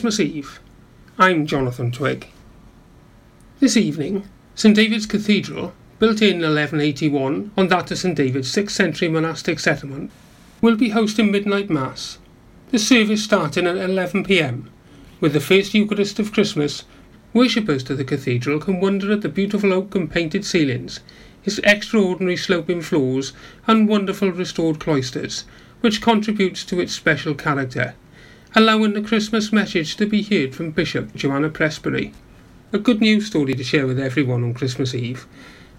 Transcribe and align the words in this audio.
Christmas 0.00 0.20
Eve. 0.20 0.60
I'm 1.18 1.44
Jonathan 1.44 1.90
Twig. 1.90 2.28
This 3.58 3.76
evening, 3.76 4.28
St 4.54 4.76
David's 4.76 5.06
Cathedral, 5.06 5.72
built 5.98 6.22
in 6.22 6.36
1181 6.36 7.50
on 7.56 7.66
that 7.66 7.90
of 7.90 7.98
St 7.98 8.14
David's 8.14 8.54
6th 8.54 8.70
century 8.70 9.08
monastic 9.08 9.58
settlement, 9.58 10.12
will 10.60 10.76
be 10.76 10.90
hosting 10.90 11.32
midnight 11.32 11.68
mass. 11.68 12.18
The 12.70 12.78
service 12.78 13.24
starting 13.24 13.66
at 13.66 13.74
11pm. 13.74 14.68
With 15.18 15.32
the 15.32 15.40
first 15.40 15.74
Eucharist 15.74 16.20
of 16.20 16.32
Christmas, 16.32 16.84
worshippers 17.32 17.82
to 17.82 17.96
the 17.96 18.04
cathedral 18.04 18.60
can 18.60 18.78
wonder 18.78 19.10
at 19.10 19.22
the 19.22 19.28
beautiful 19.28 19.72
oak 19.72 19.96
and 19.96 20.08
painted 20.08 20.44
ceilings, 20.44 21.00
its 21.44 21.58
extraordinary 21.64 22.36
sloping 22.36 22.82
floors, 22.82 23.32
and 23.66 23.88
wonderful 23.88 24.30
restored 24.30 24.78
cloisters, 24.78 25.42
which 25.80 26.00
contributes 26.00 26.62
to 26.66 26.78
its 26.78 26.92
special 26.92 27.34
character 27.34 27.96
allowing 28.54 28.94
the 28.94 29.02
Christmas 29.02 29.52
message 29.52 29.96
to 29.96 30.06
be 30.06 30.22
heard 30.22 30.54
from 30.54 30.70
Bishop 30.70 31.14
Joanna 31.14 31.50
Presbury. 31.50 32.12
A 32.72 32.78
good 32.78 33.00
news 33.00 33.26
story 33.26 33.54
to 33.54 33.62
share 33.62 33.86
with 33.86 33.98
everyone 33.98 34.42
on 34.42 34.54
Christmas 34.54 34.94
Eve 34.94 35.26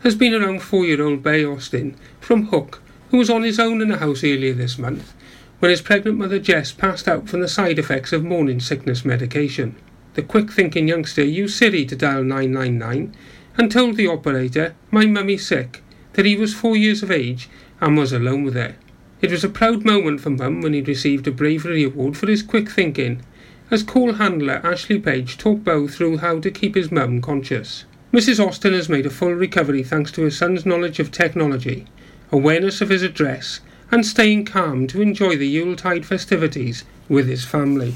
has 0.02 0.16
been 0.16 0.34
around 0.34 0.62
four 0.62 0.86
year 0.86 1.02
old 1.02 1.24
Bay 1.24 1.44
Austin 1.44 1.96
from 2.20 2.48
Hook, 2.48 2.82
who 3.10 3.18
was 3.18 3.30
on 3.30 3.44
his 3.44 3.60
own 3.60 3.82
in 3.82 3.90
the 3.90 3.98
house 3.98 4.24
earlier 4.24 4.54
this 4.54 4.78
month 4.78 5.14
when 5.60 5.72
his 5.72 5.82
pregnant 5.82 6.18
mother 6.18 6.40
Jess 6.40 6.72
passed 6.72 7.08
out 7.08 7.28
from 7.28 7.42
the 7.42 7.48
side 7.48 7.80
effects 7.80 8.14
of 8.14 8.24
morning 8.24 8.60
sickness 8.60 9.04
medication. 9.04 9.76
The 10.14 10.22
quick 10.22 10.52
thinking 10.52 10.88
youngster 10.88 11.24
used 11.24 11.58
Siri 11.58 11.86
to 11.86 11.96
dial 11.96 12.24
999 12.24 13.14
and 13.58 13.72
told 13.72 13.98
the 13.98 14.08
operator, 14.08 14.74
My 14.90 15.06
mummy's 15.06 15.46
sick, 15.46 15.84
that 16.14 16.26
he 16.26 16.36
was 16.36 16.54
four 16.54 16.78
years 16.78 17.04
of 17.04 17.12
age 17.12 17.50
and 17.82 17.98
was 17.98 18.14
alone 18.14 18.44
with 18.44 18.56
her. 18.56 18.76
It 19.22 19.32
was 19.32 19.44
a 19.44 19.50
proud 19.50 19.84
moment 19.84 20.22
for 20.22 20.30
Mum 20.30 20.62
when 20.62 20.74
he 20.74 20.82
received 20.82 21.28
a 21.28 21.32
bravery 21.32 21.84
award 21.84 22.16
for 22.16 22.28
his 22.28 22.42
quick 22.42 22.70
thinking, 22.70 23.22
as 23.70 23.84
call 23.84 24.14
handler 24.14 24.62
Ashley 24.64 24.98
Page 24.98 25.38
talked 25.38 25.66
Bo 25.66 25.90
through 25.90 26.18
how 26.20 26.40
to 26.40 26.50
keep 26.50 26.76
his 26.76 26.90
mum 26.90 27.22
conscious. 27.22 27.84
Mrs. 28.14 28.40
Austin 28.44 28.74
has 28.74 28.88
made 28.88 29.06
a 29.06 29.10
full 29.10 29.34
recovery 29.34 29.84
thanks 29.84 30.12
to 30.14 30.24
her 30.24 30.32
son's 30.32 30.66
knowledge 30.66 31.00
of 31.00 31.12
technology, 31.12 31.86
awareness 32.32 32.80
of 32.80 32.90
his 32.90 33.04
address, 33.04 33.60
and 33.92 34.06
staying 34.06 34.46
calm 34.46 34.88
to 34.88 35.02
enjoy 35.02 35.36
the 35.36 35.48
Yuletide 35.48 36.06
festivities 36.06 36.86
with 37.10 37.28
his 37.28 37.44
family. 37.44 37.96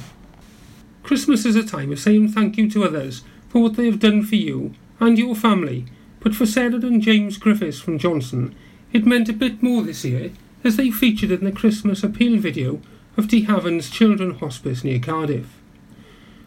Christmas 1.03 1.45
is 1.45 1.55
a 1.55 1.63
time 1.63 1.91
of 1.93 1.99
saying 1.99 2.29
thank 2.29 2.57
you 2.57 2.69
to 2.69 2.83
others 2.83 3.23
for 3.47 3.61
what 3.61 3.75
they 3.75 3.85
have 3.85 3.99
done 3.99 4.23
for 4.23 4.35
you 4.35 4.73
and 4.99 5.17
your 5.17 5.35
family, 5.35 5.85
but 6.19 6.35
for 6.35 6.45
Sarah 6.45 6.75
and 6.75 7.01
James 7.01 7.37
Griffiths 7.37 7.79
from 7.79 7.97
Johnston, 7.97 8.53
it 8.91 9.05
meant 9.05 9.29
a 9.29 9.33
bit 9.33 9.63
more 9.63 9.81
this 9.83 10.03
year 10.03 10.31
as 10.63 10.77
they 10.77 10.89
featured 10.89 11.31
in 11.31 11.43
the 11.43 11.51
Christmas 11.51 12.03
appeal 12.03 12.39
video 12.39 12.79
of 13.17 13.27
Tŷ 13.27 13.47
Hafan's 13.47 13.89
Children 13.89 14.35
Hospice 14.35 14.83
near 14.83 14.99
Cardiff. 14.99 15.59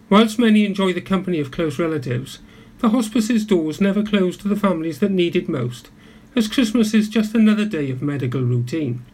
Whilst 0.09 0.39
many 0.39 0.65
enjoy 0.65 0.93
the 0.93 1.01
company 1.01 1.39
of 1.39 1.51
close 1.51 1.79
relatives, 1.79 2.39
the 2.79 2.91
hospice's 2.91 3.45
doors 3.45 3.81
never 3.81 4.03
close 4.03 4.37
to 4.39 4.49
the 4.49 4.57
families 4.57 5.01
that 5.01 5.11
need 5.11 5.37
it 5.37 5.49
most, 5.49 5.91
as 6.35 6.49
Christmas 6.49 6.95
is 6.95 7.09
just 7.09 7.35
another 7.35 7.65
day 7.65 7.91
of 7.91 8.03
medical 8.03 8.41
routine. 8.41 9.05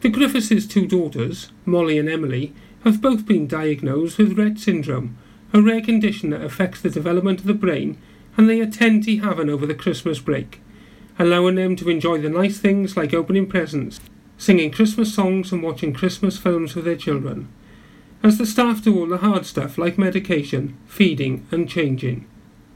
The 0.00 0.08
Griffiths' 0.08 0.66
two 0.66 0.86
daughters, 0.86 1.50
Molly 1.64 1.98
and 1.98 2.08
Emily, 2.08 2.52
have 2.84 3.02
both 3.02 3.26
been 3.26 3.48
diagnosed 3.48 4.18
with 4.18 4.36
Rett 4.36 4.58
syndrome, 4.58 5.16
a 5.52 5.62
rare 5.62 5.80
condition 5.80 6.30
that 6.30 6.42
affects 6.42 6.80
the 6.80 6.90
development 6.90 7.40
of 7.40 7.46
the 7.46 7.54
brain, 7.54 7.98
and 8.36 8.48
they 8.48 8.60
attend 8.60 9.04
Tŷ 9.04 9.22
Hafan 9.22 9.48
over 9.48 9.66
the 9.66 9.74
Christmas 9.74 10.20
break 10.20 10.60
allowing 11.18 11.54
them 11.54 11.76
to 11.76 11.88
enjoy 11.88 12.18
the 12.18 12.28
nice 12.28 12.58
things 12.58 12.96
like 12.96 13.14
opening 13.14 13.46
presents, 13.46 14.00
singing 14.38 14.70
Christmas 14.70 15.14
songs, 15.14 15.52
and 15.52 15.62
watching 15.62 15.92
Christmas 15.92 16.38
films 16.38 16.74
with 16.74 16.84
their 16.84 16.96
children. 16.96 17.48
As 18.22 18.38
the 18.38 18.46
staff 18.46 18.82
do 18.82 18.98
all 18.98 19.06
the 19.06 19.18
hard 19.18 19.46
stuff 19.46 19.78
like 19.78 19.98
medication, 19.98 20.76
feeding, 20.86 21.46
and 21.50 21.68
changing, 21.68 22.26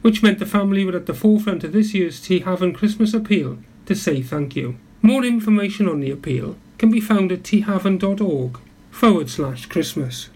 which 0.02 0.22
meant 0.22 0.38
the 0.38 0.46
family 0.46 0.84
were 0.84 0.96
at 0.96 1.06
the 1.06 1.14
forefront 1.14 1.64
of 1.64 1.72
this 1.72 1.92
year's 1.92 2.20
Tŷ 2.20 2.44
Hafan 2.44 2.74
Christmas 2.74 3.12
appeal 3.12 3.58
to 3.86 3.94
say 3.94 4.22
thank 4.22 4.56
you. 4.56 4.77
More 5.02 5.24
information 5.24 5.89
on 5.89 6.01
the 6.01 6.11
appeal 6.11 6.57
can 6.78 6.90
be 6.90 7.01
found 7.01 7.33
at 7.33 7.42
tyhafan.org 7.42 8.58
forward 8.90 9.30
slash 9.30 9.67
Christmas. 9.67 10.28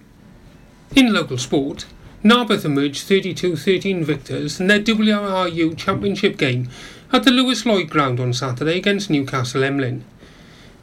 In 0.95 1.13
local 1.13 1.39
sport, 1.39 1.87
Narberth 2.23 2.65
emerged 2.65 3.03
32 3.03 3.57
13 3.57 4.05
victors 4.05 4.59
in 4.59 4.69
their 4.69 4.81
WRU 4.81 5.77
Championship 5.77 6.39
game 6.39 6.69
at 7.13 7.25
the 7.25 7.31
Lewis 7.31 7.65
Lloyd 7.65 7.91
ground 7.91 8.21
on 8.21 8.33
Saturday 8.33 8.77
against 8.77 9.11
Newcastle 9.11 9.63
Emlyn. 9.65 10.05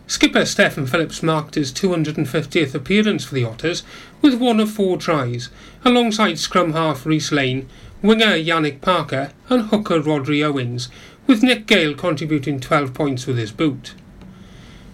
Skipper 0.08 0.46
Stephen 0.46 0.86
Phillips 0.86 1.24
marked 1.24 1.56
his 1.56 1.72
250th 1.72 2.76
appearance 2.76 3.24
for 3.24 3.34
the 3.34 3.46
Otters 3.46 3.84
with 4.22 4.36
one 4.36 4.60
of 4.60 4.70
four 4.70 4.98
tries, 4.98 5.50
alongside 5.86 6.38
scrum 6.38 6.74
half 6.74 7.06
Reese 7.06 7.32
Lane, 7.32 7.70
winger 8.02 8.36
Yannick 8.36 8.82
Parker, 8.82 9.32
and 9.50 9.68
hooker 9.68 10.02
Rodri 10.02 10.44
Owens, 10.44 10.90
with 11.28 11.44
Nick 11.44 11.66
Gale 11.66 11.94
contributing 11.94 12.60
12 12.60 12.94
points 12.94 13.26
with 13.26 13.38
his 13.38 13.52
boot. 13.52 13.94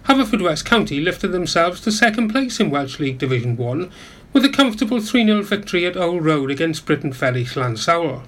Haverfordwest 0.07 0.65
County 0.65 1.01
lifted 1.01 1.29
themselves 1.29 1.81
to 1.81 1.91
second 1.91 2.29
place 2.29 2.59
in 2.59 2.69
Welsh 2.69 2.99
League 2.99 3.17
Division 3.17 3.57
1 3.57 3.91
with 4.33 4.45
a 4.45 4.49
comfortable 4.49 5.01
3 5.01 5.25
0 5.25 5.41
victory 5.41 5.85
at 5.85 5.97
Old 5.97 6.23
Road 6.23 6.51
against 6.51 6.85
Briton 6.85 7.11
Ferry 7.11 7.43
Llansawel. 7.43 8.21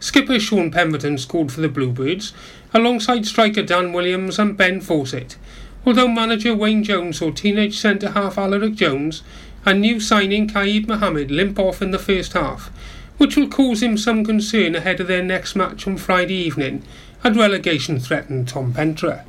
Skipper 0.00 0.38
Sean 0.38 0.70
Pemberton 0.70 1.18
scored 1.18 1.50
for 1.50 1.60
the 1.60 1.68
Bluebirds, 1.68 2.32
alongside 2.72 3.26
striker 3.26 3.62
Dan 3.62 3.92
Williams 3.92 4.38
and 4.38 4.56
Ben 4.56 4.80
Fawcett, 4.80 5.36
although 5.84 6.08
manager 6.08 6.54
Wayne 6.54 6.84
Jones 6.84 7.18
saw 7.18 7.30
teenage 7.30 7.78
centre 7.78 8.10
half 8.10 8.38
Alaric 8.38 8.74
Jones 8.74 9.22
and 9.64 9.80
new 9.80 9.98
signing 9.98 10.48
Kaid 10.48 10.86
Mohamed 10.86 11.30
limp 11.30 11.58
off 11.58 11.82
in 11.82 11.90
the 11.90 11.98
first 11.98 12.32
half, 12.34 12.70
which 13.16 13.36
will 13.36 13.48
cause 13.48 13.82
him 13.82 13.98
some 13.98 14.24
concern 14.24 14.74
ahead 14.74 15.00
of 15.00 15.08
their 15.08 15.22
next 15.22 15.56
match 15.56 15.86
on 15.86 15.96
Friday 15.96 16.34
evening 16.34 16.82
and 17.24 17.36
relegation 17.36 17.98
threatened 17.98 18.48
Ton 18.48 18.72
Pentre. 18.72 19.24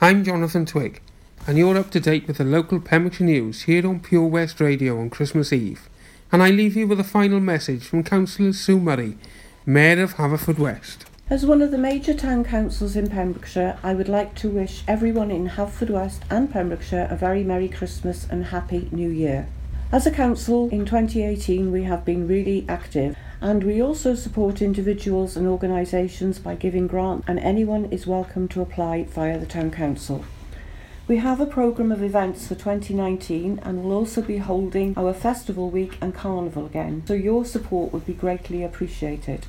I'm 0.00 0.22
Jonathan 0.22 0.64
Twig, 0.64 1.00
and 1.46 1.58
you're 1.58 1.76
up 1.76 1.90
to 1.90 2.00
date 2.00 2.28
with 2.28 2.38
the 2.38 2.44
local 2.44 2.78
Pembrokeshire 2.78 3.26
news 3.26 3.62
here 3.62 3.86
on 3.86 4.00
Pure 4.00 4.28
West 4.28 4.60
Radio 4.60 5.00
on 5.00 5.10
Christmas 5.10 5.52
Eve. 5.52 5.88
And 6.32 6.42
I 6.42 6.50
leave 6.50 6.76
you 6.76 6.86
with 6.86 7.00
a 7.00 7.04
final 7.04 7.40
message 7.40 7.84
from 7.84 8.04
Councillor 8.04 8.52
Sue 8.52 8.78
Murray 8.78 9.18
Mayor 9.70 10.02
of 10.02 10.16
Haverfordwest. 10.16 11.04
As 11.30 11.46
one 11.46 11.62
of 11.62 11.70
the 11.70 11.78
major 11.78 12.12
town 12.12 12.42
councils 12.42 12.96
in 12.96 13.08
Pembrokeshire, 13.08 13.78
I 13.84 13.94
would 13.94 14.08
like 14.08 14.34
to 14.34 14.50
wish 14.50 14.82
everyone 14.88 15.30
in 15.30 15.50
Haverfordwest 15.50 16.22
and 16.28 16.50
Pembrokeshire 16.50 17.06
a 17.08 17.14
very 17.14 17.44
Merry 17.44 17.68
Christmas 17.68 18.26
and 18.28 18.46
Happy 18.46 18.88
New 18.90 19.08
Year. 19.08 19.46
As 19.92 20.08
a 20.08 20.10
council 20.10 20.68
in 20.70 20.86
2018, 20.86 21.70
we 21.70 21.84
have 21.84 22.04
been 22.04 22.26
really 22.26 22.64
active 22.68 23.16
and 23.40 23.62
we 23.62 23.80
also 23.80 24.16
support 24.16 24.60
individuals 24.60 25.36
and 25.36 25.46
organisations 25.46 26.40
by 26.40 26.56
giving 26.56 26.88
grants, 26.88 27.28
and 27.28 27.38
anyone 27.38 27.84
is 27.92 28.08
welcome 28.08 28.48
to 28.48 28.62
apply 28.62 29.04
via 29.04 29.38
the 29.38 29.46
Town 29.46 29.70
Council. 29.70 30.24
We 31.06 31.18
have 31.18 31.40
a 31.40 31.46
programme 31.46 31.92
of 31.92 32.02
events 32.02 32.48
for 32.48 32.56
2019 32.56 33.60
and 33.62 33.84
will 33.84 33.92
also 33.92 34.20
be 34.20 34.38
holding 34.38 34.94
our 34.96 35.14
Festival 35.14 35.70
Week 35.70 35.96
and 36.00 36.12
Carnival 36.12 36.66
again, 36.66 37.04
so 37.06 37.14
your 37.14 37.44
support 37.44 37.92
would 37.92 38.04
be 38.04 38.14
greatly 38.14 38.64
appreciated. 38.64 39.46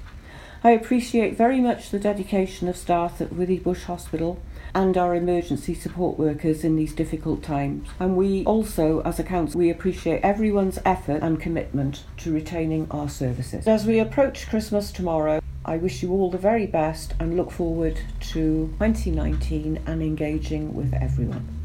I 0.63 0.71
appreciate 0.71 1.35
very 1.35 1.59
much 1.59 1.89
the 1.89 1.97
dedication 1.97 2.67
of 2.67 2.77
staff 2.77 3.19
at 3.19 3.31
Withybush 3.31 3.85
Hospital 3.85 4.39
and 4.75 4.95
our 4.95 5.15
emergency 5.15 5.73
support 5.73 6.19
workers 6.19 6.63
in 6.63 6.75
these 6.75 6.93
difficult 6.93 7.41
times. 7.41 7.87
And 7.99 8.15
we 8.15 8.45
also, 8.45 9.01
as 9.01 9.17
a 9.17 9.23
council, 9.23 9.59
we 9.59 9.71
appreciate 9.71 10.21
everyone's 10.21 10.77
effort 10.85 11.23
and 11.23 11.41
commitment 11.41 12.03
to 12.17 12.31
retaining 12.31 12.85
our 12.91 13.09
services. 13.09 13.67
As 13.67 13.87
we 13.87 13.97
approach 13.97 14.47
Christmas 14.49 14.91
tomorrow, 14.91 15.41
I 15.65 15.77
wish 15.77 16.03
you 16.03 16.11
all 16.11 16.29
the 16.29 16.37
very 16.37 16.67
best 16.67 17.15
and 17.19 17.35
look 17.35 17.49
forward 17.49 17.99
to 18.19 18.67
2019 18.77 19.81
and 19.87 20.03
engaging 20.03 20.75
with 20.75 20.93
everyone. 20.93 21.60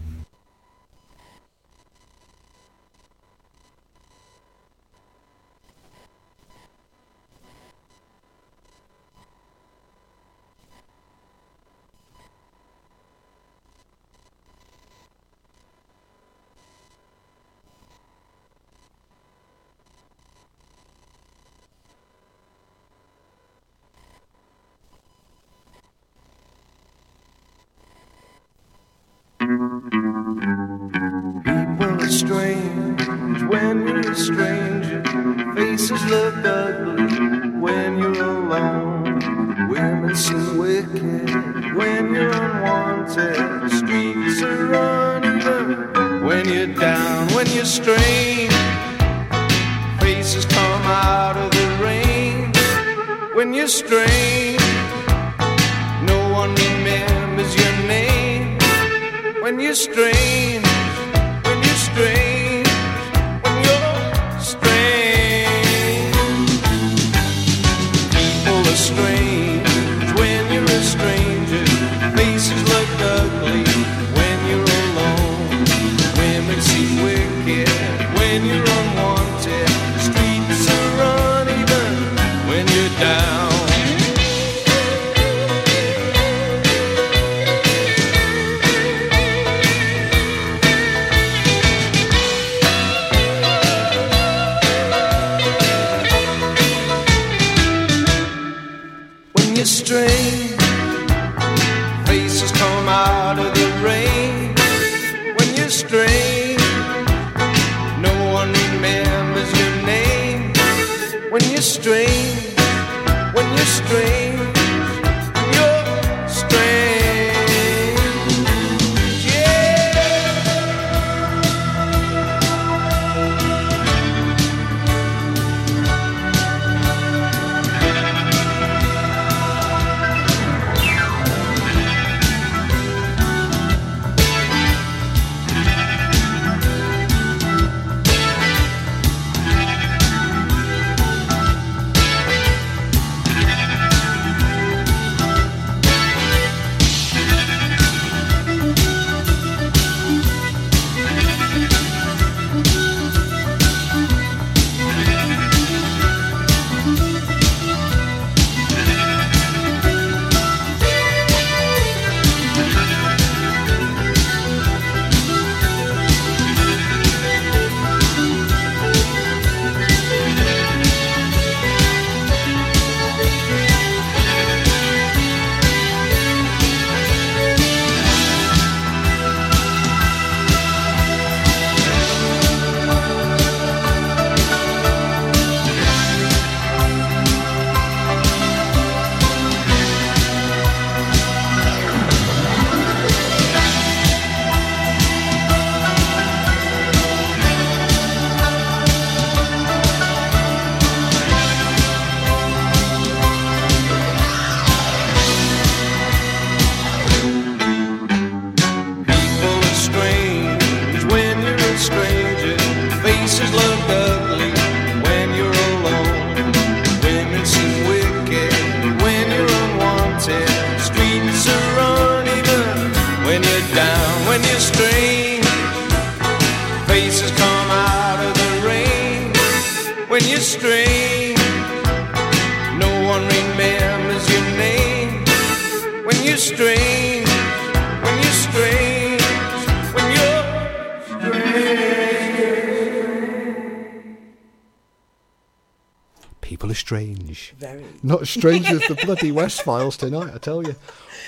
Not 248.02 248.22
as 248.22 248.30
strange 248.30 248.66
as 248.70 248.80
the 248.88 248.94
bloody 248.94 249.30
West 249.32 249.62
Files 249.62 249.96
tonight, 249.96 250.32
I 250.34 250.38
tell 250.38 250.62
you. 250.66 250.74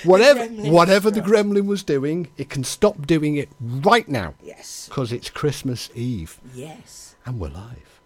Whatever, 0.03 0.47
gremlin 0.47 0.71
whatever 0.71 1.11
the 1.11 1.21
gremlin 1.21 1.65
was 1.65 1.83
doing, 1.83 2.29
it 2.37 2.49
can 2.49 2.63
stop 2.63 3.05
doing 3.05 3.35
it 3.35 3.49
right 3.59 4.07
now 4.07 4.33
Yes. 4.41 4.87
because 4.87 5.11
it's 5.11 5.29
Christmas 5.29 5.89
Eve 5.93 6.39
Yes. 6.53 7.15
and 7.25 7.39
we're 7.39 7.49
live. 7.49 7.99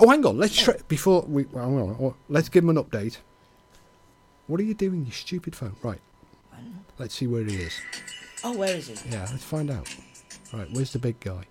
Oh, 0.00 0.08
hang 0.08 0.24
on. 0.24 0.38
Let's 0.38 0.56
try, 0.60 0.74
before 0.88 1.22
we. 1.28 1.44
well, 1.52 1.64
hang 1.68 1.78
on, 1.78 2.14
let's 2.28 2.48
give 2.48 2.64
him 2.64 2.70
an 2.70 2.82
update. 2.82 3.18
What 4.46 4.58
are 4.60 4.62
you 4.64 4.74
doing, 4.74 5.04
you 5.06 5.12
stupid 5.12 5.54
phone? 5.56 5.76
Right. 5.82 6.00
Let's 6.98 7.14
see 7.14 7.26
where 7.26 7.42
he 7.44 7.56
is. 7.56 7.74
Oh, 8.44 8.56
where 8.56 8.76
is 8.76 8.88
he? 8.88 9.10
Yeah, 9.10 9.26
let's 9.30 9.44
find 9.44 9.70
out. 9.70 9.88
Right, 10.52 10.68
where's 10.72 10.92
the 10.92 10.98
big 10.98 11.18
guy? 11.20 11.44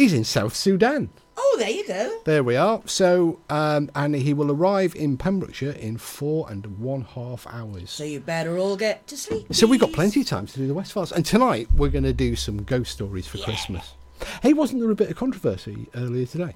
He's 0.00 0.14
in 0.14 0.24
South 0.24 0.56
Sudan. 0.56 1.10
Oh, 1.36 1.56
there 1.58 1.68
you 1.68 1.86
go. 1.86 2.20
There 2.24 2.42
we 2.42 2.56
are. 2.56 2.80
So, 2.86 3.38
um, 3.50 3.90
and 3.94 4.14
he 4.14 4.32
will 4.32 4.50
arrive 4.50 4.94
in 4.96 5.18
Pembrokeshire 5.18 5.72
in 5.72 5.98
four 5.98 6.50
and 6.50 6.78
one 6.78 7.02
half 7.02 7.46
hours. 7.46 7.90
So 7.90 8.04
you 8.04 8.18
better 8.18 8.56
all 8.56 8.78
get 8.78 9.06
to 9.08 9.16
sleep. 9.18 9.48
So 9.54 9.66
we've 9.66 9.78
got 9.78 9.92
plenty 9.92 10.22
of 10.22 10.26
time 10.26 10.46
to 10.46 10.56
do 10.56 10.66
the 10.66 10.72
West 10.72 10.94
Files. 10.94 11.12
And 11.12 11.26
tonight 11.26 11.68
we're 11.76 11.90
going 11.90 12.04
to 12.04 12.14
do 12.14 12.34
some 12.34 12.62
ghost 12.62 12.92
stories 12.92 13.26
for 13.26 13.36
Christmas. 13.36 13.92
Hey, 14.42 14.54
wasn't 14.54 14.80
there 14.80 14.90
a 14.90 14.94
bit 14.94 15.10
of 15.10 15.16
controversy 15.18 15.86
earlier 15.94 16.24
today? 16.24 16.54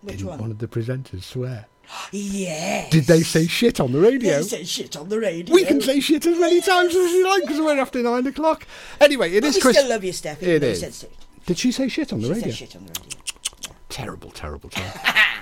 Which 0.00 0.16
Didn't 0.16 0.30
one? 0.30 0.38
one 0.40 0.50
of 0.50 0.58
the 0.58 0.66
presenters 0.66 1.22
swear? 1.22 1.66
Yes. 2.10 2.90
Did 2.90 3.04
they 3.04 3.20
say 3.22 3.46
shit 3.46 3.78
on 3.78 3.92
the 3.92 4.00
radio? 4.00 4.38
They 4.38 4.42
said 4.42 4.66
shit 4.66 4.96
on 4.96 5.08
the 5.10 5.20
radio. 5.20 5.54
We 5.54 5.64
can 5.64 5.80
say 5.80 6.00
shit 6.00 6.26
as 6.26 6.36
many 6.40 6.60
times 6.60 6.92
as 6.92 7.12
we 7.12 7.22
like 7.22 7.42
because 7.42 7.60
we're 7.60 7.78
after 7.78 8.02
nine 8.02 8.26
o'clock. 8.26 8.66
Anyway, 9.00 9.30
it 9.30 9.42
But 9.42 9.46
is 9.50 9.54
Christmas. 9.58 9.76
still 9.76 9.90
love 9.90 10.02
you, 10.02 10.12
Steph. 10.12 10.42
It 10.42 10.48
even 10.48 10.60
though 10.62 10.66
you 10.66 10.72
is. 10.72 11.06
Said 11.46 11.56
shit. 11.56 11.56
Did 11.56 11.58
she 11.58 11.72
say 11.72 11.88
shit 11.88 12.12
on 12.12 12.20
the 12.20 12.26
She 12.26 12.32
radio? 12.34 12.48
said 12.50 12.54
shit 12.56 12.76
on 12.76 12.86
the 12.86 12.92
radio. 13.00 13.18
Terrible, 13.88 14.30
terrible 14.30 14.68
time. 14.68 14.92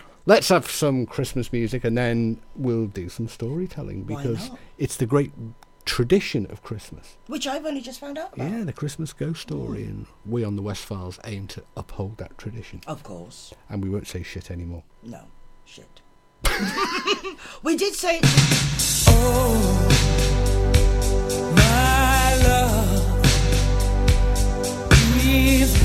Let's 0.26 0.48
have 0.48 0.70
some 0.70 1.04
Christmas 1.06 1.52
music 1.52 1.84
and 1.84 1.98
then 1.98 2.40
we'll 2.56 2.86
do 2.86 3.08
some 3.08 3.28
storytelling 3.28 4.04
because 4.04 4.50
it's 4.78 4.96
the 4.96 5.06
great 5.06 5.32
tradition 5.84 6.46
of 6.46 6.62
Christmas. 6.62 7.18
Which 7.26 7.46
I've 7.46 7.66
only 7.66 7.82
just 7.82 8.00
found 8.00 8.16
out 8.16 8.32
about. 8.34 8.50
Yeah, 8.50 8.64
the 8.64 8.72
Christmas 8.72 9.12
ghost 9.12 9.42
story, 9.42 9.80
mm. 9.82 9.88
and 9.88 10.06
we 10.24 10.42
on 10.42 10.56
the 10.56 10.62
West 10.62 10.84
Files 10.86 11.18
aim 11.24 11.46
to 11.48 11.62
uphold 11.76 12.16
that 12.18 12.38
tradition, 12.38 12.80
Of 12.86 13.02
course. 13.02 13.52
and 13.68 13.82
we 13.82 13.90
won't 13.90 14.06
say 14.06 14.22
shit 14.22 14.50
anymore. 14.50 14.82
No. 15.02 15.24
Shit. 15.66 16.00
we 17.62 17.76
did 17.76 17.92
say 17.94 18.18
it. 18.22 18.24
Oh, 19.08 19.84
my 21.54 22.36
love, 22.46 23.20
we've 25.22 25.83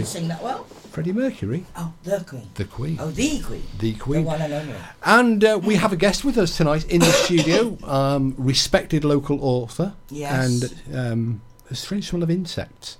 Mercury. 0.00 0.02
could 0.02 0.06
sing 0.06 0.28
that 0.28 0.42
well. 0.42 0.64
Freddie 0.90 1.12
Mercury. 1.12 1.64
Oh, 1.76 1.92
the 2.02 2.24
Queen. 2.26 2.48
The 2.54 2.64
Queen. 2.64 2.98
Oh, 3.00 3.10
the 3.10 3.40
Queen. 3.40 3.40
The 3.40 3.42
Queen. 3.44 3.62
The 3.78 3.94
Queen. 3.94 4.24
one 4.24 4.40
and 4.42 4.52
only. 4.52 4.74
And 5.04 5.44
uh, 5.44 5.60
we 5.62 5.76
have 5.76 5.92
a 5.92 5.96
guest 5.96 6.24
with 6.24 6.36
us 6.36 6.56
tonight 6.56 6.84
in 6.90 7.00
the 7.00 7.06
studio, 7.12 7.78
um, 7.84 8.34
respected 8.36 9.04
local 9.04 9.38
author 9.44 9.94
Yes. 10.10 10.72
and 10.90 10.96
um, 10.96 11.42
a 11.70 11.74
strange 11.74 12.08
smell 12.08 12.22
of 12.22 12.30
insects. 12.30 12.98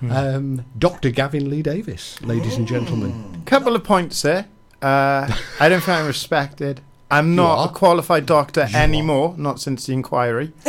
Um, 0.00 0.64
Dr. 0.78 1.10
Gavin 1.10 1.50
Lee 1.50 1.60
Davies, 1.62 2.16
ladies 2.22 2.56
and 2.56 2.68
gentlemen. 2.68 3.42
Couple 3.46 3.74
of 3.74 3.82
points 3.82 4.22
there. 4.22 4.46
Uh, 4.80 5.28
I 5.58 5.68
don't 5.68 5.82
feel 5.82 5.94
I'm 5.96 6.06
respected. 6.06 6.80
I'm 7.10 7.34
not 7.34 7.58
are. 7.58 7.68
a 7.68 7.72
qualified 7.72 8.24
doctor 8.26 8.68
anymore, 8.74 9.34
not 9.36 9.58
since 9.60 9.86
the 9.86 9.94
inquiry. 9.94 10.52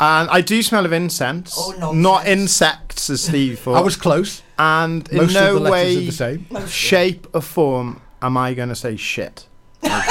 and 0.00 0.28
I 0.30 0.40
do 0.40 0.62
smell 0.62 0.84
of 0.84 0.92
incense, 0.92 1.54
Oh, 1.56 1.92
not 1.92 2.26
insects, 2.26 3.08
as 3.10 3.22
Steve 3.22 3.58
thought. 3.60 3.76
I 3.76 3.80
was 3.80 3.96
close. 3.96 4.42
and 4.58 5.08
in 5.08 5.16
Most 5.18 5.34
no 5.34 5.56
of 5.56 5.62
the 5.62 5.70
letters 5.70 5.72
way, 5.72 5.96
are 5.96 6.00
the 6.00 6.10
same. 6.12 6.66
shape, 6.68 7.26
or 7.34 7.40
form 7.40 8.00
am 8.22 8.36
I 8.36 8.54
going 8.54 8.68
to 8.70 8.74
say 8.76 8.96
shit. 8.96 9.46
Good. 9.82 9.90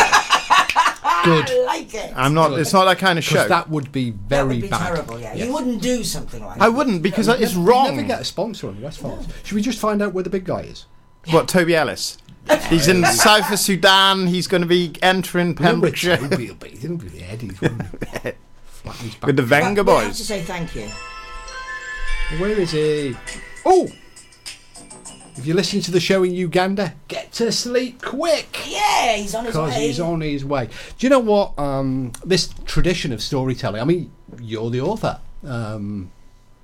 I 1.50 1.64
like 1.66 1.94
it. 1.94 2.14
I'm 2.16 2.34
not. 2.36 2.50
Good. 2.50 2.60
It's 2.60 2.74
not 2.74 2.86
that 2.86 3.00
kind 3.00 3.18
of 3.18 3.26
Because 3.26 3.44
show. 3.44 3.48
that 3.50 3.70
would 3.70 3.92
be 3.92 4.12
that 4.12 4.18
very 4.30 4.48
would 4.48 4.62
be 4.62 4.68
bad. 4.70 4.88
terrible, 4.94 5.20
yeah. 5.20 5.34
Yes. 5.34 5.48
You 5.48 5.54
wouldn't 5.54 5.82
do 5.82 6.04
something 6.04 6.44
like 6.44 6.60
that. 6.60 6.64
I 6.66 6.70
wouldn't 6.70 7.02
because 7.02 7.28
We 7.28 7.34
it's 7.36 7.56
never- 7.56 7.68
wrong. 7.68 7.90
We 7.90 7.96
never 7.98 8.08
get 8.08 8.22
a 8.22 8.26
sponsor 8.26 8.68
on 8.68 8.80
West 8.82 9.00
Files. 9.00 9.28
Should 9.44 9.56
we 9.56 9.62
just 9.62 9.80
find 9.80 10.02
out 10.02 10.14
where 10.14 10.24
the 10.24 10.30
big 10.30 10.46
guy 10.46 10.62
is? 10.62 10.86
What 11.32 11.48
Toby 11.48 11.76
Ellis? 11.76 12.20
He's 12.70 12.88
in 12.88 13.04
South 13.06 13.52
of 13.52 13.58
Sudan. 13.58 14.28
He's 14.28 14.46
going 14.48 14.62
to 14.62 14.68
be 14.68 14.94
entering 15.02 15.56
Pembrokeshire 15.56 16.18
He'll 16.18 16.30
be, 16.30 16.70
He'll 16.78 16.96
be 16.98 17.08
the 17.10 17.24
Eddie. 17.24 17.50
Won't 18.86 18.98
he? 18.98 19.10
Flat 19.10 19.12
his 19.12 19.16
back. 19.16 19.28
with 19.28 19.36
the 19.38 19.44
But 19.84 19.86
Boys. 19.86 20.02
we 20.02 20.08
have 20.08 20.16
to 20.18 20.24
say 20.24 20.42
thank 20.42 20.76
you. 20.76 20.88
Where 22.40 22.52
is 22.60 22.72
he? 22.72 23.16
Oh! 23.66 23.88
If 25.38 25.46
you're 25.46 25.56
listening 25.56 25.82
to 25.84 25.92
the 25.92 26.00
show 26.00 26.24
in 26.24 26.32
Uganda, 26.34 26.94
get 27.10 27.32
to 27.34 27.52
sleep 27.52 28.02
quick! 28.02 28.58
Yeah, 28.72 29.14
he's 29.18 29.36
on 29.36 29.44
his 29.46 29.54
Because 29.54 29.72
way. 29.74 29.88
he's 29.88 30.00
on 30.00 30.22
his 30.22 30.46
way. 30.46 30.68
Do 30.98 31.06
you 31.06 31.10
know 31.10 31.20
what? 31.20 31.60
Um, 31.60 32.14
this 32.24 32.54
tradition 32.66 33.12
of 33.12 33.22
storytelling, 33.22 33.82
I 33.82 33.86
mean, 33.86 34.12
you're 34.42 34.70
the 34.70 34.80
author, 34.80 35.20
um, 35.46 36.12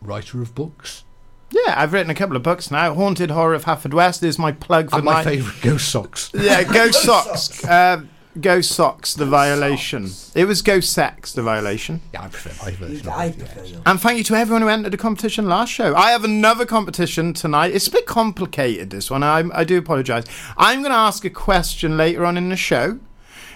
writer 0.02 0.42
of 0.42 0.56
books, 0.56 1.04
Yeah, 1.52 1.74
I've 1.76 1.92
written 1.92 2.10
a 2.10 2.16
couple 2.16 2.38
of 2.38 2.44
books 2.44 2.72
now. 2.72 2.94
Haunted 2.94 3.30
Horror 3.32 3.56
of 3.56 3.66
Haverfordwest 3.66 4.24
is 4.24 4.40
my 4.40 4.54
plug 4.54 4.90
for 4.90 4.96
And 4.98 5.06
my 5.06 5.22
favourite, 5.22 5.62
Ghost 5.62 5.90
Socks. 5.90 6.32
Yeah, 6.34 6.64
Ghost 6.64 7.02
Socks. 7.04 7.66
Uh, 7.66 8.04
Ghost 8.40 8.72
Socks, 8.72 9.14
the 9.14 9.26
violation. 9.26 10.12
It 10.34 10.46
was 10.46 10.62
Go 10.62 10.80
Sex, 10.80 11.34
the 11.34 11.42
violation. 11.42 12.02
Yeah, 12.14 12.24
I 12.24 12.28
prefer 12.30 12.66
my 12.66 12.72
version. 12.72 13.10
I 13.10 13.26
of 13.26 13.36
it, 13.36 13.40
prefer 13.40 13.66
yeah. 13.66 13.80
And 13.86 14.00
thank 14.00 14.18
you 14.18 14.24
to 14.26 14.36
everyone 14.36 14.62
who 14.62 14.70
entered 14.70 14.94
the 14.94 14.98
competition 14.98 15.50
last 15.50 15.70
show. 15.70 15.94
I 15.96 16.12
have 16.12 16.24
another 16.24 16.66
competition 16.66 17.34
tonight. 17.34 17.76
It's 17.76 17.88
a 17.88 17.92
bit 17.92 18.06
complicated, 18.06 18.90
this 18.90 19.12
one. 19.12 19.22
I, 19.24 19.44
I 19.54 19.64
do 19.66 19.78
apologise. 19.78 20.24
I'm 20.58 20.80
going 20.80 20.92
to 20.92 20.98
ask 20.98 21.26
a 21.26 21.30
question 21.30 21.98
later 21.98 22.26
on 22.26 22.38
in 22.38 22.50
the 22.50 22.56
show. 22.56 23.00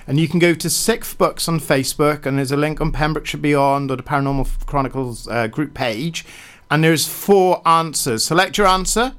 And 0.07 0.19
you 0.19 0.27
can 0.27 0.39
go 0.39 0.53
to 0.53 0.69
Sixth 0.69 1.17
Books 1.17 1.47
on 1.47 1.59
Facebook, 1.59 2.25
and 2.27 2.37
there's 2.37 2.51
a 2.51 2.57
link 2.57 2.79
on 2.79 2.91
Pembrokeshire 2.91 3.39
Beyond 3.39 3.89
or 3.89 3.95
the 3.95 4.03
Paranormal 4.03 4.65
Chronicles 4.67 5.27
uh, 5.27 5.47
group 5.47 5.73
page. 5.73 6.25
And 6.69 6.83
there's 6.83 7.07
four 7.07 7.67
answers. 7.67 8.25
Select 8.25 8.57
your 8.57 8.67
answer, 8.67 9.15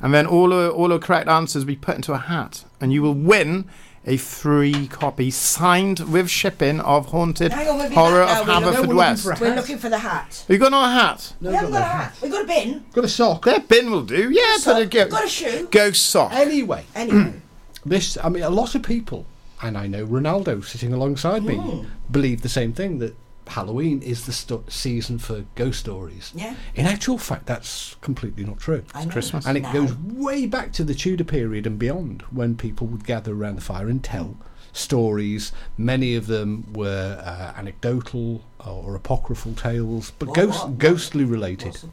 and 0.00 0.12
then 0.12 0.26
all 0.26 0.50
the, 0.50 0.70
all 0.70 0.88
the 0.88 0.98
correct 0.98 1.28
answers 1.28 1.64
will 1.64 1.68
be 1.68 1.76
put 1.76 1.96
into 1.96 2.12
a 2.12 2.18
hat. 2.18 2.64
And 2.80 2.92
you 2.92 3.02
will 3.02 3.14
win 3.14 3.70
a 4.08 4.16
free 4.16 4.86
copy 4.86 5.30
signed 5.30 5.98
with 6.00 6.30
shipping 6.30 6.80
of 6.80 7.06
Haunted 7.06 7.52
on, 7.52 7.92
Horror 7.92 8.22
of 8.22 8.46
now. 8.46 8.60
We're 8.60 8.60
looking- 8.60 8.62
Haverford 8.62 8.88
we're 8.88 8.94
West. 8.94 9.22
for 9.24 9.36
We're 9.40 9.54
looking 9.56 9.78
for 9.78 9.88
the 9.88 9.98
hat. 9.98 10.44
You 10.48 10.58
got 10.58 10.70
no 10.70 10.80
hat? 10.84 11.32
No, 11.40 11.50
we 11.50 11.56
haven't 11.56 11.72
got 11.72 11.78
got 11.80 11.86
a 11.86 11.88
no 11.88 11.98
hat. 12.02 12.14
We've 12.22 12.30
got 12.32 12.44
a 12.44 12.46
bin. 12.46 12.84
Got 12.92 13.04
a 13.04 13.08
sock. 13.08 13.44
Their 13.44 13.60
bin 13.60 13.90
will 13.90 14.02
do. 14.04 14.30
Yeah, 14.30 14.56
So, 14.58 14.74
put 14.74 14.82
a 14.82 14.86
go. 14.86 15.08
got 15.08 15.24
a 15.24 15.28
shoe. 15.28 15.68
Ghost 15.70 16.06
sock. 16.06 16.32
Anyway, 16.32 16.84
Anyway, 16.94 17.34
this, 17.84 18.16
I 18.22 18.28
mean, 18.28 18.42
a 18.44 18.50
lot 18.50 18.74
of 18.76 18.82
people, 18.82 19.26
and 19.62 19.76
I 19.76 19.86
know 19.88 20.06
Ronaldo 20.06 20.64
sitting 20.64 20.92
alongside 20.92 21.42
me, 21.44 21.56
Hmm. 21.56 21.86
believe 22.10 22.42
the 22.42 22.48
same 22.48 22.72
thing 22.72 22.98
that 23.00 23.16
Halloween 23.48 24.02
is 24.02 24.26
the 24.26 24.32
sto- 24.32 24.64
season 24.68 25.18
for 25.18 25.44
ghost 25.54 25.80
stories. 25.80 26.32
Yeah. 26.34 26.54
In 26.74 26.86
actual 26.86 27.16
fact, 27.18 27.46
that's 27.46 27.94
completely 28.00 28.44
not 28.44 28.58
true. 28.58 28.84
It's 28.94 29.04
know. 29.06 29.12
Christmas. 29.12 29.46
And 29.46 29.56
it 29.56 29.62
Now. 29.62 29.72
goes 29.72 29.94
way 29.94 30.46
back 30.46 30.72
to 30.74 30.84
the 30.84 30.94
Tudor 30.94 31.24
period 31.24 31.66
and 31.66 31.78
beyond 31.78 32.22
when 32.30 32.56
people 32.56 32.86
would 32.88 33.04
gather 33.04 33.32
around 33.32 33.54
the 33.56 33.60
fire 33.62 33.88
and 33.88 34.02
tell 34.02 34.36
stories. 34.72 35.52
Many 35.78 36.16
of 36.16 36.26
them 36.26 36.72
were 36.72 37.20
uh, 37.24 37.58
anecdotal 37.58 38.42
or 38.64 38.94
apocryphal 38.96 39.54
tales, 39.54 40.12
but 40.18 40.28
What- 40.28 40.36
ghost, 40.36 40.62
what- 40.64 40.78
ghostly 40.78 41.24
related. 41.24 41.68
What's 41.68 41.84
a? 41.84 41.88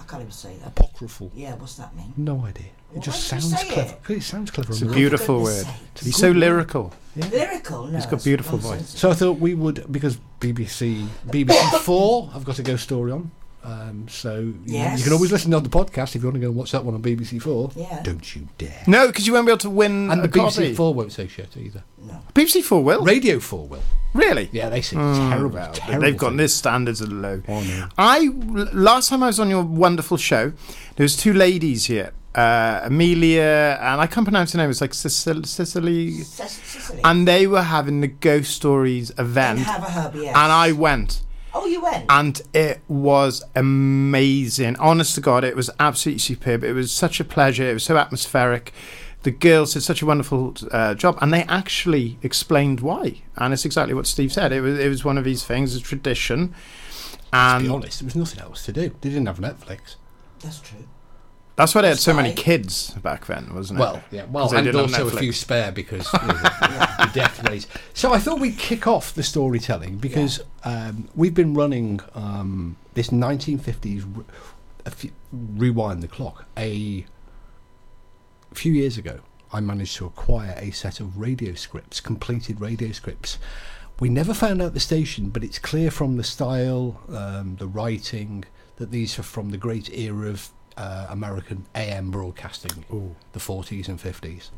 I 0.00 0.02
can't 0.10 0.22
even 0.22 0.32
say 0.32 0.56
that. 0.58 0.68
Apocryphal. 0.68 1.30
Yeah, 1.34 1.54
what's 1.56 1.74
that 1.76 1.94
mean? 1.94 2.12
No 2.16 2.44
idea. 2.44 2.70
It 2.94 3.02
just 3.02 3.24
sounds 3.24 3.52
clever. 3.54 3.96
it? 4.08 4.16
It 4.16 4.22
sounds 4.22 4.50
clever. 4.50 4.72
It's 4.72 4.82
a 4.82 4.86
beautiful 4.86 5.44
goodness 5.44 5.64
word. 5.64 5.74
sake. 5.94 6.04
He's 6.04 6.16
so 6.16 6.30
lyrical. 6.30 6.92
Yeah. 7.14 7.28
Lyrical? 7.28 7.86
No. 7.86 7.96
He's 7.96 8.06
got 8.06 8.24
beautiful 8.24 8.58
voice. 8.58 8.88
So 8.98 9.10
I 9.10 9.14
thought 9.14 9.38
we 9.38 9.54
would 9.54 9.90
because 9.92 10.18
BBC 10.40 11.06
BBC 11.26 11.78
Four 11.80 12.30
I've 12.34 12.44
got 12.44 12.58
a 12.58 12.62
ghost 12.62 12.84
story 12.84 13.12
on. 13.12 13.30
Um, 13.64 14.06
so 14.08 14.38
you, 14.38 14.56
Yes. 14.64 14.98
you 14.98 15.04
can 15.04 15.12
always 15.12 15.30
listen 15.32 15.52
on 15.52 15.62
the 15.62 15.68
podcast 15.68 16.14
if 16.16 16.22
you 16.22 16.28
want 16.28 16.36
to 16.36 16.40
go 16.40 16.46
and 16.46 16.56
watch 16.56 16.70
that 16.72 16.84
one 16.84 16.94
on 16.94 17.02
BBC 17.02 17.42
Four. 17.42 17.70
Yeah. 17.76 18.00
Don't 18.02 18.34
you 18.34 18.48
dare. 18.56 18.82
No, 18.86 19.08
because 19.08 19.26
you 19.26 19.34
won't 19.34 19.46
be 19.46 19.52
able 19.52 19.58
to 19.58 19.70
win 19.70 20.10
And 20.10 20.22
the 20.22 20.28
BBC 20.28 20.54
copy. 20.54 20.74
Four 20.74 20.94
won't 20.94 21.12
say 21.12 21.26
shit 21.28 21.54
either. 21.56 21.82
No. 21.98 22.22
BBC 22.34 22.62
Four 22.62 22.82
will. 22.82 23.02
Radio 23.04 23.38
Four 23.40 23.66
will. 23.68 23.82
Really? 24.14 24.48
Yeah, 24.52 24.70
they 24.70 24.80
say 24.80 24.96
Oh, 24.98 25.28
terrible, 25.28 25.50
well, 25.56 25.72
terrible. 25.72 26.00
They've 26.02 26.16
got 26.16 26.34
their 26.38 26.48
standards 26.48 27.02
are 27.02 27.06
low. 27.08 27.42
Oh, 27.46 27.60
no. 27.62 27.88
I 27.98 28.28
last 28.72 29.10
time 29.10 29.22
I 29.22 29.26
was 29.26 29.38
on 29.38 29.50
your 29.50 29.62
wonderful 29.62 30.16
show, 30.16 30.52
there 30.96 31.04
was 31.04 31.14
two 31.16 31.34
ladies 31.34 31.86
here, 31.86 32.12
uh, 32.34 32.80
Amelia 32.84 33.78
and 33.80 34.00
I 34.00 34.06
can't 34.06 34.24
pronounce 34.26 34.52
her 34.52 34.58
name. 34.58 34.70
It's 34.70 34.80
like 34.80 34.94
Sicily, 34.94 35.44
Sicily, 35.44 36.10
Ces- 36.22 36.52
Sicily. 36.62 37.00
and 37.04 37.26
they 37.26 37.46
were 37.46 37.62
having 37.62 38.00
the 38.00 38.06
Ghost 38.08 38.52
Stories 38.54 39.10
event, 39.18 39.58
And 39.58 39.66
have 39.66 39.82
a 39.82 39.90
herb, 39.90 40.14
yes. 40.14 40.36
and 40.36 40.52
I 40.52 40.72
went. 40.72 41.22
Oh, 41.54 41.66
you 41.66 41.80
went? 41.82 42.04
and 42.10 42.40
it 42.52 42.80
was 42.88 43.42
amazing. 43.56 44.76
Honest 44.76 45.14
to 45.16 45.20
God, 45.20 45.42
it 45.44 45.56
was 45.56 45.70
absolutely 45.80 46.18
superb. 46.20 46.62
It 46.62 46.72
was 46.74 46.92
such 46.92 47.20
a 47.20 47.24
pleasure. 47.24 47.64
It 47.68 47.72
was 47.74 47.84
so 47.84 47.96
atmospheric. 47.96 48.72
The 49.24 49.30
girls 49.32 49.72
did 49.74 49.82
such 49.82 50.00
a 50.02 50.06
wonderful 50.06 50.54
uh, 50.70 50.94
job, 50.94 51.18
and 51.20 51.32
they 51.32 51.42
actually 51.44 52.18
explained 52.22 52.80
why. 52.80 53.22
And 53.36 53.52
it's 53.52 53.64
exactly 53.64 53.94
what 53.94 54.06
Steve 54.06 54.32
said. 54.32 54.52
It 54.52 54.60
was 54.60 54.78
it 54.78 54.88
was 54.88 55.04
one 55.04 55.18
of 55.18 55.24
these 55.24 55.42
things, 55.42 55.74
a 55.74 55.80
tradition. 55.80 56.48
To 56.50 57.18
And 57.32 57.64
be 57.64 57.70
honest, 57.70 57.98
there 58.00 58.04
was 58.06 58.14
nothing 58.16 58.40
else 58.40 58.64
to 58.66 58.72
do. 58.72 58.90
They 59.00 59.08
didn't 59.08 59.26
have 59.26 59.38
Netflix. 59.40 59.96
That's 60.40 60.60
true. 60.60 60.86
That's 61.58 61.74
why 61.74 61.82
they 61.82 61.88
had 61.88 61.98
so 61.98 62.14
many 62.14 62.32
kids 62.32 62.92
back 63.02 63.26
then, 63.26 63.52
wasn't 63.52 63.80
it? 63.80 63.82
Well, 63.82 64.02
yeah, 64.12 64.26
well, 64.26 64.54
and 64.54 64.76
also 64.76 65.08
a 65.08 65.10
few 65.10 65.32
spare 65.32 65.72
because 65.72 66.08
you 66.12 66.28
know, 66.28 66.34
the 66.34 67.10
death 67.14 67.42
rates. 67.48 67.66
So 67.94 68.12
I 68.12 68.20
thought 68.20 68.38
we'd 68.38 68.58
kick 68.58 68.86
off 68.86 69.12
the 69.12 69.24
storytelling 69.24 69.96
because 69.96 70.40
um, 70.62 71.08
we've 71.16 71.34
been 71.34 71.54
running 71.54 71.98
um, 72.14 72.76
this 72.94 73.08
1950s 73.08 74.04
re- 74.16 74.24
a 74.86 74.92
rewind 75.32 76.00
the 76.00 76.06
clock. 76.06 76.46
A 76.56 77.04
few 78.54 78.72
years 78.72 78.96
ago, 78.96 79.18
I 79.52 79.58
managed 79.58 79.96
to 79.96 80.06
acquire 80.06 80.54
a 80.58 80.70
set 80.70 81.00
of 81.00 81.18
radio 81.18 81.54
scripts, 81.54 81.98
completed 81.98 82.60
radio 82.60 82.92
scripts. 82.92 83.36
We 83.98 84.08
never 84.08 84.32
found 84.32 84.62
out 84.62 84.74
the 84.74 84.80
station, 84.80 85.30
but 85.30 85.42
it's 85.42 85.58
clear 85.58 85.90
from 85.90 86.18
the 86.18 86.24
style, 86.24 87.00
um, 87.08 87.56
the 87.56 87.66
writing, 87.66 88.44
that 88.76 88.92
these 88.92 89.18
are 89.18 89.24
from 89.24 89.50
the 89.50 89.56
great 89.56 89.92
era 89.92 90.28
of 90.28 90.50
uh, 90.78 91.06
American 91.10 91.66
AM 91.74 92.10
broadcasting, 92.10 92.84
the 93.32 93.38
40s 93.40 93.88
and 93.88 93.98
50s. 93.98 94.50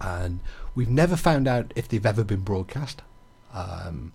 And 0.00 0.40
we've 0.74 0.90
never 0.90 1.16
found 1.16 1.48
out 1.48 1.72
if 1.74 1.88
they've 1.88 2.04
ever 2.04 2.24
been 2.24 2.40
broadcast, 2.40 3.00
um, 3.54 4.12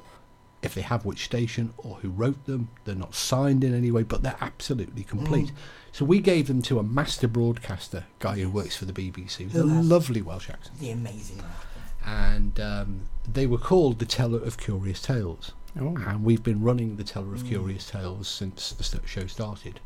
if 0.61 0.75
they 0.75 0.81
have 0.81 1.05
which 1.05 1.25
station 1.25 1.73
or 1.77 1.95
who 1.95 2.09
wrote 2.09 2.45
them. 2.45 2.69
They're 2.85 2.93
not 2.93 3.15
signed 3.15 3.63
in 3.63 3.73
any 3.73 3.89
way, 3.89 4.03
but 4.03 4.21
they're 4.21 4.37
absolutely 4.41 5.03
complete. 5.03 5.51
So 5.91 6.05
we 6.05 6.19
gave 6.19 6.47
them 6.47 6.61
to 6.63 6.77
a 6.77 6.83
master 6.83 7.27
broadcaster, 7.27 8.05
guy 8.19 8.39
who 8.39 8.49
works 8.49 8.75
for 8.75 8.85
the 8.85 8.93
BBC, 8.93 9.45
with 9.45 9.55
a 9.55 9.59
Who 9.61 9.69
has? 9.69 9.87
lovely 9.87 10.21
Welsh 10.21 10.49
accent 10.49 10.77
The 10.79 10.91
amazing 10.91 11.41
and 12.05 12.59
um, 12.59 13.09
they 13.31 13.45
were 13.45 13.57
called 13.57 13.99
the 13.99 14.05
Teller 14.05 14.39
of 14.39 14.57
Curious 14.57 15.01
Tales. 15.01 15.51
Oh. 15.79 15.95
And 15.95 16.23
we've 16.23 16.43
been 16.43 16.61
running 16.61 16.97
the 16.97 17.03
Teller 17.03 17.33
of 17.33 17.45
Curious 17.45 17.89
Tales 17.89 18.27
since 18.27 18.71
the 18.71 18.99
show 19.05 19.27
started. 19.27 19.79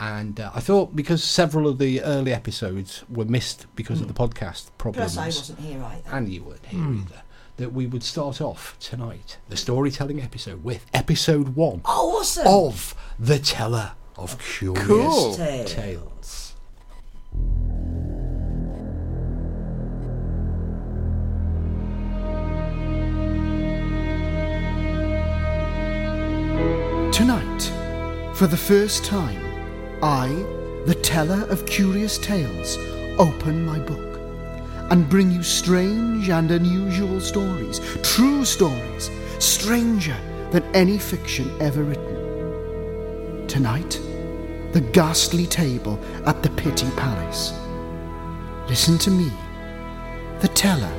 And 0.00 0.40
uh, 0.40 0.50
I 0.54 0.60
thought 0.60 0.96
because 0.96 1.22
several 1.22 1.68
of 1.68 1.76
the 1.78 2.00
early 2.02 2.32
episodes 2.32 3.04
were 3.10 3.26
missed 3.26 3.66
because 3.76 4.00
of 4.00 4.08
the 4.08 4.14
podcast 4.14 4.70
problems, 4.78 5.12
Plus, 5.14 5.22
I 5.22 5.26
wasn't 5.26 5.58
here 5.60 5.84
either. 5.84 6.16
and 6.16 6.28
you 6.32 6.42
weren't 6.42 6.64
here 6.64 6.80
either, 6.80 7.22
that 7.58 7.74
we 7.74 7.86
would 7.86 8.02
start 8.02 8.40
off 8.40 8.76
tonight 8.80 9.36
the 9.50 9.58
storytelling 9.58 10.22
episode 10.22 10.64
with 10.64 10.86
episode 10.94 11.54
one 11.54 11.82
Oh, 11.84 12.18
awesome! 12.18 12.46
of 12.46 12.94
the 13.18 13.38
Teller 13.38 13.92
of 14.16 14.38
Curious 14.38 14.86
Cool. 14.86 15.34
Tale. 15.34 15.64
Tales. 15.66 16.54
Tonight, 27.12 27.62
for 28.34 28.46
the 28.46 28.56
first 28.56 29.04
time, 29.04 29.42
I, 30.02 30.28
the 30.86 30.94
teller 30.94 31.46
of 31.50 31.66
curious 31.66 32.16
tales, 32.16 32.78
open 33.18 33.66
my 33.66 33.78
book 33.78 34.18
and 34.90 35.08
bring 35.08 35.30
you 35.30 35.42
strange 35.42 36.30
and 36.30 36.50
unusual 36.50 37.20
stories, 37.20 37.80
true 38.02 38.44
stories, 38.44 39.10
stranger 39.38 40.16
than 40.50 40.64
any 40.74 40.98
fiction 40.98 41.50
ever 41.60 41.82
written. 41.82 43.46
Tonight, 43.46 44.00
the 44.72 44.80
ghastly 44.80 45.46
table 45.46 45.98
at 46.26 46.42
the 46.42 46.48
Pitti 46.50 46.90
Palace. 46.96 47.52
Listen 48.68 48.96
to 48.98 49.10
me, 49.10 49.30
the 50.40 50.48
teller 50.48 50.92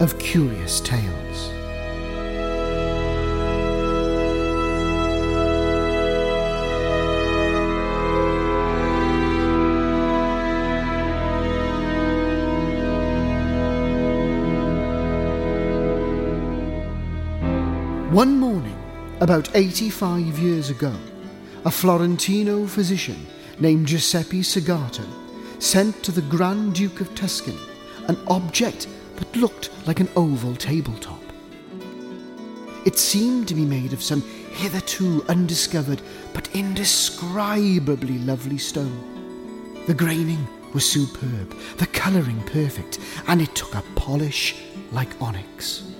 of 0.00 0.18
curious 0.18 0.80
tales. 0.80 1.50
One 18.14 18.38
morning, 18.38 18.80
about 19.18 19.56
85 19.56 20.38
years 20.38 20.70
ago, 20.70 20.94
a 21.64 21.70
Florentino 21.72 22.64
physician 22.64 23.26
named 23.58 23.88
Giuseppe 23.88 24.42
Segato 24.42 25.04
sent 25.60 26.00
to 26.04 26.12
the 26.12 26.22
Grand 26.22 26.76
Duke 26.76 27.00
of 27.00 27.12
Tuscany 27.16 27.58
an 28.06 28.16
object 28.28 28.86
that 29.16 29.34
looked 29.34 29.70
like 29.88 29.98
an 29.98 30.08
oval 30.14 30.54
tabletop. 30.54 31.20
It 32.84 33.00
seemed 33.00 33.48
to 33.48 33.54
be 33.56 33.64
made 33.64 33.92
of 33.92 34.00
some 34.00 34.22
hitherto 34.52 35.24
undiscovered 35.28 36.00
but 36.32 36.48
indescribably 36.54 38.18
lovely 38.18 38.58
stone. 38.58 39.84
The 39.88 39.94
graining 39.94 40.46
was 40.72 40.88
superb, 40.88 41.52
the 41.78 41.88
colouring 41.88 42.44
perfect, 42.44 43.00
and 43.26 43.42
it 43.42 43.56
took 43.56 43.74
a 43.74 43.82
polish 43.96 44.54
like 44.92 45.20
onyx. 45.20 45.93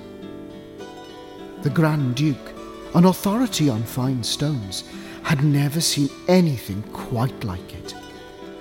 The 1.65 1.71
Grand 1.71 2.15
Duke, 2.15 2.53
an 2.95 3.07
authority 3.07 3.71
on 3.71 3.85
fine 3.85 4.23
stones, 4.23 4.85
had 5.23 5.43
never 5.43 5.81
seen 5.81 6.11
anything 6.29 6.83
quite 6.93 7.43
like 7.43 7.73
it. 7.73 7.95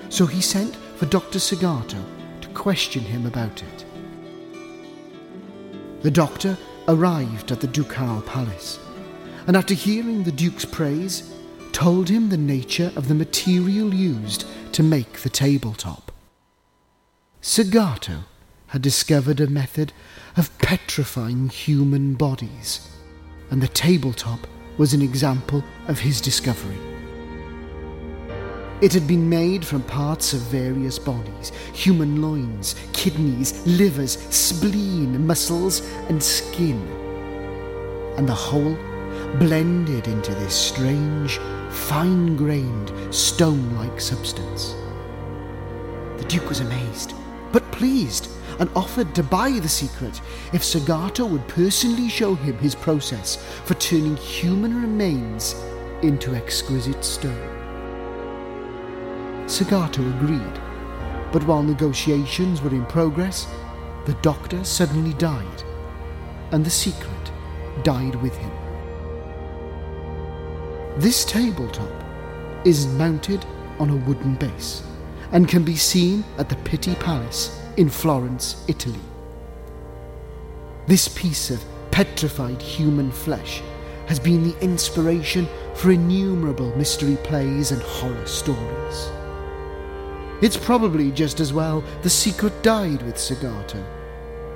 So 0.08 0.26
he 0.26 0.40
sent 0.40 0.78
for 0.96 1.06
Dr. 1.08 1.38
Segato 1.38 2.02
to 2.40 2.48
question 2.54 3.04
him 3.04 3.26
about 3.26 3.62
it. 3.62 3.86
The 6.02 6.12
doctor 6.12 6.58
arrived 6.88 7.52
at 7.52 7.60
the 7.60 7.68
ducal 7.68 8.22
palace, 8.22 8.80
and 9.48 9.58
after 9.58 9.74
hearing 9.74 10.24
the 10.24 10.32
duke's 10.32 10.64
praise, 10.64 11.30
told 11.74 12.08
him 12.08 12.30
the 12.30 12.38
nature 12.38 12.94
of 12.96 13.10
the 13.10 13.16
material 13.16 13.94
used 13.94 14.46
to 14.72 14.82
make 14.82 15.20
the 15.20 15.30
tabletop. 15.30 16.14
Segato 17.42 18.24
had 18.68 18.82
discovered 18.82 19.42
a 19.42 19.48
method 19.48 19.92
of 20.38 20.58
petrifying 20.60 21.50
human 21.50 22.14
bodies, 22.14 22.88
and 23.54 23.62
the 23.62 23.68
tabletop 23.68 24.48
was 24.80 24.96
an 24.96 25.02
example 25.04 25.64
of 25.88 26.00
his 26.00 26.20
discovery. 26.20 26.80
It 28.82 28.92
had 28.92 29.06
been 29.06 29.30
made 29.30 29.64
from 29.64 29.84
parts 29.84 30.34
of 30.34 30.40
various 30.40 30.98
bodies 30.98 31.52
human 31.72 32.20
loins, 32.20 32.74
kidneys, 32.94 33.64
livers, 33.68 34.14
spleen, 34.34 35.28
muscles, 35.28 35.82
and 36.10 36.22
skin. 36.22 36.82
And 38.18 38.28
the 38.28 38.34
whole 38.34 38.76
blended 39.38 40.08
into 40.08 40.34
this 40.34 40.56
strange, 40.56 41.38
fine 41.70 42.36
grained, 42.36 42.92
stone 43.14 43.76
like 43.76 44.02
substance. 44.02 44.74
The 46.18 46.26
Duke 46.28 46.50
was 46.50 46.60
amazed, 46.60 47.14
but 47.52 47.72
pleased, 47.72 48.30
and 48.60 48.70
offered 48.76 49.14
to 49.16 49.24
buy 49.24 49.52
the 49.52 49.70
secret 49.70 50.22
if 50.54 50.62
Segato 50.62 51.30
would 51.30 51.48
personally 51.48 52.10
show 52.10 52.36
him 52.36 52.58
his 52.58 52.76
process 52.76 53.38
for 53.66 53.74
turning 53.76 54.16
human 54.18 54.82
remains 54.82 55.56
into 56.02 56.36
exquisite 56.36 57.04
stone. 57.04 57.50
Segato 59.46 60.00
agreed, 60.18 60.62
but 61.32 61.44
while 61.46 61.64
negotiations 61.64 62.62
were 62.62 62.70
in 62.70 62.86
progress, 62.86 63.48
the 64.06 64.14
doctor 64.16 64.64
suddenly 64.64 65.14
died, 65.14 65.64
and 66.52 66.66
the 66.66 66.70
secret 66.70 67.32
died 67.84 68.16
with 68.16 68.36
him. 68.36 68.52
This 70.98 71.26
tabletop 71.26 71.92
is 72.66 72.86
mounted 72.88 73.46
on 73.80 73.90
a 73.90 73.96
wooden 73.96 74.36
base 74.36 74.84
and 75.32 75.48
can 75.48 75.64
be 75.64 75.76
seen 75.76 76.24
at 76.38 76.50
the 76.50 76.56
Pitti 76.58 76.94
Palace 77.00 77.63
in 77.78 77.90
Florence, 77.90 78.64
Italy. 78.68 79.00
This 80.86 81.08
piece 81.08 81.50
of 81.50 81.64
petrified 81.92 82.62
human 82.62 83.12
flesh 83.12 83.62
has 84.08 84.20
been 84.20 84.44
the 84.44 84.60
inspiration 84.60 85.48
for 85.76 85.92
innumerable 85.92 86.76
mystery 86.78 87.18
plays 87.24 87.72
and 87.72 87.82
horror 87.82 88.26
stories. 88.28 89.12
It's 90.42 90.58
probably 90.58 91.12
just 91.12 91.40
as 91.40 91.54
well 91.54 91.84
the 92.02 92.10
secret 92.10 92.62
died 92.64 93.02
with 93.02 93.16
Segato, 93.16 93.84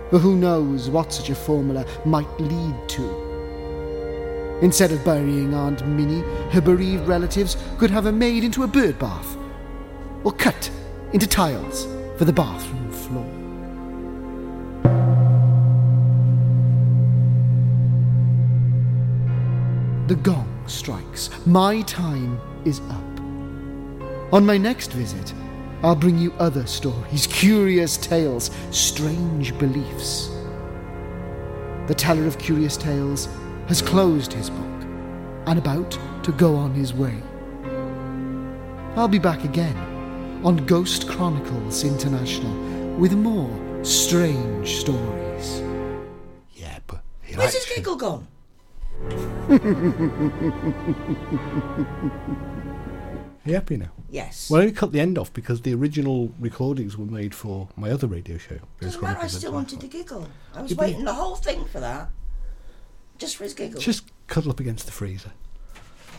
for 0.09 0.19
who 0.19 0.35
knows 0.35 0.89
what 0.89 1.13
such 1.13 1.29
a 1.29 1.35
formula 1.35 1.85
might 2.05 2.39
lead 2.39 2.89
to. 2.89 4.59
Instead 4.61 4.91
of 4.91 5.03
burying 5.05 5.53
Aunt 5.53 5.87
Minnie, 5.87 6.23
her 6.51 6.61
bereaved 6.61 7.07
relatives 7.07 7.57
could 7.77 7.89
have 7.89 8.03
her 8.03 8.11
made 8.11 8.43
into 8.43 8.63
a 8.63 8.67
bird 8.67 8.99
bath, 8.99 9.37
or 10.23 10.33
cut 10.33 10.69
into 11.13 11.25
tiles 11.25 11.87
for 12.17 12.25
the 12.25 12.33
bathroom 12.33 12.86
The 20.07 20.15
gong 20.15 20.47
strikes. 20.67 21.29
My 21.45 21.81
time 21.81 22.39
is 22.63 22.79
up. 22.89 24.33
On 24.33 24.45
my 24.45 24.57
next 24.57 24.93
visit, 24.93 25.33
I'll 25.83 25.97
bring 25.97 26.17
you 26.17 26.31
other 26.39 26.65
stories, 26.65 27.27
curious 27.27 27.97
tales, 27.97 28.49
strange 28.71 29.57
beliefs. 29.59 30.29
The 31.87 31.93
teller 31.93 32.25
of 32.25 32.39
curious 32.39 32.77
tales 32.77 33.27
has 33.67 33.81
closed 33.81 34.31
his 34.31 34.49
book 34.49 34.81
and 35.45 35.59
about 35.59 35.99
to 36.23 36.31
go 36.31 36.55
on 36.55 36.73
his 36.73 36.93
way. 36.93 37.21
I'll 38.95 39.09
be 39.09 39.19
back 39.19 39.43
again 39.43 39.75
on 40.45 40.65
Ghost 40.65 41.09
Chronicles 41.09 41.83
International 41.83 42.97
with 42.97 43.11
more 43.11 43.83
strange 43.83 44.77
stories. 44.77 45.61
Yeah, 46.53 46.79
but 46.87 47.03
he 47.23 47.35
Where's 47.35 47.55
his 47.55 47.65
giggle 47.65 47.97
gone? 47.97 48.25
Are 53.45 53.49
you 53.49 53.53
happy 53.55 53.77
now? 53.77 53.91
Yes. 54.09 54.49
Well, 54.49 54.59
I 54.61 54.63
only 54.65 54.73
cut 54.75 54.91
the 54.91 54.99
end 54.99 55.17
off 55.17 55.31
because 55.33 55.61
the 55.61 55.73
original 55.73 56.33
recordings 56.39 56.97
were 56.97 57.05
made 57.05 57.33
for 57.33 57.69
my 57.77 57.89
other 57.91 58.07
radio 58.07 58.37
show. 58.37 58.57
Doesn't 58.81 59.01
matter, 59.01 59.19
I 59.21 59.27
still 59.27 59.53
wanted 59.53 59.79
to 59.81 59.87
giggle. 59.87 60.27
I 60.53 60.61
was 60.63 60.71
Yeah, 60.71 60.77
but- 60.77 60.85
waiting 60.87 61.05
the 61.05 61.13
whole 61.13 61.35
thing 61.35 61.65
for 61.65 61.79
that. 61.79 62.09
Just 63.17 63.37
for 63.37 63.43
his 63.45 63.53
giggle. 63.53 63.79
Just 63.79 64.03
cuddle 64.27 64.51
up 64.51 64.59
against 64.59 64.85
the 64.85 64.91
freezer. 64.91 65.31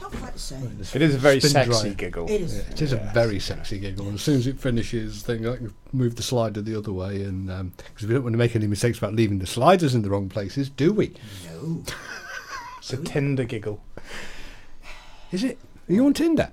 Not 0.00 0.12
quite 0.12 0.32
the 0.32 0.38
same. 0.38 0.78
It 0.94 1.02
is 1.02 1.14
a 1.14 1.18
very 1.18 1.38
Spin 1.40 1.50
sexy 1.50 1.70
dry. 1.82 1.88
giggle. 1.94 2.26
It 2.30 2.40
is. 2.40 2.56
Yeah, 2.56 2.62
it 2.70 2.82
is 2.82 2.92
a 2.92 3.10
very 3.14 3.38
sexy 3.40 3.78
giggle. 3.78 4.06
And 4.06 4.14
as 4.14 4.22
soon 4.22 4.36
as 4.38 4.46
it 4.46 4.58
finishes, 4.60 5.22
thing 5.22 5.46
I 5.46 5.56
can 5.56 5.74
move 5.92 6.16
the 6.16 6.22
slider 6.22 6.62
the 6.62 6.76
other 6.76 6.92
way, 6.92 7.22
and 7.22 7.50
um, 7.50 7.72
because 7.76 8.06
we 8.06 8.14
don't 8.14 8.22
want 8.22 8.32
to 8.34 8.38
make 8.38 8.56
any 8.56 8.66
mistakes 8.66 8.96
about 8.98 9.14
leaving 9.14 9.38
the 9.38 9.46
sliders 9.46 9.94
in 9.94 10.02
the 10.02 10.10
wrong 10.10 10.28
places, 10.28 10.70
do 10.70 10.92
we? 10.92 11.14
No. 11.50 11.82
It's 12.78 12.92
a 12.92 12.96
Tinder 12.96 13.44
giggle. 13.44 13.82
Is 15.32 15.44
it? 15.44 15.58
Are 15.88 15.92
you 15.92 16.06
on 16.06 16.14
Tinder? 16.14 16.50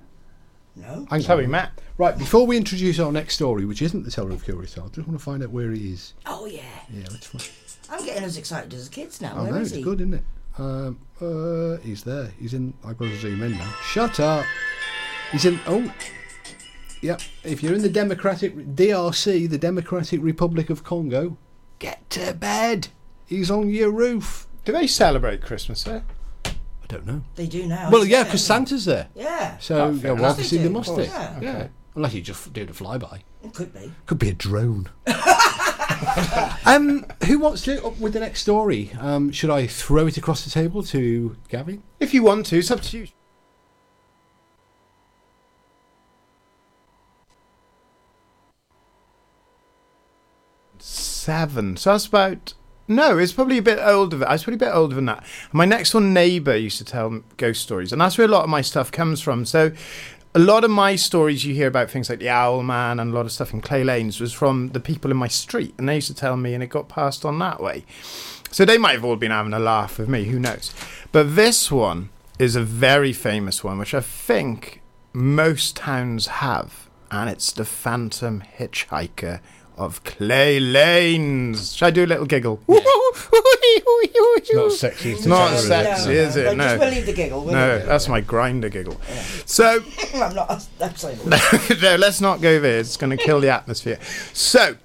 No. 0.74 1.06
I'm 1.10 1.18
That's 1.18 1.26
how 1.26 1.38
we 1.38 1.46
met. 1.46 1.70
Right, 1.96 2.16
before 2.18 2.46
we 2.46 2.56
introduce 2.58 2.98
our 2.98 3.10
next 3.10 3.34
story, 3.36 3.64
which 3.64 3.80
isn't 3.80 4.04
the 4.04 4.10
Teller 4.10 4.32
of 4.32 4.44
Curious 4.44 4.74
Tales, 4.74 4.90
I 4.92 4.94
just 4.96 5.08
want 5.08 5.18
to 5.18 5.24
find 5.24 5.42
out 5.42 5.50
where 5.50 5.70
he 5.70 5.92
is. 5.92 6.12
Oh, 6.26 6.44
yeah. 6.44 6.60
Yeah, 6.92 7.06
let's 7.10 7.26
find. 7.26 7.48
I'm 7.90 8.04
getting 8.04 8.24
as 8.24 8.36
excited 8.36 8.74
as 8.74 8.88
the 8.90 8.94
kids 8.94 9.20
now. 9.22 9.32
Oh 9.36 9.44
Where 9.44 9.52
no, 9.52 9.58
is 9.60 9.68
it's 9.68 9.76
he? 9.76 9.82
good, 9.82 10.00
isn't 10.00 10.14
it? 10.14 10.24
Um, 10.58 10.98
uh, 11.20 11.76
he's 11.78 12.02
there. 12.04 12.30
He's 12.38 12.52
in. 12.52 12.74
I've 12.84 12.98
got 12.98 13.06
to 13.06 13.16
zoom 13.16 13.42
in 13.42 13.52
now. 13.52 13.74
Shut 13.84 14.20
up. 14.20 14.44
He's 15.32 15.44
in. 15.46 15.58
Oh, 15.66 15.90
yep. 17.00 17.20
If 17.44 17.62
you're 17.62 17.74
in 17.74 17.82
the 17.82 17.88
Democratic 17.88 18.54
DRC, 18.56 19.48
the 19.48 19.58
Democratic 19.58 20.20
Republic 20.22 20.68
of 20.68 20.82
Congo, 20.84 21.38
get 21.78 22.08
to 22.10 22.34
bed. 22.34 22.88
He's 23.26 23.50
on 23.50 23.70
your 23.70 23.90
roof. 23.90 24.46
Do 24.64 24.72
they 24.72 24.86
celebrate 24.86 25.42
Christmas 25.42 25.84
there? 25.84 26.04
I 26.88 26.92
don't 26.94 27.06
know. 27.06 27.22
They 27.34 27.46
do 27.48 27.66
now. 27.66 27.90
well, 27.90 28.04
yeah, 28.04 28.22
because 28.22 28.44
Santa's 28.44 28.84
there. 28.84 29.08
Yeah. 29.16 29.58
So 29.58 29.76
yeah, 29.90 29.98
fair 29.98 30.14
well, 30.14 30.22
enough. 30.22 30.30
obviously 30.32 30.58
They 30.58 30.64
they 30.64 30.70
must 30.70 30.88
of 30.90 30.96
do. 30.96 31.02
course. 31.06 31.14
Yeah. 31.14 31.40
Yeah. 31.40 31.68
Unless 31.96 32.14
you 32.14 32.20
just 32.20 32.52
did 32.52 32.70
a 32.70 32.72
flyby. 32.72 33.22
It 33.42 33.54
could 33.54 33.72
be. 33.74 33.92
Could 34.06 34.18
be 34.20 34.28
a 34.28 34.34
drone. 34.34 34.88
um, 36.66 37.04
who 37.26 37.38
wants 37.40 37.62
to 37.62 37.84
up 37.84 37.98
with 37.98 38.12
the 38.12 38.20
next 38.20 38.42
story? 38.42 38.92
Um, 39.00 39.32
should 39.32 39.50
I 39.50 39.66
throw 39.66 40.06
it 40.06 40.16
across 40.16 40.44
the 40.44 40.50
table 40.50 40.84
to 40.84 41.36
Gavin? 41.48 41.82
If 41.98 42.14
you 42.14 42.22
want 42.22 42.46
to, 42.46 42.58
it's 42.58 42.70
up 42.70 42.82
to 42.82 42.98
you. 42.98 43.06
Seven. 50.78 51.76
So 51.76 51.92
that's 51.92 52.06
about. 52.06 52.54
No, 52.88 53.18
it's 53.18 53.32
probably 53.32 53.58
a 53.58 53.62
bit 53.62 53.78
older. 53.80 54.26
I 54.26 54.32
was 54.32 54.44
probably 54.44 54.66
a 54.66 54.68
bit 54.70 54.74
older 54.74 54.94
than 54.94 55.06
that. 55.06 55.24
My 55.52 55.64
next 55.64 55.92
door 55.92 56.00
neighbour 56.00 56.56
used 56.56 56.78
to 56.78 56.84
tell 56.84 57.22
ghost 57.36 57.62
stories, 57.62 57.92
and 57.92 58.00
that's 58.00 58.16
where 58.16 58.26
a 58.26 58.30
lot 58.30 58.44
of 58.44 58.50
my 58.50 58.60
stuff 58.62 58.92
comes 58.92 59.20
from. 59.20 59.44
So, 59.44 59.72
a 60.34 60.38
lot 60.38 60.64
of 60.64 60.70
my 60.70 60.96
stories 60.96 61.44
you 61.44 61.54
hear 61.54 61.66
about 61.66 61.90
things 61.90 62.10
like 62.10 62.18
the 62.18 62.28
Owl 62.28 62.62
Man 62.62 63.00
and 63.00 63.10
a 63.10 63.14
lot 63.14 63.24
of 63.24 63.32
stuff 63.32 63.52
in 63.54 63.60
Clay 63.60 63.82
Lanes 63.82 64.20
was 64.20 64.32
from 64.32 64.68
the 64.68 64.80
people 64.80 65.10
in 65.10 65.16
my 65.16 65.28
street, 65.28 65.74
and 65.78 65.88
they 65.88 65.96
used 65.96 66.08
to 66.08 66.14
tell 66.14 66.36
me, 66.36 66.54
and 66.54 66.62
it 66.62 66.68
got 66.68 66.88
passed 66.88 67.24
on 67.24 67.38
that 67.40 67.60
way. 67.60 67.84
So 68.50 68.64
they 68.64 68.78
might 68.78 68.92
have 68.92 69.04
all 69.04 69.16
been 69.16 69.30
having 69.30 69.54
a 69.54 69.58
laugh 69.58 69.98
with 69.98 70.08
me, 70.08 70.24
who 70.24 70.38
knows? 70.38 70.72
But 71.10 71.34
this 71.34 71.72
one 71.72 72.10
is 72.38 72.54
a 72.54 72.62
very 72.62 73.12
famous 73.12 73.64
one, 73.64 73.78
which 73.78 73.94
I 73.94 74.00
think 74.00 74.82
most 75.12 75.74
towns 75.74 76.26
have, 76.26 76.88
and 77.10 77.30
it's 77.30 77.50
the 77.50 77.64
Phantom 77.64 78.42
Hitchhiker 78.58 79.40
of 79.76 80.02
Clay 80.04 80.58
Lanes. 80.60 81.74
Should 81.74 81.86
I 81.86 81.90
do 81.90 82.04
a 82.04 82.06
little 82.06 82.26
giggle? 82.26 82.60
It's 82.68 84.54
not 84.54 84.72
sexy. 84.72 85.12
It's 85.12 85.26
not 85.26 85.58
sexy, 85.58 86.12
is 86.12 86.36
it? 86.36 86.46
Like, 86.46 86.56
No. 86.56 86.64
Just 86.64 86.78
we'll 86.78 86.90
leave 86.90 87.06
the 87.06 87.12
giggle. 87.12 87.44
No, 87.44 87.78
we? 87.78 87.84
that's 87.84 88.08
my 88.08 88.20
grinder 88.20 88.68
giggle. 88.68 89.00
So, 89.44 89.82
I'm 90.14 90.34
not. 90.34 90.68
I'm 90.80 90.96
sorry. 90.96 91.16
no, 91.82 91.96
let's 91.96 92.20
not 92.20 92.40
go 92.40 92.60
there. 92.60 92.78
It's 92.78 92.96
going 92.96 93.16
to 93.16 93.22
kill 93.22 93.40
the 93.40 93.50
atmosphere. 93.50 93.98
So, 94.32 94.76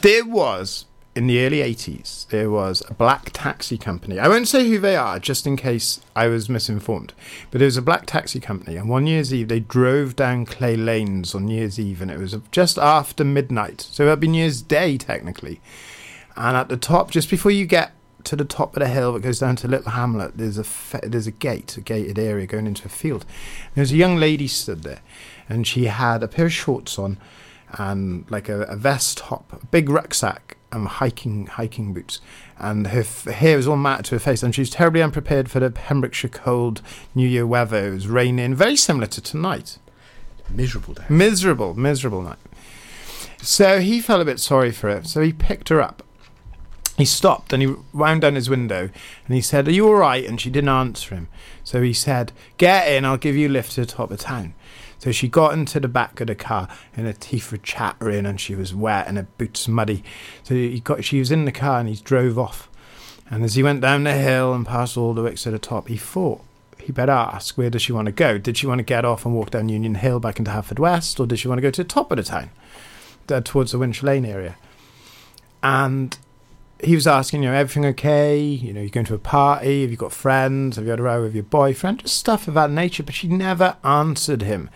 there 0.00 0.24
was 0.24 0.84
in 1.16 1.28
the 1.28 1.44
early 1.44 1.58
80s, 1.58 2.26
there 2.28 2.50
was 2.50 2.82
a 2.88 2.94
black 2.94 3.30
taxi 3.32 3.78
company. 3.78 4.18
I 4.18 4.26
won't 4.26 4.48
say 4.48 4.68
who 4.68 4.78
they 4.78 4.96
are, 4.96 5.20
just 5.20 5.46
in 5.46 5.56
case 5.56 6.00
I 6.16 6.26
was 6.26 6.48
misinformed. 6.48 7.12
But 7.50 7.58
there 7.58 7.66
was 7.66 7.76
a 7.76 7.82
black 7.82 8.06
taxi 8.06 8.40
company, 8.40 8.76
and 8.76 8.88
one 8.88 9.04
New 9.04 9.12
Year's 9.12 9.32
Eve, 9.32 9.48
they 9.48 9.60
drove 9.60 10.16
down 10.16 10.44
Clay 10.44 10.76
Lanes 10.76 11.34
on 11.34 11.46
New 11.46 11.56
Year's 11.56 11.78
Eve, 11.78 12.02
and 12.02 12.10
it 12.10 12.18
was 12.18 12.36
just 12.50 12.78
after 12.78 13.24
midnight. 13.24 13.80
So 13.80 14.04
that'd 14.04 14.18
be 14.18 14.28
New 14.28 14.38
Year's 14.38 14.60
Day, 14.60 14.98
technically. 14.98 15.60
And 16.36 16.56
at 16.56 16.68
the 16.68 16.76
top, 16.76 17.12
just 17.12 17.30
before 17.30 17.52
you 17.52 17.64
get 17.64 17.92
to 18.24 18.34
the 18.34 18.44
top 18.44 18.76
of 18.76 18.80
the 18.80 18.88
hill 18.88 19.12
that 19.12 19.22
goes 19.22 19.38
down 19.38 19.54
to 19.56 19.68
Little 19.68 19.92
Hamlet, 19.92 20.36
there's 20.36 20.58
a 20.58 20.64
fe- 20.64 21.00
there's 21.04 21.28
a 21.28 21.32
gate, 21.32 21.76
a 21.76 21.80
gated 21.80 22.18
area 22.18 22.46
going 22.46 22.66
into 22.66 22.86
a 22.86 22.88
field. 22.88 23.24
There's 23.74 23.92
a 23.92 23.96
young 23.96 24.16
lady 24.16 24.48
stood 24.48 24.82
there, 24.82 25.00
and 25.48 25.64
she 25.64 25.84
had 25.84 26.24
a 26.24 26.28
pair 26.28 26.46
of 26.46 26.52
shorts 26.52 26.98
on, 26.98 27.18
and 27.78 28.28
like 28.30 28.48
a, 28.48 28.62
a 28.62 28.74
vest 28.74 29.18
top, 29.18 29.52
a 29.52 29.66
big 29.66 29.88
rucksack, 29.88 30.56
and 30.74 30.88
hiking 30.88 31.46
hiking 31.46 31.94
boots, 31.94 32.20
and 32.58 32.88
her 32.88 33.00
f- 33.00 33.24
hair 33.24 33.56
was 33.56 33.68
all 33.68 33.76
matted 33.76 34.06
to 34.06 34.14
her 34.16 34.18
face, 34.18 34.42
and 34.42 34.54
she 34.54 34.60
was 34.60 34.70
terribly 34.70 35.02
unprepared 35.02 35.50
for 35.50 35.60
the 35.60 35.70
Pembrokeshire 35.70 36.30
cold 36.30 36.82
New 37.14 37.28
Year 37.28 37.46
weather. 37.46 37.88
It 37.88 37.94
was 37.94 38.08
raining, 38.08 38.54
very 38.54 38.76
similar 38.76 39.06
to 39.06 39.20
tonight. 39.20 39.78
Miserable 40.50 40.94
day. 40.94 41.04
Miserable, 41.08 41.74
miserable 41.74 42.22
night. 42.22 42.38
So 43.44 43.80
he 43.80 44.00
felt 44.00 44.22
a 44.22 44.24
bit 44.24 44.40
sorry 44.40 44.72
for 44.72 44.90
her. 44.90 45.04
So 45.04 45.20
he 45.20 45.32
picked 45.32 45.68
her 45.68 45.80
up. 45.80 46.02
He 46.96 47.04
stopped 47.04 47.52
and 47.52 47.62
he 47.62 47.74
wound 47.92 48.20
down 48.20 48.36
his 48.36 48.48
window 48.48 48.88
and 49.26 49.34
he 49.34 49.40
said, 49.40 49.66
Are 49.66 49.72
you 49.72 49.86
all 49.88 49.96
right? 49.96 50.24
And 50.24 50.40
she 50.40 50.48
didn't 50.48 50.68
answer 50.68 51.14
him. 51.14 51.28
So 51.64 51.82
he 51.82 51.92
said, 51.92 52.32
Get 52.56 52.86
in, 52.88 53.04
I'll 53.04 53.16
give 53.16 53.36
you 53.36 53.48
a 53.48 53.50
lift 53.50 53.72
to 53.72 53.80
the 53.80 53.86
top 53.86 54.10
of 54.12 54.20
town. 54.20 54.54
So 55.04 55.12
she 55.12 55.28
got 55.28 55.52
into 55.52 55.78
the 55.80 55.86
back 55.86 56.18
of 56.22 56.28
the 56.28 56.34
car 56.34 56.66
and 56.96 57.04
her 57.04 57.12
teeth 57.12 57.52
were 57.52 57.58
chattering 57.58 58.24
and 58.24 58.40
she 58.40 58.54
was 58.54 58.74
wet 58.74 59.06
and 59.06 59.18
her 59.18 59.26
boots 59.36 59.68
muddy. 59.68 60.02
So 60.44 60.54
he 60.54 60.80
got, 60.80 61.04
she 61.04 61.18
was 61.18 61.30
in 61.30 61.44
the 61.44 61.52
car 61.52 61.78
and 61.78 61.90
he 61.90 61.96
drove 61.96 62.38
off. 62.38 62.70
And 63.30 63.44
as 63.44 63.54
he 63.54 63.62
went 63.62 63.82
down 63.82 64.04
the 64.04 64.14
hill 64.14 64.54
and 64.54 64.64
past 64.64 64.96
all 64.96 65.12
the 65.12 65.22
wicks 65.22 65.42
to 65.42 65.50
the 65.50 65.58
top, 65.58 65.88
he 65.88 65.98
thought 65.98 66.40
he 66.78 66.90
better 66.90 67.12
ask 67.12 67.58
where 67.58 67.68
does 67.68 67.82
she 67.82 67.92
want 67.92 68.06
to 68.06 68.12
go? 68.12 68.38
Did 68.38 68.56
she 68.56 68.66
want 68.66 68.78
to 68.78 68.82
get 68.82 69.04
off 69.04 69.26
and 69.26 69.34
walk 69.34 69.50
down 69.50 69.68
Union 69.68 69.96
Hill 69.96 70.20
back 70.20 70.38
into 70.38 70.50
Haverford 70.50 70.78
West, 70.78 71.20
or 71.20 71.26
did 71.26 71.38
she 71.38 71.48
want 71.48 71.58
to 71.58 71.62
go 71.62 71.70
to 71.70 71.82
the 71.82 71.88
top 71.88 72.10
of 72.10 72.16
the 72.16 72.22
town, 72.22 72.48
uh, 73.28 73.42
towards 73.42 73.72
the 73.72 73.78
Winch 73.78 74.02
Lane 74.02 74.24
area? 74.24 74.56
And 75.62 76.16
he 76.82 76.94
was 76.94 77.06
asking, 77.06 77.42
you 77.42 77.50
know, 77.50 77.54
everything 77.54 77.84
okay? 77.84 78.40
You 78.40 78.72
know, 78.72 78.80
you're 78.80 78.88
going 78.88 79.04
to 79.06 79.14
a 79.14 79.18
party? 79.18 79.82
Have 79.82 79.90
you 79.90 79.98
got 79.98 80.12
friends? 80.12 80.76
Have 80.76 80.86
you 80.86 80.92
had 80.92 81.00
a 81.00 81.02
row 81.02 81.22
with 81.22 81.34
your 81.34 81.44
boyfriend? 81.44 82.00
Just 82.00 82.16
stuff 82.16 82.48
of 82.48 82.54
that 82.54 82.70
nature. 82.70 83.02
But 83.02 83.14
she 83.14 83.28
never 83.28 83.76
answered 83.84 84.40
him. 84.40 84.70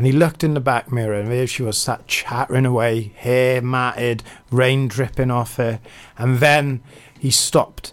And 0.00 0.06
he 0.06 0.12
looked 0.12 0.42
in 0.42 0.54
the 0.54 0.60
back 0.60 0.90
mirror, 0.90 1.12
and 1.12 1.30
there 1.30 1.46
she 1.46 1.62
was, 1.62 1.76
sat 1.76 2.06
chattering 2.06 2.64
away, 2.64 3.12
hair 3.16 3.60
matted, 3.60 4.22
rain 4.50 4.88
dripping 4.88 5.30
off 5.30 5.56
her. 5.56 5.78
And 6.16 6.38
then 6.38 6.82
he 7.18 7.30
stopped, 7.30 7.92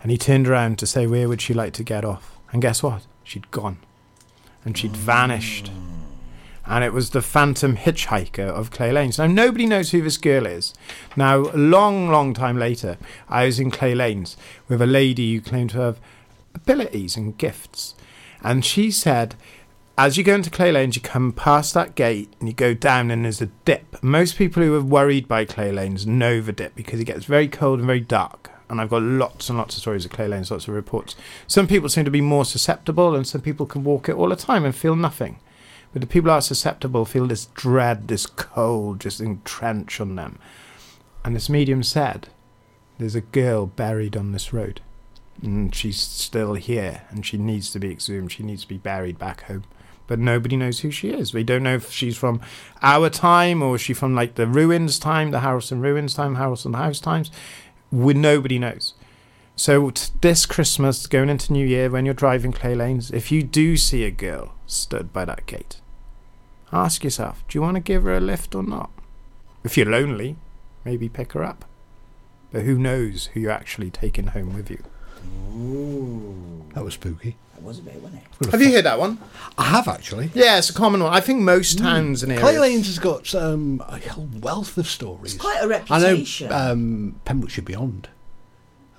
and 0.00 0.12
he 0.12 0.16
turned 0.16 0.46
around 0.46 0.78
to 0.78 0.86
say, 0.86 1.08
where 1.08 1.28
would 1.28 1.40
she 1.40 1.52
like 1.52 1.72
to 1.72 1.82
get 1.82 2.04
off? 2.04 2.38
And 2.52 2.62
guess 2.62 2.80
what? 2.80 3.08
She'd 3.24 3.50
gone. 3.50 3.78
And 4.64 4.78
she'd 4.78 4.96
vanished. 4.96 5.72
And 6.64 6.84
it 6.84 6.92
was 6.92 7.10
the 7.10 7.22
phantom 7.22 7.76
hitchhiker 7.76 8.38
of 8.38 8.70
Clay 8.70 8.92
Lanes. 8.92 9.18
Now, 9.18 9.26
nobody 9.26 9.66
knows 9.66 9.90
who 9.90 10.00
this 10.00 10.16
girl 10.16 10.46
is. 10.46 10.74
Now, 11.16 11.38
a 11.38 11.58
long, 11.58 12.08
long 12.08 12.34
time 12.34 12.56
later, 12.56 12.98
I 13.28 13.46
was 13.46 13.58
in 13.58 13.72
Clay 13.72 13.96
Lanes 13.96 14.36
with 14.68 14.80
a 14.80 14.86
lady 14.86 15.34
who 15.34 15.40
claimed 15.40 15.70
to 15.70 15.80
have 15.80 15.98
abilities 16.54 17.16
and 17.16 17.36
gifts. 17.36 17.96
And 18.44 18.64
she 18.64 18.92
said, 18.92 19.34
as 19.98 20.16
you 20.16 20.22
go 20.22 20.36
into 20.36 20.48
Clay 20.48 20.70
Lanes, 20.70 20.94
you 20.94 21.02
come 21.02 21.32
past 21.32 21.74
that 21.74 21.96
gate 21.96 22.32
and 22.38 22.48
you 22.48 22.54
go 22.54 22.72
down, 22.72 23.10
and 23.10 23.24
there's 23.24 23.42
a 23.42 23.46
dip. 23.46 24.00
Most 24.00 24.38
people 24.38 24.62
who 24.62 24.76
are 24.76 24.80
worried 24.80 25.26
by 25.26 25.44
Clay 25.44 25.72
Lanes 25.72 26.06
know 26.06 26.40
the 26.40 26.52
dip 26.52 26.76
because 26.76 27.00
it 27.00 27.04
gets 27.04 27.24
very 27.24 27.48
cold 27.48 27.80
and 27.80 27.86
very 27.86 27.98
dark. 27.98 28.48
And 28.70 28.80
I've 28.80 28.90
got 28.90 29.02
lots 29.02 29.48
and 29.48 29.58
lots 29.58 29.74
of 29.74 29.80
stories 29.80 30.04
of 30.04 30.12
Clay 30.12 30.28
Lanes, 30.28 30.52
lots 30.52 30.68
of 30.68 30.74
reports. 30.74 31.16
Some 31.48 31.66
people 31.66 31.88
seem 31.88 32.04
to 32.04 32.12
be 32.12 32.20
more 32.20 32.44
susceptible, 32.44 33.16
and 33.16 33.26
some 33.26 33.40
people 33.40 33.66
can 33.66 33.82
walk 33.82 34.08
it 34.08 34.14
all 34.14 34.28
the 34.28 34.36
time 34.36 34.64
and 34.64 34.74
feel 34.74 34.94
nothing. 34.94 35.40
But 35.92 36.00
the 36.00 36.06
people 36.06 36.30
who 36.30 36.36
are 36.36 36.42
susceptible 36.42 37.04
feel 37.04 37.26
this 37.26 37.46
dread, 37.46 38.06
this 38.06 38.26
cold 38.26 39.00
just 39.00 39.20
entrench 39.20 40.00
on 40.00 40.14
them. 40.14 40.38
And 41.24 41.34
this 41.34 41.48
medium 41.48 41.82
said, 41.82 42.28
There's 42.98 43.16
a 43.16 43.20
girl 43.20 43.66
buried 43.66 44.16
on 44.16 44.30
this 44.30 44.52
road. 44.52 44.80
And 45.42 45.74
she's 45.74 45.98
still 45.98 46.54
here, 46.54 47.02
and 47.10 47.26
she 47.26 47.36
needs 47.36 47.72
to 47.72 47.80
be 47.80 47.90
exhumed. 47.90 48.30
She 48.30 48.44
needs 48.44 48.62
to 48.62 48.68
be 48.68 48.78
buried 48.78 49.18
back 49.18 49.42
home. 49.42 49.64
But 50.08 50.18
nobody 50.18 50.56
knows 50.56 50.80
who 50.80 50.90
she 50.90 51.10
is. 51.10 51.32
We 51.32 51.44
don't 51.44 51.62
know 51.62 51.76
if 51.76 51.92
she's 51.92 52.16
from 52.16 52.40
our 52.82 53.08
time 53.08 53.62
or 53.62 53.76
is 53.76 53.82
she 53.82 53.94
from 53.94 54.16
like 54.16 54.34
the 54.34 54.48
ruins 54.48 54.98
time, 54.98 55.30
the 55.30 55.40
Harrison 55.40 55.80
ruins 55.80 56.14
time, 56.14 56.34
Harrison 56.34 56.72
House 56.72 56.98
times. 56.98 57.30
We, 57.92 58.14
nobody 58.14 58.58
knows. 58.58 58.94
So 59.54 59.92
this 60.20 60.46
Christmas, 60.46 61.06
going 61.06 61.28
into 61.28 61.52
New 61.52 61.66
Year, 61.66 61.90
when 61.90 62.04
you're 62.04 62.14
driving 62.14 62.52
Clay 62.52 62.74
Lanes, 62.74 63.10
if 63.10 63.30
you 63.30 63.42
do 63.42 63.76
see 63.76 64.04
a 64.04 64.10
girl 64.10 64.54
stood 64.66 65.12
by 65.12 65.24
that 65.26 65.46
gate, 65.46 65.80
ask 66.72 67.04
yourself, 67.04 67.44
do 67.48 67.58
you 67.58 67.62
want 67.62 67.74
to 67.74 67.80
give 67.80 68.04
her 68.04 68.16
a 68.16 68.20
lift 68.20 68.54
or 68.54 68.62
not? 68.62 68.90
If 69.64 69.76
you're 69.76 69.86
lonely, 69.86 70.36
maybe 70.84 71.08
pick 71.08 71.32
her 71.32 71.44
up. 71.44 71.64
But 72.50 72.62
who 72.62 72.78
knows 72.78 73.26
who 73.26 73.40
you're 73.40 73.50
actually 73.50 73.90
taking 73.90 74.28
home 74.28 74.54
with 74.54 74.70
you? 74.70 74.82
That 76.74 76.84
was 76.84 76.94
spooky. 76.94 77.36
That 77.54 77.62
was 77.62 77.78
a 77.80 77.82
bit, 77.82 78.00
wasn't 78.00 78.22
it? 78.40 78.50
Have 78.52 78.62
you 78.62 78.72
heard 78.72 78.84
that 78.84 78.98
one? 79.00 79.18
I 79.56 79.64
have 79.64 79.88
actually. 79.88 80.30
Yeah, 80.34 80.58
it's 80.58 80.70
a 80.70 80.74
common 80.74 81.02
one. 81.02 81.12
I 81.12 81.20
think 81.20 81.40
most 81.40 81.78
towns 81.78 82.22
and 82.22 82.30
areas. 82.30 82.48
Clay 82.48 82.58
Lanes 82.58 82.86
has 82.86 82.98
got 82.98 83.34
um, 83.34 83.82
a 83.88 83.98
whole 84.10 84.28
wealth 84.40 84.78
of 84.78 84.86
stories. 84.86 85.34
It's 85.34 85.42
quite 85.42 85.58
a 85.60 85.64
I 85.92 85.98
know 85.98 86.04
reputation. 86.12 86.52
um, 86.52 87.20
Pembrokeshire 87.24 87.64
Beyond 87.64 88.08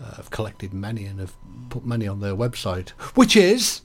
uh, 0.02 0.16
have 0.16 0.30
collected 0.30 0.74
many 0.74 1.06
and 1.06 1.20
have 1.20 1.34
put 1.70 1.86
many 1.86 2.08
on 2.08 2.20
their 2.20 2.36
website, 2.36 2.90
which 3.16 3.36
is 3.38 3.82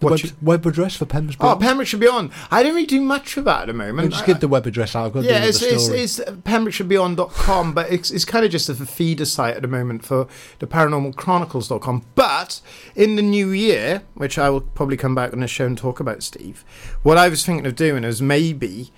the 0.00 0.06
web, 0.06 0.18
you- 0.20 0.30
web 0.40 0.66
address 0.66 0.94
for 0.96 1.06
Pembs 1.06 1.34
Oh, 1.40 1.42
Beyond. 1.56 1.60
Pembrokeshire 1.60 2.00
Beyond. 2.00 2.30
I 2.50 2.62
don't 2.62 2.74
really 2.74 2.86
do 2.86 3.00
much 3.00 3.36
of 3.36 3.44
that 3.46 3.62
at 3.62 3.66
the 3.66 3.72
moment. 3.72 4.10
just 4.10 4.22
I- 4.22 4.26
give 4.26 4.40
the 4.40 4.48
web 4.48 4.66
address 4.66 4.94
out. 4.94 5.06
I've 5.06 5.12
got 5.12 5.22
to 5.22 5.26
yeah, 5.26 5.44
it's, 5.44 5.60
it's, 5.62 5.88
it's 5.88 6.20
pembrokeshirebeyond.com, 6.20 7.72
but 7.74 7.90
it's, 7.90 8.10
it's 8.10 8.24
kind 8.24 8.44
of 8.44 8.50
just 8.50 8.68
a 8.68 8.74
feeder 8.74 9.24
site 9.24 9.56
at 9.56 9.62
the 9.62 9.68
moment 9.68 10.04
for 10.04 10.26
the 10.58 10.66
paranormalchronicles.com. 10.66 12.04
But 12.14 12.60
in 12.94 13.16
the 13.16 13.22
new 13.22 13.50
year, 13.50 14.02
which 14.14 14.38
I 14.38 14.50
will 14.50 14.60
probably 14.60 14.96
come 14.96 15.14
back 15.14 15.32
on 15.32 15.40
the 15.40 15.48
show 15.48 15.66
and 15.66 15.76
talk 15.76 16.00
about, 16.00 16.22
Steve, 16.22 16.64
what 17.02 17.18
I 17.18 17.28
was 17.28 17.44
thinking 17.44 17.66
of 17.66 17.76
doing 17.76 18.04
is 18.04 18.22
maybe 18.22 18.92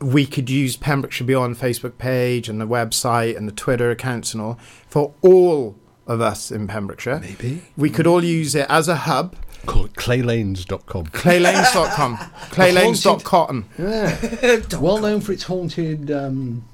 we 0.00 0.26
could 0.26 0.50
use 0.50 0.76
Pembrokeshire 0.76 1.26
Beyond 1.26 1.56
Facebook 1.56 1.96
page 1.98 2.48
and 2.48 2.60
the 2.60 2.66
website 2.66 3.36
and 3.36 3.48
the 3.48 3.52
Twitter 3.52 3.90
accounts 3.90 4.34
and 4.34 4.42
all 4.42 4.58
for 4.88 5.14
all 5.22 5.76
of 6.06 6.20
us 6.20 6.50
in 6.52 6.66
Pembrokeshire. 6.66 7.18
Maybe. 7.20 7.62
We 7.76 7.90
could 7.90 8.06
all 8.06 8.22
use 8.22 8.54
it 8.54 8.66
as 8.68 8.88
a 8.88 8.96
hub. 8.96 9.34
Call 9.66 9.84
it 9.86 9.92
claylanes.com. 9.94 11.06
Claylanes.com. 11.06 12.16
Claylanes.cotton. 12.50 13.64
Yeah. 13.78 14.60
well 14.80 14.98
known 14.98 15.20
for 15.20 15.32
its 15.32 15.44
haunted. 15.44 16.10
Um, 16.10 16.64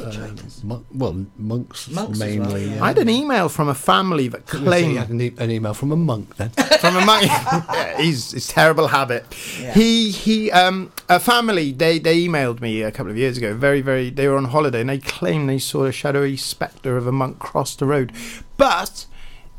uh, 0.00 0.28
mon- 0.62 0.86
well, 0.94 1.26
monks, 1.36 1.88
Monks 1.90 2.12
as 2.12 2.18
mainly. 2.20 2.38
well, 2.46 2.58
yeah. 2.58 2.74
yeah. 2.76 2.84
I 2.84 2.88
had 2.88 2.98
an 2.98 3.08
email 3.08 3.48
from 3.48 3.68
a 3.68 3.74
family 3.74 4.28
that 4.28 4.42
I 4.42 4.42
was 4.42 4.52
gonna 4.52 4.70
say 4.70 4.78
you 4.80 4.84
claimed 4.94 4.98
had 4.98 5.08
an, 5.10 5.20
e- 5.20 5.34
an 5.38 5.50
email 5.50 5.74
from 5.74 5.90
a 5.90 5.96
monk 5.96 6.36
then. 6.36 6.50
from 6.80 6.96
a 6.96 7.04
monk. 7.04 7.24
yeah, 7.26 8.00
he's 8.00 8.32
it's 8.32 8.46
terrible 8.46 8.86
habit. 8.88 9.26
Yeah. 9.60 9.74
He 9.74 10.12
he 10.12 10.52
um 10.52 10.92
a 11.08 11.18
family 11.18 11.72
they 11.72 11.98
they 11.98 12.24
emailed 12.26 12.60
me 12.60 12.82
a 12.82 12.92
couple 12.92 13.10
of 13.10 13.18
years 13.18 13.38
ago. 13.38 13.54
Very 13.56 13.80
very 13.80 14.10
they 14.10 14.28
were 14.28 14.36
on 14.36 14.44
holiday 14.46 14.82
and 14.82 14.90
they 14.90 14.98
claimed 14.98 15.48
they 15.48 15.58
saw 15.58 15.84
a 15.84 15.90
shadowy 15.92 16.36
spectre 16.36 16.96
of 16.96 17.08
a 17.08 17.12
monk 17.12 17.38
cross 17.40 17.74
the 17.74 17.86
road, 17.86 18.12
but. 18.56 19.06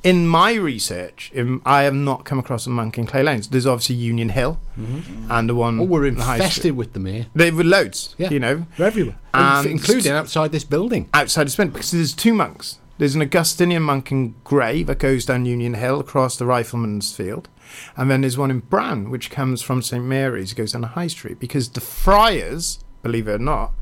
In 0.02 0.28
my 0.28 0.54
research, 0.54 1.30
in, 1.34 1.62
I 1.66 1.82
have 1.84 1.94
not 1.94 2.24
come 2.24 2.40
across 2.40 2.66
a 2.66 2.70
monk 2.70 2.98
in 2.98 3.06
Clay 3.06 3.22
Lanes. 3.22 3.50
There's 3.50 3.66
obviously 3.68 3.96
Union 3.96 4.30
Hill 4.30 4.58
mm-hmm. 4.80 5.30
and 5.30 5.50
the 5.50 5.56
one. 5.56 5.80
Oh, 5.80 5.84
we're 5.84 6.06
in 6.06 6.16
the 6.16 6.24
High 6.24 6.36
Street. 6.38 6.46
infested 6.46 6.78
with 6.78 6.94
them 6.94 7.06
here. 7.06 7.26
They 7.36 7.52
were 7.52 7.66
loads, 7.66 8.16
Yeah. 8.18 8.30
you 8.30 8.40
know, 8.40 8.66
They're 8.78 8.88
everywhere, 8.88 9.18
And- 9.34 9.68
including 9.68 10.14
outside 10.14 10.52
this 10.54 10.64
building. 10.64 11.10
outside 11.14 11.48
of 11.48 11.52
Spin 11.52 11.70
because 11.70 11.92
there's 11.92 12.14
two 12.14 12.34
monks. 12.34 12.80
There's 12.98 13.16
an 13.16 13.22
Augustinian 13.22 13.84
monk 13.84 14.12
in 14.12 14.36
Grey 14.44 14.84
that 14.84 15.00
goes 15.00 15.26
down 15.26 15.46
Union 15.46 15.74
Hill 15.74 16.00
across 16.02 16.36
the 16.38 16.46
Rifleman's 16.46 17.14
Field, 17.16 17.48
and 17.96 18.12
then 18.12 18.22
there's 18.22 18.38
one 18.38 18.52
in 18.52 18.60
Brown 18.60 19.10
which 19.10 19.30
comes 19.30 19.62
from 19.62 19.82
St 19.82 20.04
Mary's, 20.04 20.54
goes 20.54 20.74
down 20.74 20.82
the 20.82 20.88
High 20.90 21.08
Street 21.08 21.40
because 21.40 21.70
the 21.70 21.80
Friars, 21.82 22.80
believe 23.02 23.28
it 23.30 23.34
or 23.36 23.40
not, 23.40 23.74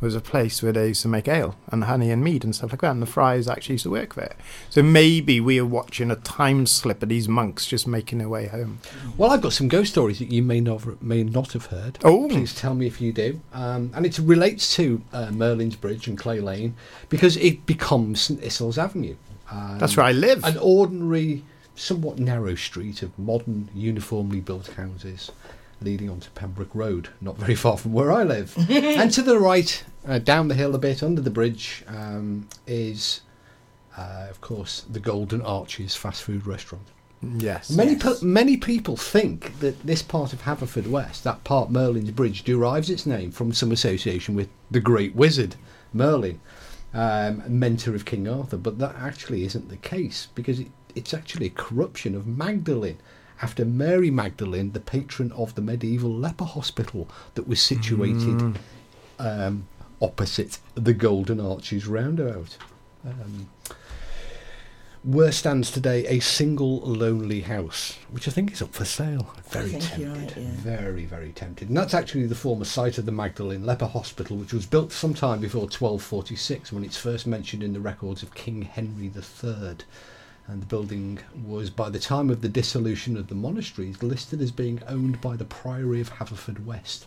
was 0.00 0.14
a 0.14 0.20
place 0.20 0.62
where 0.62 0.72
they 0.72 0.88
used 0.88 1.02
to 1.02 1.08
make 1.08 1.28
ale 1.28 1.56
and 1.68 1.84
honey 1.84 2.10
and 2.10 2.24
mead 2.24 2.44
and 2.44 2.54
stuff 2.54 2.72
like 2.72 2.80
that, 2.80 2.92
and 2.92 3.02
the 3.02 3.06
Friars 3.06 3.48
actually 3.48 3.74
used 3.74 3.84
to 3.84 3.90
work 3.90 4.14
there. 4.14 4.34
So 4.70 4.82
maybe 4.82 5.40
we 5.40 5.58
are 5.58 5.66
watching 5.66 6.10
a 6.10 6.16
time 6.16 6.66
slip 6.66 7.02
of 7.02 7.08
these 7.08 7.28
monks 7.28 7.66
just 7.66 7.86
making 7.86 8.18
their 8.18 8.28
way 8.28 8.46
home. 8.46 8.80
Well, 9.16 9.30
I've 9.30 9.42
got 9.42 9.52
some 9.52 9.68
ghost 9.68 9.92
stories 9.92 10.18
that 10.18 10.30
you 10.30 10.42
may 10.42 10.60
not 10.60 11.02
may 11.02 11.22
not 11.22 11.52
have 11.52 11.66
heard. 11.66 11.98
Oh. 12.02 12.28
please 12.28 12.54
tell 12.54 12.74
me 12.74 12.86
if 12.86 13.00
you 13.00 13.12
do. 13.12 13.40
Um, 13.52 13.90
and 13.94 14.06
it 14.06 14.18
relates 14.18 14.74
to 14.76 15.02
uh, 15.12 15.30
Merlin's 15.30 15.76
Bridge 15.76 16.08
and 16.08 16.16
Clay 16.16 16.40
Lane 16.40 16.74
because 17.08 17.36
it 17.36 17.66
becomes 17.66 18.20
St 18.20 18.40
Issells 18.40 18.78
Avenue. 18.78 19.16
Um, 19.50 19.78
That's 19.78 19.96
where 19.96 20.06
I 20.06 20.12
live. 20.12 20.44
An 20.44 20.56
ordinary, 20.58 21.44
somewhat 21.74 22.18
narrow 22.18 22.54
street 22.54 23.02
of 23.02 23.18
modern, 23.18 23.68
uniformly 23.74 24.40
built 24.40 24.68
houses 24.68 25.30
leading 25.82 26.10
onto 26.10 26.30
Pembroke 26.30 26.74
Road, 26.74 27.08
not 27.20 27.36
very 27.36 27.54
far 27.54 27.76
from 27.76 27.92
where 27.92 28.12
I 28.12 28.22
live. 28.22 28.54
and 28.70 29.10
to 29.12 29.22
the 29.22 29.38
right, 29.38 29.82
uh, 30.06 30.18
down 30.18 30.48
the 30.48 30.54
hill 30.54 30.74
a 30.74 30.78
bit, 30.78 31.02
under 31.02 31.20
the 31.20 31.30
bridge, 31.30 31.84
um, 31.88 32.48
is, 32.66 33.20
uh, 33.96 34.26
of 34.30 34.40
course, 34.40 34.84
the 34.90 35.00
Golden 35.00 35.40
Arches 35.42 35.96
fast 35.96 36.22
food 36.22 36.46
restaurant. 36.46 36.86
yes. 37.22 37.70
Many 37.70 37.96
pe- 37.96 38.20
many 38.22 38.56
people 38.56 38.96
think 38.96 39.58
that 39.60 39.80
this 39.86 40.02
part 40.02 40.32
of 40.32 40.42
Haverfordwest, 40.42 41.22
that 41.22 41.44
part 41.44 41.70
Merlin's 41.70 42.10
Bridge, 42.10 42.44
derives 42.44 42.90
its 42.90 43.06
name 43.06 43.30
from 43.30 43.52
some 43.52 43.72
association 43.72 44.34
with 44.34 44.48
the 44.70 44.80
great 44.80 45.14
wizard 45.14 45.56
Merlin. 45.92 46.40
um, 46.92 47.42
mentor 47.46 47.94
of 47.94 48.04
King 48.04 48.26
Arthur, 48.26 48.56
but 48.56 48.78
that 48.78 48.96
actually 48.96 49.44
isn't 49.44 49.68
the 49.68 49.76
case 49.76 50.26
because 50.34 50.58
it, 50.58 50.66
it's 50.96 51.14
actually 51.14 51.46
a 51.46 51.50
corruption 51.50 52.16
of 52.16 52.26
Magdalene 52.26 52.98
after 53.42 53.64
Mary 53.64 54.10
Magdalene, 54.10 54.72
the 54.72 54.80
patron 54.80 55.32
of 55.32 55.54
the 55.54 55.62
medieval 55.62 56.14
leper 56.14 56.44
hospital 56.44 57.08
that 57.34 57.48
was 57.48 57.60
situated 57.60 58.58
um, 59.18 59.66
opposite 60.00 60.58
the 60.74 60.94
Golden 60.94 61.40
Arches 61.40 61.86
roundabout. 61.86 62.56
Um, 63.04 63.48
where 65.02 65.32
stands 65.32 65.70
today 65.70 66.06
a 66.06 66.20
single 66.20 66.80
lonely 66.80 67.40
house, 67.40 67.96
which 68.10 68.28
I 68.28 68.30
think 68.30 68.52
is 68.52 68.60
up 68.60 68.74
for 68.74 68.84
sale. 68.84 69.34
Very 69.48 69.70
tempted. 69.70 70.08
right, 70.08 70.36
yeah. 70.36 70.50
Very, 70.56 71.06
very 71.06 71.32
tempted. 71.32 71.68
And 71.68 71.76
that's 71.76 71.94
actually 71.94 72.26
the 72.26 72.34
former 72.34 72.66
site 72.66 72.98
of 72.98 73.06
the 73.06 73.12
Magdalene 73.12 73.64
Leper 73.64 73.86
Hospital, 73.86 74.36
which 74.36 74.52
was 74.52 74.66
built 74.66 74.92
sometime 74.92 75.40
before 75.40 75.62
1246 75.62 76.72
when 76.72 76.84
it's 76.84 76.98
first 76.98 77.26
mentioned 77.26 77.62
in 77.62 77.72
the 77.72 77.80
records 77.80 78.22
of 78.22 78.34
King 78.34 78.62
Henry 78.62 79.10
III. 79.14 79.76
And 80.46 80.62
the 80.62 80.66
building 80.66 81.18
was, 81.44 81.70
by 81.70 81.90
the 81.90 81.98
time 81.98 82.30
of 82.30 82.40
the 82.40 82.48
dissolution 82.48 83.16
of 83.16 83.28
the 83.28 83.34
monasteries, 83.34 84.02
listed 84.02 84.40
as 84.40 84.50
being 84.50 84.82
owned 84.88 85.20
by 85.20 85.36
the 85.36 85.44
Priory 85.44 86.00
of 86.00 86.14
Haverfordwest 86.14 87.04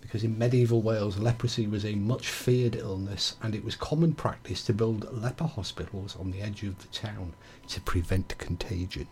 because 0.00 0.24
in 0.24 0.36
medieval 0.38 0.82
Wales 0.82 1.18
leprosy 1.18 1.66
was 1.66 1.84
a 1.84 1.94
much 1.94 2.28
feared 2.28 2.74
illness 2.74 3.36
and 3.42 3.54
it 3.54 3.64
was 3.64 3.76
common 3.76 4.12
practice 4.12 4.62
to 4.64 4.72
build 4.72 5.06
leper 5.12 5.44
hospitals 5.44 6.16
on 6.18 6.30
the 6.30 6.40
edge 6.40 6.62
of 6.64 6.78
the 6.80 6.88
town 6.88 7.32
to 7.68 7.80
prevent 7.82 8.36
contagion. 8.38 9.06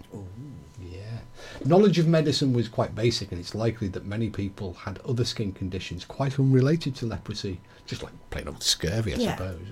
Yeah. 0.82 1.18
Knowledge 1.64 1.98
of 1.98 2.08
medicine 2.08 2.52
was 2.52 2.68
quite 2.68 2.94
basic 2.94 3.30
and 3.30 3.40
it's 3.40 3.54
likely 3.54 3.86
that 3.88 4.06
many 4.06 4.28
people 4.30 4.72
had 4.74 4.98
other 5.08 5.24
skin 5.24 5.52
conditions 5.52 6.04
quite 6.04 6.38
unrelated 6.38 6.96
to 6.96 7.06
leprosy, 7.06 7.60
just 7.86 8.02
like 8.02 8.12
plain 8.30 8.48
old 8.48 8.62
scurvy, 8.62 9.14
I 9.14 9.18
Yeah. 9.18 9.36
suppose. 9.36 9.66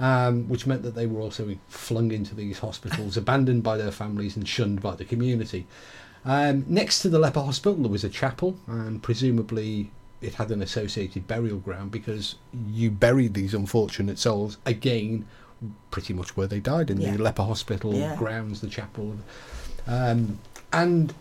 Um, 0.00 0.48
which 0.48 0.66
meant 0.66 0.82
that 0.82 0.94
they 0.96 1.06
were 1.06 1.20
also 1.20 1.56
flung 1.68 2.10
into 2.10 2.34
these 2.34 2.58
hospitals, 2.58 3.16
abandoned 3.16 3.62
by 3.62 3.76
their 3.76 3.92
families 3.92 4.34
and 4.36 4.48
shunned 4.48 4.80
by 4.82 4.96
the 4.96 5.04
community. 5.04 5.66
Um, 6.24 6.64
next 6.66 7.00
to 7.02 7.08
the 7.08 7.18
leper 7.20 7.40
hospital, 7.40 7.76
there 7.76 7.90
was 7.90 8.02
a 8.02 8.08
chapel, 8.08 8.58
and 8.66 9.00
presumably 9.02 9.92
it 10.20 10.34
had 10.34 10.50
an 10.50 10.62
associated 10.62 11.26
burial 11.26 11.58
ground 11.58 11.90
because 11.90 12.34
you 12.72 12.90
buried 12.90 13.34
these 13.34 13.54
unfortunate 13.54 14.18
souls 14.18 14.58
again, 14.66 15.26
pretty 15.90 16.12
much 16.12 16.36
where 16.36 16.46
they 16.46 16.60
died 16.60 16.90
in 16.90 17.00
Yeah. 17.00 17.16
the 17.16 17.22
leper 17.22 17.42
hospital 17.44 17.94
Yeah. 17.94 18.16
grounds, 18.16 18.60
the 18.60 18.68
chapel. 18.68 19.16
Um, 19.86 20.38
and 20.72 21.14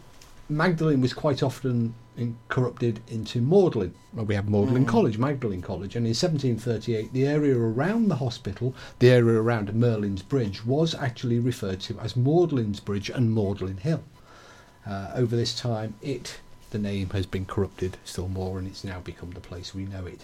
Magdalene 0.49 1.01
was 1.01 1.13
quite 1.13 1.43
often 1.43 1.93
in, 2.15 2.35
corrupted 2.47 2.99
into 3.09 3.41
Maudlin. 3.41 3.93
Well, 4.13 4.25
we 4.25 4.33
have 4.35 4.49
Magdalene 4.49 4.85
College, 4.85 5.17
Magdalene 5.19 5.61
College, 5.61 5.95
and 5.95 6.07
in 6.07 6.13
1738, 6.15 7.13
the 7.13 7.27
area 7.27 7.55
around 7.55 8.07
the 8.07 8.15
hospital, 8.15 8.73
the 8.99 9.09
area 9.11 9.39
around 9.39 9.73
Merlin's 9.75 10.23
Bridge, 10.23 10.65
was 10.65 10.95
actually 10.95 11.37
referred 11.39 11.79
to 11.81 11.99
as 11.99 12.15
Magdalene's 12.15 12.79
Bridge 12.79 13.09
and 13.09 13.35
Magdalene 13.35 13.77
Hill. 13.77 14.03
Uh, 14.87 15.11
over 15.15 15.35
this 15.35 15.53
time, 15.53 15.93
it, 16.01 16.39
the 16.71 16.79
name, 16.79 17.09
has 17.11 17.25
been 17.25 17.45
corrupted 17.45 17.97
still 18.05 18.27
more, 18.27 18.59
and 18.59 18.67
it's 18.67 18.83
now 18.83 18.99
become 18.99 19.31
the 19.31 19.39
place 19.39 19.73
we 19.73 19.85
know 19.85 20.05
it. 20.05 20.21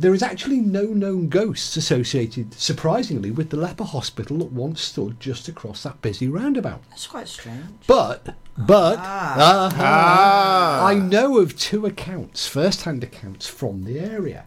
There 0.00 0.12
is 0.12 0.22
actually 0.24 0.58
no 0.58 0.82
known 0.86 1.28
ghosts 1.28 1.76
associated, 1.76 2.52
surprisingly, 2.54 3.30
with 3.30 3.50
the 3.50 3.56
leper 3.56 3.84
hospital 3.84 4.38
that 4.38 4.50
once 4.52 4.80
stood 4.80 5.20
just 5.20 5.46
across 5.46 5.84
that 5.84 6.02
busy 6.02 6.26
roundabout. 6.28 6.82
That's 6.90 7.06
quite 7.06 7.28
strange. 7.28 7.64
But, 7.86 8.34
but, 8.56 8.98
Ah. 8.98 9.70
ah, 9.76 10.84
I 10.86 10.94
know 10.94 11.38
of 11.38 11.56
two 11.56 11.86
accounts, 11.86 12.48
first-hand 12.48 13.04
accounts 13.04 13.46
from 13.46 13.84
the 13.84 14.00
area. 14.00 14.46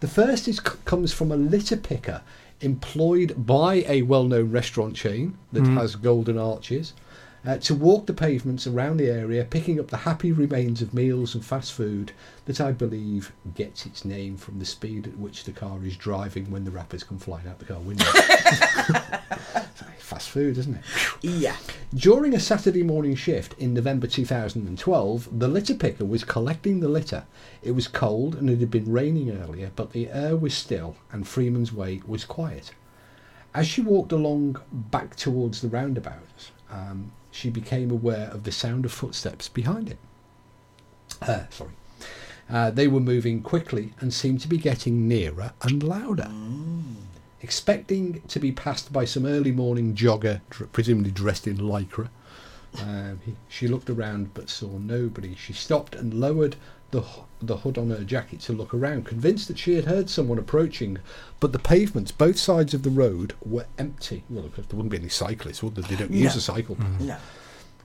The 0.00 0.08
first 0.08 0.48
is 0.48 0.60
comes 0.60 1.12
from 1.12 1.30
a 1.30 1.36
litter 1.36 1.76
picker 1.76 2.22
employed 2.62 3.34
by 3.46 3.84
a 3.86 4.02
well-known 4.02 4.50
restaurant 4.50 4.94
chain 4.94 5.36
that 5.52 5.66
has 5.66 5.94
golden 5.96 6.38
arches 6.38 6.94
uh, 7.46 7.56
to 7.58 7.74
walk 7.74 8.06
the 8.06 8.12
pavements 8.12 8.66
around 8.66 8.98
the 8.98 9.08
area, 9.08 9.44
picking 9.44 9.80
up 9.80 9.88
the 9.88 9.96
happy 9.98 10.32
remains 10.32 10.82
of 10.82 10.92
meals 10.92 11.34
and 11.34 11.44
fast 11.44 11.72
food 11.72 12.12
that 12.44 12.60
I 12.60 12.72
believe 12.72 13.32
gets 13.54 13.86
its 13.86 14.04
name 14.04 14.36
from 14.36 14.58
the 14.58 14.64
speed 14.64 15.06
at 15.06 15.18
which 15.18 15.44
the 15.44 15.52
car 15.52 15.78
is 15.84 15.96
driving 15.96 16.50
when 16.50 16.64
the 16.64 16.70
rappers 16.70 17.02
come 17.02 17.18
flying 17.18 17.48
out 17.48 17.58
the 17.58 17.64
car 17.64 17.78
window. 17.78 18.04
fast 20.10 20.30
food, 20.30 20.58
isn't 20.58 20.74
it? 20.74 20.84
Yeah. 21.22 21.56
During 21.94 22.34
a 22.34 22.40
Saturday 22.40 22.82
morning 22.82 23.14
shift 23.14 23.54
in 23.58 23.72
November 23.72 24.08
2012, 24.08 25.38
the 25.38 25.46
litter 25.46 25.74
picker 25.74 26.04
was 26.04 26.24
collecting 26.24 26.80
the 26.80 26.88
litter. 26.88 27.24
It 27.62 27.72
was 27.72 27.86
cold 27.86 28.34
and 28.34 28.50
it 28.50 28.58
had 28.58 28.72
been 28.72 28.90
raining 28.90 29.30
earlier, 29.30 29.70
but 29.76 29.92
the 29.92 30.08
air 30.10 30.36
was 30.36 30.52
still 30.52 30.96
and 31.12 31.28
Freeman's 31.28 31.72
Way 31.72 32.02
was 32.06 32.24
quiet. 32.24 32.72
As 33.54 33.68
she 33.68 33.80
walked 33.80 34.10
along 34.10 34.60
back 34.72 35.14
towards 35.14 35.60
the 35.60 35.68
roundabout, 35.68 36.50
um, 36.70 37.12
she 37.30 37.50
became 37.50 37.90
aware 37.90 38.28
of 38.28 38.44
the 38.44 38.52
sound 38.52 38.84
of 38.84 38.92
footsteps 38.92 39.48
behind 39.48 39.88
it. 39.90 39.98
Uh, 41.22 41.44
sorry. 41.50 41.72
Uh, 42.48 42.70
they 42.70 42.88
were 42.88 43.00
moving 43.00 43.42
quickly 43.42 43.92
and 44.00 44.12
seemed 44.12 44.40
to 44.40 44.48
be 44.48 44.58
getting 44.58 45.06
nearer 45.06 45.52
and 45.62 45.82
louder. 45.82 46.30
Expecting 47.42 48.22
to 48.28 48.40
be 48.40 48.52
passed 48.52 48.92
by 48.92 49.04
some 49.04 49.24
early 49.24 49.52
morning 49.52 49.94
jogger, 49.94 50.40
presumably 50.72 51.10
dressed 51.10 51.46
in 51.46 51.58
lycra, 51.58 52.08
um, 52.78 53.20
he, 53.24 53.34
she 53.48 53.68
looked 53.68 53.88
around 53.90 54.34
but 54.34 54.50
saw 54.50 54.78
nobody. 54.78 55.34
She 55.34 55.52
stopped 55.52 55.94
and 55.94 56.14
lowered 56.14 56.56
the, 56.90 57.04
the 57.40 57.58
hood 57.58 57.78
on 57.78 57.90
her 57.90 58.04
jacket 58.04 58.40
to 58.40 58.52
look 58.52 58.74
around, 58.74 59.06
convinced 59.06 59.48
that 59.48 59.58
she 59.58 59.74
had 59.74 59.84
heard 59.84 60.10
someone 60.10 60.38
approaching. 60.38 60.98
But 61.38 61.52
the 61.52 61.58
pavements, 61.58 62.12
both 62.12 62.38
sides 62.38 62.74
of 62.74 62.82
the 62.82 62.90
road, 62.90 63.34
were 63.44 63.66
empty. 63.78 64.24
Well, 64.28 64.44
of 64.44 64.54
course, 64.54 64.66
there 64.68 64.76
wouldn't 64.76 64.92
be 64.92 64.98
any 64.98 65.08
cyclists, 65.08 65.62
would 65.62 65.74
there? 65.76 65.84
They 65.84 65.96
don't 65.96 66.10
use 66.12 66.34
No. 66.34 66.38
a 66.38 66.40
cycle 66.40 66.74
path. 66.76 67.00
No. 67.00 67.16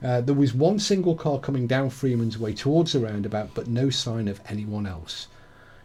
Uh, 0.02 0.20
there 0.20 0.34
was 0.34 0.52
one 0.52 0.78
single 0.78 1.14
car 1.14 1.38
coming 1.38 1.66
down 1.66 1.88
Freeman's 1.88 2.38
Way 2.38 2.52
towards 2.52 2.92
the 2.92 3.00
roundabout, 3.00 3.50
but 3.54 3.66
no 3.66 3.88
sign 3.88 4.28
of 4.28 4.40
anyone 4.48 4.86
else. 4.86 5.28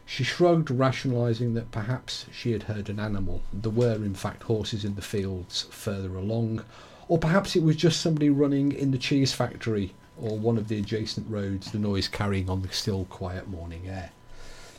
She 0.05 0.25
shrugged, 0.25 0.69
rationalising 0.69 1.53
that 1.53 1.71
perhaps 1.71 2.25
she 2.33 2.51
had 2.51 2.63
heard 2.63 2.89
an 2.89 2.99
animal. 2.99 3.41
There 3.53 3.71
were, 3.71 3.95
in 3.95 4.15
fact, 4.15 4.43
horses 4.43 4.83
in 4.83 4.95
the 4.95 5.01
fields 5.01 5.61
further 5.69 6.15
along, 6.15 6.65
or 7.07 7.17
perhaps 7.17 7.55
it 7.55 7.63
was 7.63 7.77
just 7.77 8.01
somebody 8.01 8.29
running 8.29 8.73
in 8.73 8.91
the 8.91 8.97
cheese 8.97 9.31
factory 9.31 9.93
or 10.17 10.37
one 10.37 10.57
of 10.57 10.67
the 10.67 10.77
adjacent 10.77 11.29
roads, 11.29 11.71
the 11.71 11.79
noise 11.79 12.07
carrying 12.07 12.49
on 12.49 12.61
the 12.61 12.69
still, 12.69 13.05
quiet 13.05 13.47
morning 13.47 13.87
air. 13.87 14.11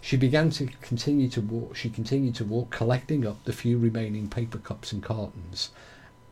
She 0.00 0.16
began 0.16 0.50
to 0.50 0.66
continue 0.80 1.28
to 1.28 1.40
walk. 1.40 1.76
She 1.76 1.88
continued 1.88 2.34
to 2.34 2.44
walk, 2.44 2.70
collecting 2.70 3.26
up 3.26 3.44
the 3.44 3.52
few 3.52 3.78
remaining 3.78 4.28
paper 4.28 4.58
cups 4.58 4.92
and 4.92 5.02
cartons. 5.02 5.70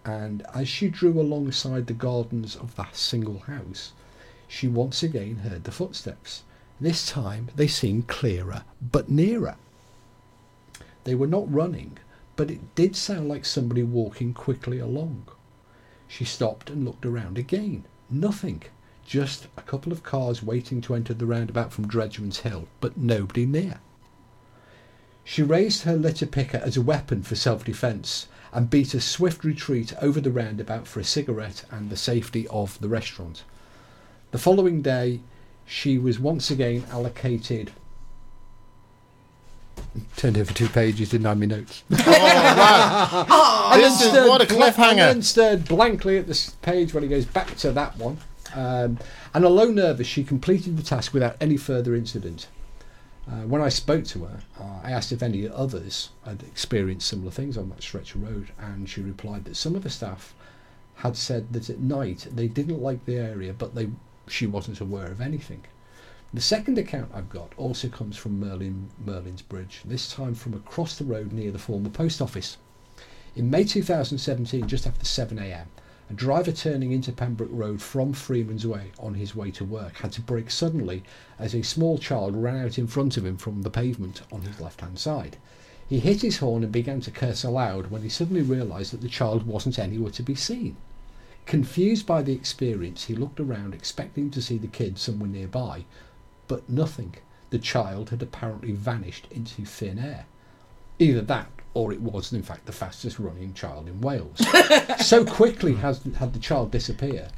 And 0.04 0.44
as 0.54 0.68
she 0.68 0.88
drew 0.88 1.20
alongside 1.20 1.86
the 1.86 1.92
gardens 1.92 2.56
of 2.56 2.74
that 2.76 2.96
single 2.96 3.40
house, 3.40 3.92
she 4.48 4.66
once 4.66 5.02
again 5.04 5.36
heard 5.36 5.64
the 5.64 5.70
footsteps. 5.70 6.42
This 6.80 7.06
time 7.06 7.50
they 7.54 7.68
seemed 7.68 8.08
clearer 8.08 8.64
but 8.80 9.08
nearer. 9.08 9.56
They 11.04 11.14
were 11.14 11.26
not 11.28 11.52
running, 11.52 11.98
but 12.34 12.50
it 12.50 12.74
did 12.74 12.96
sound 12.96 13.28
like 13.28 13.44
somebody 13.44 13.82
walking 13.82 14.34
quickly 14.34 14.78
along. 14.78 15.28
She 16.08 16.24
stopped 16.24 16.70
and 16.70 16.84
looked 16.84 17.06
around 17.06 17.38
again. 17.38 17.84
Nothing. 18.10 18.62
Just 19.10 19.48
a 19.56 19.62
couple 19.62 19.90
of 19.90 20.04
cars 20.04 20.40
waiting 20.40 20.80
to 20.82 20.94
enter 20.94 21.12
the 21.12 21.26
roundabout 21.26 21.72
from 21.72 21.88
Dredgeman's 21.88 22.38
Hill, 22.40 22.68
but 22.80 22.96
nobody 22.96 23.44
near. 23.44 23.80
She 25.24 25.42
raised 25.42 25.82
her 25.82 25.96
litter 25.96 26.26
picker 26.26 26.58
as 26.58 26.76
a 26.76 26.80
weapon 26.80 27.24
for 27.24 27.34
self 27.34 27.64
defence 27.64 28.28
and 28.52 28.70
beat 28.70 28.94
a 28.94 29.00
swift 29.00 29.42
retreat 29.42 29.92
over 30.00 30.20
the 30.20 30.30
roundabout 30.30 30.86
for 30.86 31.00
a 31.00 31.04
cigarette 31.04 31.64
and 31.72 31.90
the 31.90 31.96
safety 31.96 32.46
of 32.50 32.80
the 32.80 32.88
restaurant. 32.88 33.42
The 34.30 34.38
following 34.38 34.80
day, 34.80 35.18
she 35.66 35.98
was 35.98 36.20
once 36.20 36.48
again 36.48 36.84
allocated. 36.92 37.72
Turned 40.16 40.38
over 40.38 40.52
two 40.54 40.68
pages, 40.68 41.10
didn't 41.10 41.26
I? 41.26 41.34
My 41.34 41.46
notes. 41.46 41.82
Oh, 41.92 43.26
wow. 43.26 43.70
And 43.72 43.82
This 43.82 44.02
is- 44.02 44.28
what 44.28 44.40
a 44.40 44.44
cliffhanger. 44.44 44.90
And 44.90 44.98
then 44.98 45.22
stared 45.22 45.64
blankly 45.66 46.16
at 46.16 46.28
this 46.28 46.50
page 46.62 46.94
when 46.94 47.02
he 47.02 47.08
goes 47.08 47.24
back 47.24 47.56
to 47.56 47.72
that 47.72 47.96
one. 47.98 48.18
Um, 48.54 48.98
and 49.34 49.44
although 49.44 49.70
nervous, 49.70 50.06
she 50.06 50.24
completed 50.24 50.76
the 50.76 50.82
task 50.82 51.12
without 51.12 51.36
any 51.40 51.56
further 51.56 51.94
incident. 51.94 52.48
Uh, 53.30 53.42
when 53.42 53.62
I 53.62 53.68
spoke 53.68 54.04
to 54.06 54.24
her, 54.24 54.40
uh, 54.58 54.80
I 54.82 54.90
asked 54.90 55.12
if 55.12 55.22
any 55.22 55.48
others 55.48 56.10
had 56.24 56.42
experienced 56.42 57.06
similar 57.06 57.30
things 57.30 57.56
on 57.56 57.68
that 57.68 57.82
stretch 57.82 58.14
of 58.14 58.22
road, 58.22 58.50
and 58.58 58.88
she 58.88 59.00
replied 59.00 59.44
that 59.44 59.56
some 59.56 59.76
of 59.76 59.82
the 59.82 59.90
staff 59.90 60.34
had 60.96 61.16
said 61.16 61.52
that 61.52 61.70
at 61.70 61.78
night 61.78 62.26
they 62.34 62.48
didn't 62.48 62.82
like 62.82 63.04
the 63.04 63.16
area, 63.16 63.52
but 63.52 63.74
they 63.74 63.90
she 64.26 64.46
wasn't 64.46 64.80
aware 64.80 65.06
of 65.06 65.20
anything. 65.20 65.62
The 66.32 66.40
second 66.40 66.78
account 66.78 67.10
I've 67.14 67.28
got 67.28 67.52
also 67.56 67.88
comes 67.88 68.16
from 68.16 68.40
Merlin 68.40 68.88
Merlin's 69.04 69.42
Bridge, 69.42 69.82
this 69.84 70.12
time 70.12 70.34
from 70.34 70.54
across 70.54 70.96
the 70.96 71.04
road 71.04 71.32
near 71.32 71.50
the 71.50 71.58
former 71.58 71.90
post 71.90 72.20
office. 72.20 72.56
In 73.36 73.50
May 73.50 73.64
2017, 73.64 74.66
just 74.66 74.86
after 74.86 75.04
7am, 75.04 75.66
a 76.10 76.12
driver 76.12 76.50
turning 76.50 76.90
into 76.90 77.12
Pembroke 77.12 77.50
Road 77.52 77.80
from 77.80 78.12
Freeman's 78.12 78.66
Way 78.66 78.90
on 78.98 79.14
his 79.14 79.36
way 79.36 79.52
to 79.52 79.64
work 79.64 79.98
had 79.98 80.10
to 80.12 80.20
brake 80.20 80.50
suddenly 80.50 81.04
as 81.38 81.54
a 81.54 81.62
small 81.62 81.98
child 81.98 82.34
ran 82.34 82.64
out 82.64 82.78
in 82.78 82.88
front 82.88 83.16
of 83.16 83.24
him 83.24 83.36
from 83.36 83.62
the 83.62 83.70
pavement 83.70 84.22
on 84.32 84.42
his 84.42 84.60
left 84.60 84.80
hand 84.80 84.98
side. 84.98 85.36
He 85.88 86.00
hit 86.00 86.22
his 86.22 86.38
horn 86.38 86.64
and 86.64 86.72
began 86.72 87.00
to 87.02 87.12
curse 87.12 87.44
aloud 87.44 87.92
when 87.92 88.02
he 88.02 88.08
suddenly 88.08 88.42
realised 88.42 88.92
that 88.92 89.02
the 89.02 89.08
child 89.08 89.46
wasn't 89.46 89.78
anywhere 89.78 90.10
to 90.10 90.22
be 90.24 90.34
seen. 90.34 90.76
Confused 91.46 92.06
by 92.06 92.22
the 92.22 92.32
experience, 92.32 93.04
he 93.04 93.14
looked 93.14 93.38
around 93.38 93.72
expecting 93.72 94.30
to 94.30 94.42
see 94.42 94.58
the 94.58 94.66
kid 94.66 94.98
somewhere 94.98 95.30
nearby, 95.30 95.84
but 96.48 96.68
nothing. 96.68 97.14
The 97.50 97.60
child 97.60 98.10
had 98.10 98.20
apparently 98.20 98.72
vanished 98.72 99.28
into 99.30 99.64
thin 99.64 100.00
air. 100.00 100.26
Either 100.98 101.22
that, 101.22 101.50
or 101.74 101.92
it 101.92 102.00
was 102.00 102.32
in 102.32 102.42
fact 102.42 102.66
the 102.66 102.72
fastest 102.72 103.18
running 103.18 103.54
child 103.54 103.86
in 103.88 104.00
Wales. 104.00 104.44
so 104.98 105.24
quickly 105.24 105.74
has, 105.74 106.00
had 106.18 106.32
the 106.32 106.38
child 106.38 106.70
disappear 106.70 107.28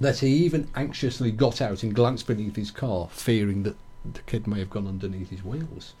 that 0.00 0.18
he 0.18 0.28
even 0.28 0.68
anxiously 0.74 1.30
got 1.30 1.60
out 1.60 1.82
and 1.82 1.94
glanced 1.94 2.26
beneath 2.26 2.56
his 2.56 2.70
car, 2.70 3.08
fearing 3.10 3.64
that 3.64 3.76
the 4.12 4.22
kid 4.22 4.46
may 4.46 4.58
have 4.60 4.70
gone 4.70 4.86
underneath 4.86 5.30
his 5.30 5.44
wheels. 5.44 5.94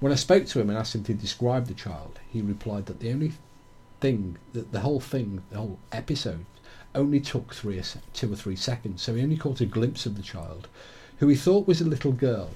When 0.00 0.12
I 0.12 0.16
spoke 0.16 0.46
to 0.46 0.60
him 0.60 0.68
and 0.68 0.78
asked 0.78 0.94
him 0.94 1.04
to 1.04 1.14
describe 1.14 1.66
the 1.66 1.74
child, 1.74 2.18
he 2.30 2.42
replied 2.42 2.86
that 2.86 3.00
the 3.00 3.10
only 3.10 3.32
thing, 4.00 4.38
that 4.52 4.72
the 4.72 4.80
whole 4.80 5.00
thing, 5.00 5.42
the 5.50 5.58
whole 5.58 5.78
episode, 5.92 6.44
only 6.94 7.20
took 7.20 7.54
three, 7.54 7.80
two 8.12 8.32
or 8.32 8.36
three 8.36 8.56
seconds. 8.56 9.02
So 9.02 9.14
he 9.14 9.22
only 9.22 9.36
caught 9.36 9.60
a 9.60 9.66
glimpse 9.66 10.06
of 10.06 10.16
the 10.16 10.22
child, 10.22 10.68
who 11.18 11.28
he 11.28 11.36
thought 11.36 11.66
was 11.66 11.80
a 11.80 11.84
little 11.84 12.12
girl. 12.12 12.50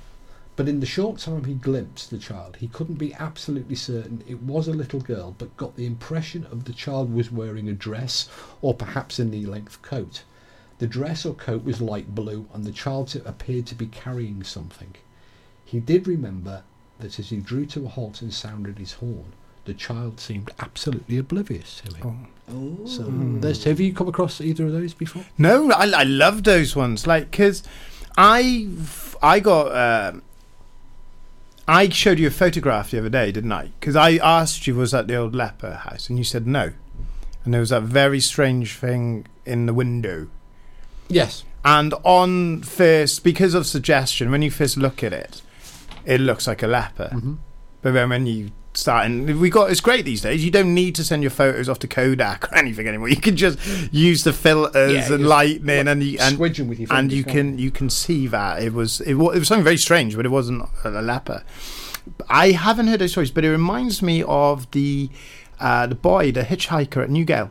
But 0.63 0.69
in 0.69 0.79
the 0.79 0.87
short 0.87 1.19
time 1.19 1.43
he 1.43 1.55
glimpsed 1.55 2.11
the 2.13 2.19
child, 2.19 2.59
he 2.61 2.69
couldn't 2.69 2.95
be 2.95 3.13
absolutely 3.15 3.75
certain 3.75 4.23
it 4.29 4.41
was 4.45 4.69
a 4.69 4.73
little 4.73 5.01
girl, 5.01 5.35
but 5.37 5.57
got 5.57 5.75
the 5.75 5.87
impression 5.87 6.47
of 6.53 6.67
the 6.67 6.73
child 6.73 7.13
was 7.13 7.33
wearing 7.33 7.69
a 7.69 7.73
dress 7.73 8.29
or 8.61 8.73
perhaps 8.73 9.19
a 9.19 9.25
knee 9.25 9.45
length 9.45 9.83
coat. 9.83 10.23
The 10.79 10.87
dress 10.87 11.27
or 11.27 11.35
coat 11.35 11.65
was 11.65 11.81
light 11.81 12.15
blue, 12.15 12.47
and 12.55 12.63
the 12.63 12.71
child 12.71 13.21
appeared 13.27 13.67
to 13.67 13.75
be 13.75 13.89
carrying 13.89 14.45
something. 14.45 14.95
He 15.65 15.81
did 15.81 16.07
remember 16.07 16.63
that 17.01 17.19
as 17.19 17.31
he 17.31 17.39
drew 17.39 17.67
to 17.67 17.87
a 17.87 17.89
halt 17.89 18.23
and 18.23 18.33
sounded 18.33 18.79
his 18.79 18.93
horn, 18.93 19.33
the 19.65 19.75
child 19.75 20.21
seemed 20.21 20.53
absolutely 20.61 21.19
oblivious 21.19 21.81
to 21.81 21.97
him. 21.97 22.29
So, 22.87 23.09
there's, 23.41 23.65
have 23.65 23.81
you 23.81 23.93
come 23.93 24.07
across 24.07 24.41
either 24.41 24.67
of 24.67 24.73
those 24.75 24.95
before? 24.95 25.25
No, 25.37 25.73
I, 25.73 25.91
I 25.91 26.03
love 26.05 26.45
those 26.45 26.77
ones. 26.77 27.05
Like, 27.05 27.33
because 27.33 27.65
I, 28.17 28.69
I 29.21 29.41
got, 29.41 30.13
um 30.13 30.23
I 31.73 31.89
showed 31.89 32.19
you 32.19 32.27
a 32.27 32.31
photograph 32.31 32.91
the 32.91 32.99
other 32.99 33.09
day, 33.09 33.33
didn't 33.33 33.51
I? 33.51 33.71
Because 33.81 33.97
I 33.97 34.17
asked 34.17 34.67
you, 34.67 34.75
was 34.75 34.91
that 34.91 35.07
the 35.07 35.17
old 35.17 35.35
leper 35.35 35.73
house? 35.73 36.11
And 36.11 36.19
you 36.19 36.25
said 36.25 36.47
no. 36.47 36.73
And 37.45 37.55
there 37.55 37.63
was 37.63 37.71
that 37.71 37.85
very 37.85 38.21
strange 38.21 38.77
thing 38.77 39.27
in 39.47 39.65
the 39.65 39.73
window. 39.73 40.29
Yes. 41.09 41.45
And 41.65 41.95
on 42.05 42.61
first, 42.63 43.25
because 43.25 43.55
of 43.55 43.67
suggestion, 43.67 44.31
when 44.31 44.43
you 44.43 44.51
first 44.51 44.77
look 44.77 45.03
at 45.03 45.15
it, 45.15 45.41
it 46.05 46.21
looks 46.21 46.47
like 46.47 46.63
a 46.63 46.67
leper. 46.67 47.11
Mm-hmm. 47.11 47.35
But 47.81 47.95
then 47.95 48.11
when 48.11 48.27
you 48.27 48.51
start, 48.75 49.07
and 49.07 49.41
we 49.41 49.51
got 49.51 49.71
it's 49.71 49.81
great 49.81 50.05
these 50.05 50.23
days. 50.23 50.45
You 50.45 50.51
don't 50.51 50.75
need 50.75 50.95
to 50.97 51.05
send 51.05 51.23
your 51.23 51.31
photos 51.31 51.69
off 51.69 51.79
to 51.81 51.89
Kodak 51.89 52.51
or 52.51 52.55
anything 52.59 52.87
anymore. 52.89 53.09
You 53.09 53.17
can 53.17 53.37
just 53.37 53.59
use 53.93 54.25
the 54.25 54.33
filters 54.33 55.09
Yeah, 55.09 55.15
and 55.15 55.27
lightning, 55.27 55.89
and 55.89 56.03
you 56.03 56.19
and, 56.21 56.39
with 56.39 56.59
your 56.59 56.93
and 56.93 57.13
you 57.13 57.25
can't 57.25 57.59
you 57.59 57.71
can 57.71 57.91
see 57.91 58.27
that 58.29 58.63
it 58.63 58.73
was 58.73 59.01
it 59.03 59.15
was, 59.15 59.37
it 59.37 59.39
was 59.41 59.49
something 59.49 59.65
very 59.65 59.77
strange, 59.79 60.17
but 60.17 60.27
it 60.27 60.31
wasn't 60.31 60.69
a, 60.85 60.89
a 60.89 61.03
leper. 61.03 61.45
I 62.29 62.51
haven't 62.51 62.89
heard 62.89 63.01
those 63.01 63.13
stories, 63.13 63.31
but 63.31 63.45
it 63.45 63.51
reminds 63.51 64.03
me 64.03 64.23
of 64.25 64.71
the 64.73 65.09
uh, 65.61 65.87
the 65.87 65.95
boy, 65.95 66.33
the 66.33 66.43
hitchhiker 66.43 67.03
at 67.03 67.11
Newgale. 67.11 67.51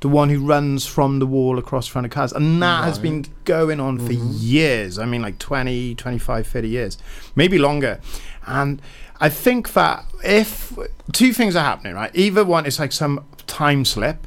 The 0.00 0.08
one 0.08 0.30
who 0.30 0.44
runs 0.44 0.84
from 0.84 1.20
the 1.20 1.26
wall 1.26 1.60
across 1.60 1.86
front 1.86 2.06
of 2.06 2.10
cars. 2.10 2.32
And 2.32 2.60
that 2.60 2.82
has 2.82 2.98
been 2.98 3.24
going 3.44 3.78
on 3.78 4.00
for 4.00 4.12
years. 4.12 4.98
I 4.98 5.06
mean, 5.06 5.22
like 5.22 5.38
20, 5.38 5.94
25, 5.94 6.44
30 6.44 6.68
years. 6.68 6.98
Maybe 7.36 7.56
longer. 7.56 8.00
And 8.44 8.82
I 9.22 9.28
think 9.28 9.72
that 9.74 10.04
if 10.24 10.76
two 11.12 11.32
things 11.32 11.54
are 11.54 11.62
happening, 11.62 11.94
right? 11.94 12.10
Either 12.12 12.44
one 12.44 12.66
is 12.66 12.80
like 12.80 12.90
some 12.90 13.24
time 13.46 13.84
slip 13.84 14.26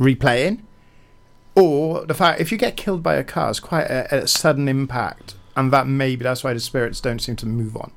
replaying, 0.00 0.62
or 1.54 2.04
the 2.04 2.14
fact 2.14 2.40
if 2.40 2.50
you 2.50 2.58
get 2.58 2.76
killed 2.76 3.04
by 3.04 3.14
a 3.14 3.22
car, 3.22 3.50
it's 3.50 3.60
quite 3.60 3.84
a, 3.84 4.22
a 4.22 4.26
sudden 4.26 4.66
impact. 4.68 5.36
And 5.54 5.72
that 5.72 5.86
maybe 5.86 6.24
that's 6.24 6.42
why 6.42 6.54
the 6.54 6.60
spirits 6.60 7.00
don't 7.00 7.20
seem 7.20 7.36
to 7.36 7.46
move 7.46 7.76
on. 7.76 7.92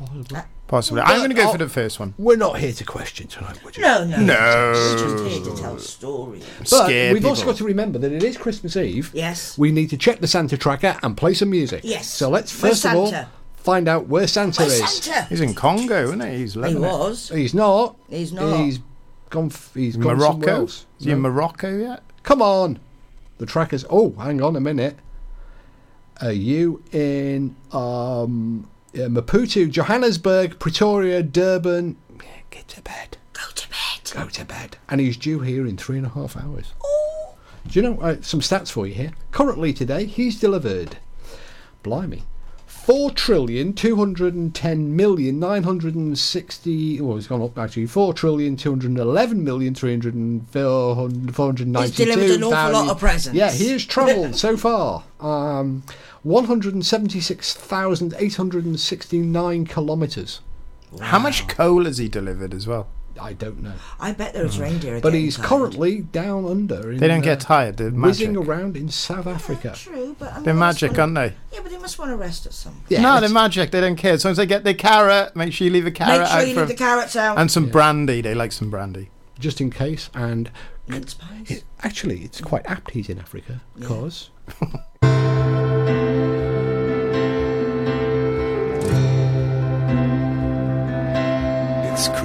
Uh, 0.00 0.42
Possibly. 0.68 1.02
I'm 1.02 1.18
going 1.18 1.30
to 1.30 1.36
go 1.36 1.50
for 1.50 1.58
the 1.58 1.68
first 1.68 1.98
one. 1.98 2.14
We're 2.18 2.36
not 2.36 2.58
here 2.58 2.72
to 2.72 2.84
question 2.84 3.26
tonight, 3.26 3.62
would 3.64 3.76
you? 3.76 3.82
No, 3.82 4.04
no. 4.04 4.18
No. 4.18 4.72
We're 4.74 4.98
just 4.98 5.24
here 5.24 5.54
to 5.54 5.60
tell 5.60 5.78
stories. 5.78 6.44
But 6.58 6.68
Scare 6.68 7.12
we've 7.12 7.24
also 7.24 7.42
people. 7.42 7.52
got 7.52 7.58
to 7.58 7.64
remember 7.64 7.98
that 7.98 8.12
it 8.12 8.22
is 8.22 8.36
Christmas 8.36 8.76
Eve. 8.76 9.10
Yes. 9.12 9.58
We 9.58 9.72
need 9.72 9.90
to 9.90 9.96
check 9.96 10.20
the 10.20 10.26
Santa 10.28 10.56
tracker 10.56 10.96
and 11.02 11.16
play 11.16 11.34
some 11.34 11.50
music. 11.50 11.80
Yes. 11.84 12.08
So 12.08 12.30
let's 12.30 12.52
Where's 12.62 12.82
first 12.82 12.86
of 12.86 12.94
all 12.94 13.06
Santa? 13.08 13.28
Find 13.64 13.88
out 13.88 14.06
where 14.06 14.26
Santa 14.26 14.62
Where's 14.62 14.74
is. 14.80 14.90
Santa? 15.02 15.24
He's 15.24 15.40
in 15.40 15.54
Congo, 15.54 16.04
isn't 16.04 16.20
he? 16.20 16.36
He's 16.38 16.54
He 16.54 16.60
loving 16.60 16.76
it. 16.76 16.80
was. 16.80 17.28
He's 17.30 17.54
not. 17.54 17.96
He's 18.08 18.32
not. 18.32 18.58
He's 18.58 18.78
gone. 19.30 19.46
F- 19.46 19.72
he's 19.74 19.96
gone 19.96 20.20
somewhere 20.20 20.38
Morocco? 20.38 20.60
else. 20.62 20.86
Is 21.00 21.06
he 21.06 21.12
in 21.12 21.22
No. 21.22 21.30
Morocco 21.30 21.76
yet? 21.76 22.02
Come 22.22 22.40
on. 22.42 22.78
The 23.38 23.46
tracker's. 23.46 23.84
Oh, 23.90 24.12
hang 24.18 24.40
on 24.42 24.54
a 24.54 24.60
minute. 24.60 24.96
Are 26.20 26.30
you 26.32 26.82
in 26.92 27.56
um, 27.72 28.68
yeah, 28.92 29.06
Maputo, 29.06 29.68
Johannesburg, 29.68 30.58
Pretoria, 30.60 31.22
Durban? 31.24 31.96
Yeah, 32.22 32.24
Get 32.50 32.68
to 32.68 32.82
bed. 32.82 33.16
Go 33.32 33.42
to 33.52 33.68
bed. 33.68 34.12
Go 34.12 34.28
to 34.28 34.44
bed. 34.44 34.76
And 34.88 35.00
he's 35.00 35.16
due 35.16 35.40
here 35.40 35.66
in 35.66 35.76
three 35.76 35.96
and 35.96 36.06
a 36.06 36.10
half 36.10 36.36
hours. 36.36 36.72
Do 37.66 37.80
you 37.80 37.82
know 37.82 38.00
uh, 38.00 38.16
some 38.20 38.40
stats 38.40 38.70
for 38.70 38.86
you 38.86 38.94
here? 38.94 39.10
Currently 39.32 39.72
today, 39.72 40.04
he's 40.04 40.38
delivered. 40.38 40.98
Blimey. 41.82 42.22
Four 42.84 43.12
trillion 43.12 43.72
two 43.72 43.96
hundred 43.96 44.34
and 44.34 44.54
ten 44.54 44.94
million 44.94 45.40
nine 45.40 45.62
hundred 45.62 45.94
and 45.94 46.18
sixty. 46.18 47.00
Well, 47.00 47.16
it's 47.16 47.26
gone 47.26 47.40
up 47.40 47.58
actually. 47.58 47.86
Four 47.86 48.12
trillion 48.12 48.56
two 48.58 48.68
hundred 48.68 48.90
and 48.90 48.98
eleven 48.98 49.42
million 49.42 49.74
three 49.74 49.90
hundred 49.90 50.14
and 50.14 50.46
four 50.50 50.94
hundred 50.94 51.68
ninety-two. 51.68 52.04
He's 52.04 52.14
delivered 52.14 52.36
an 52.36 52.44
awful 52.44 52.72
lot 52.72 52.90
of 52.90 52.98
presents. 52.98 53.38
Yeah, 53.38 53.50
he 53.50 53.70
has 53.70 53.86
travelled 53.86 54.36
so 54.36 54.58
far. 54.58 55.04
Um, 55.18 55.82
one 56.22 56.44
hundred 56.44 56.74
and 56.74 56.84
seventy-six 56.84 57.54
thousand 57.54 58.14
eight 58.18 58.34
hundred 58.34 58.66
and 58.66 58.78
sixty-nine 58.78 59.64
kilometres. 59.64 60.42
How 61.00 61.18
much 61.18 61.48
coal 61.48 61.86
has 61.86 61.96
he 61.96 62.08
delivered 62.08 62.52
as 62.52 62.66
well? 62.66 62.86
I 63.20 63.32
don't 63.32 63.62
know, 63.62 63.72
I 64.00 64.12
bet 64.12 64.32
there's 64.34 64.58
reindeer. 64.58 64.98
Mm. 64.98 65.02
but 65.02 65.14
he's 65.14 65.36
tired. 65.36 65.46
currently 65.46 66.00
down 66.00 66.44
under. 66.46 66.90
In, 66.92 66.98
They 66.98 67.08
don't 67.08 67.20
uh, 67.20 67.24
get 67.24 67.40
tired. 67.40 67.76
They're 67.76 67.90
whizzing 67.90 68.32
magic. 68.34 68.48
around 68.48 68.76
in 68.76 68.88
South 68.88 69.26
Africa. 69.26 69.72
True, 69.76 70.16
but 70.18 70.32
I 70.32 70.34
mean, 70.36 70.44
They're 70.44 70.54
they 70.54 70.60
magic, 70.60 70.90
wanna- 70.92 71.02
aren't 71.02 71.14
they? 71.14 71.36
Yeah, 71.56 71.60
but 71.62 71.70
they 71.70 71.78
must 71.78 71.98
want 71.98 72.10
to 72.10 72.16
rest 72.16 72.46
at 72.46 72.52
some. 72.52 72.82
Yeah, 72.88 73.00
no, 73.02 73.20
they're 73.20 73.28
magic. 73.28 73.70
They 73.70 73.80
don't 73.80 73.96
care. 73.96 74.14
As 74.14 74.24
long 74.24 74.32
as 74.32 74.36
they 74.38 74.46
get 74.46 74.64
their 74.64 74.74
carrot, 74.74 75.36
make 75.36 75.52
sure 75.52 75.66
you 75.66 75.72
leave 75.72 75.86
a 75.86 75.90
carrot 75.90 76.20
Make 76.20 76.28
sure 76.28 76.36
out 76.40 76.48
you 76.48 76.54
leave 76.56 76.68
the 76.68 76.74
carrots 76.74 77.16
out. 77.16 77.38
and 77.38 77.50
some 77.50 77.68
brandy. 77.68 78.20
They 78.20 78.34
like 78.34 78.52
some 78.52 78.70
brandy. 78.70 79.10
just 79.38 79.60
in 79.60 79.70
case. 79.70 80.10
And 80.14 80.50
mince 80.88 81.14
pies. 81.14 81.50
it, 81.50 81.64
actually, 81.82 82.22
it's 82.24 82.40
quite 82.40 82.66
apt 82.66 82.90
he's 82.92 83.08
in 83.08 83.18
Africa 83.18 83.60
because 83.78 84.30
It's 84.48 84.60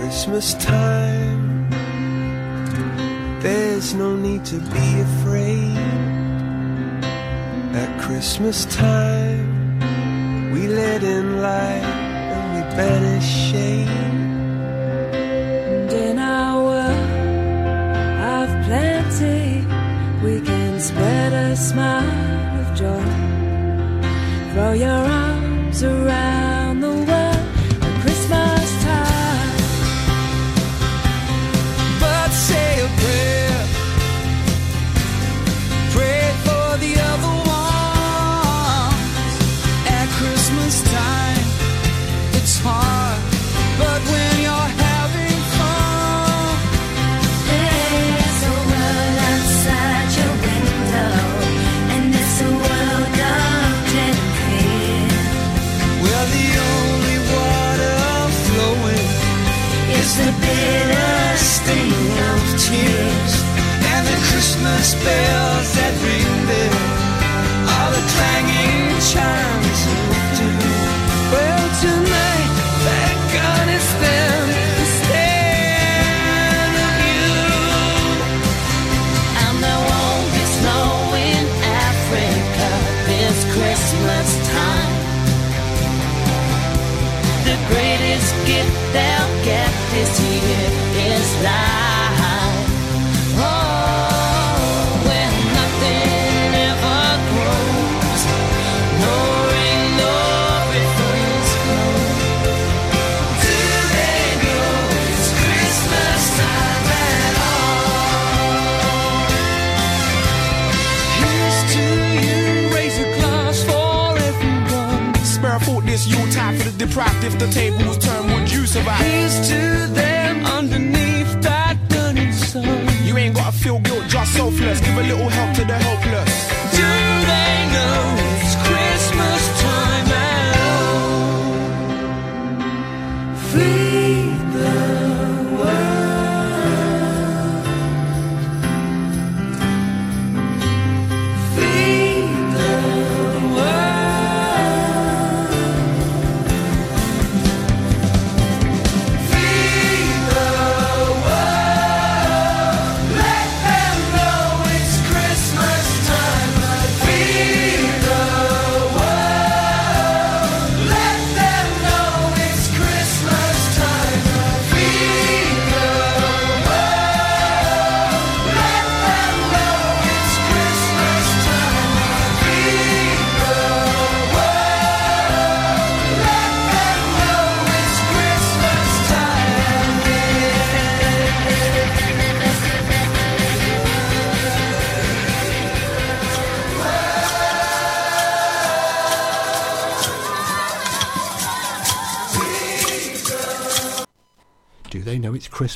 Christmas 0.09 0.55
time. 0.55 1.69
There's 3.41 3.93
no 3.93 4.15
need 4.15 4.43
to 4.45 4.57
be 4.57 5.01
afraid. 5.01 5.77
At 7.75 8.01
Christmas 8.01 8.65
time, 8.65 9.79
we 10.51 10.67
let 10.67 11.03
in 11.03 11.43
light 11.43 11.85
and 12.33 12.45
we 12.55 12.61
banish 12.75 13.29
shade. 13.51 13.87
And 15.13 15.91
in 15.93 16.17
our 16.17 16.57
world 16.69 17.05
of 18.35 18.49
plenty, 18.65 19.63
we 20.25 20.41
can 20.41 20.79
spread 20.79 21.33
a 21.33 21.55
smile 21.55 22.61
of 22.61 22.75
joy. 22.75 23.11
Throw 24.53 24.73
your 24.73 24.89
arms 24.89 25.83
around 25.83 26.48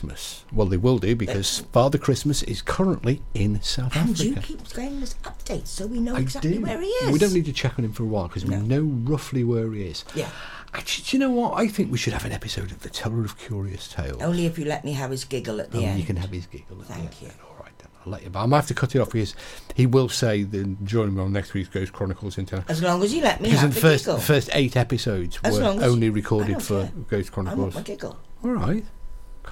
Christmas? 0.08 0.44
Well, 0.52 0.68
they 0.68 0.78
will 0.78 0.98
do 1.00 1.16
because 1.16 1.60
Father 1.72 1.98
Christmas 1.98 2.44
is 2.44 2.62
currently 2.62 3.22
in 3.34 3.62
South 3.62 3.96
And 3.96 4.10
Africa. 4.12 4.24
you 4.24 4.36
keep 4.36 4.70
getting 4.74 5.02
us 5.02 5.16
updates 5.24 5.68
so 5.68 5.88
we 5.88 6.00
know 6.02 6.16
I 6.16 6.20
exactly 6.20 6.56
do. 6.56 6.62
where 6.62 6.80
he 6.82 6.88
is. 6.88 7.12
We 7.12 7.20
don't 7.20 7.34
need 7.34 7.46
to 7.46 7.54
check 7.54 7.80
on 7.80 7.86
him 7.86 7.94
for 7.94 8.04
a 8.04 8.08
while 8.08 8.28
because 8.28 8.46
we 8.46 8.56
know 8.58 8.82
roughly 8.82 9.44
where 9.46 9.72
he 9.72 9.84
is. 9.84 10.04
Yeah. 10.14 10.30
Actually, 10.74 11.06
do 11.10 11.18
you 11.18 11.20
know 11.22 11.30
what? 11.32 11.54
I 11.54 11.68
think 11.68 11.92
we 11.92 11.98
should 11.98 12.14
have 12.14 12.26
an 12.26 12.32
episode 12.34 12.72
of 12.72 12.80
The 12.82 12.90
Teller 12.90 13.24
of 13.24 13.38
Curious 13.38 13.88
Tales. 13.88 14.22
Only 14.22 14.46
if 14.46 14.58
you 14.60 14.66
let 14.66 14.84
me 14.84 14.94
have 14.94 15.12
his 15.12 15.24
giggle 15.24 15.62
at 15.62 15.72
the 15.72 15.78
Oh, 15.80 15.84
end. 15.86 16.00
you 16.00 16.06
can 16.06 16.16
have 16.18 16.32
his 16.32 16.48
giggle. 16.48 16.82
At 16.82 16.88
Thank 16.88 17.12
the 17.20 17.26
you. 17.26 17.32
end. 17.32 17.40
All 17.48 17.56
right, 17.64 17.78
then. 17.78 17.88
I'll 18.06 18.12
let 18.12 18.24
you. 18.24 18.30
But 18.32 18.40
I'm 18.44 18.52
have 18.52 18.68
to 18.68 18.74
cut 18.74 18.96
it 18.96 19.00
off 19.00 19.12
because 19.12 19.36
he 19.76 19.86
will 19.86 20.10
say 20.10 20.44
that 20.44 20.84
join 20.84 21.16
me 21.16 21.22
on 21.22 21.32
next 21.32 21.54
week's 21.54 21.70
Ghost 21.70 21.94
Chronicles 21.94 22.38
International. 22.40 22.72
As 22.72 22.82
long 22.82 23.04
as 23.04 23.14
you 23.14 23.22
let 23.22 23.40
me 23.40 23.50
Because 23.50 23.62
have 23.62 23.76
the 23.76 23.80
first, 23.82 24.06
giggle. 24.06 24.16
the 24.18 24.24
first 24.24 24.50
eight 24.54 24.76
episodes 24.76 25.40
As 25.44 25.58
were 25.60 25.64
only 25.66 26.10
recorded 26.10 26.62
for. 26.62 26.92
Ghost 27.08 27.32
I 27.34 27.36
want 27.42 27.48
Chronicles. 27.50 27.76
my 27.76 27.82
giggle. 27.82 28.18
All 28.44 28.50
right. 28.52 28.84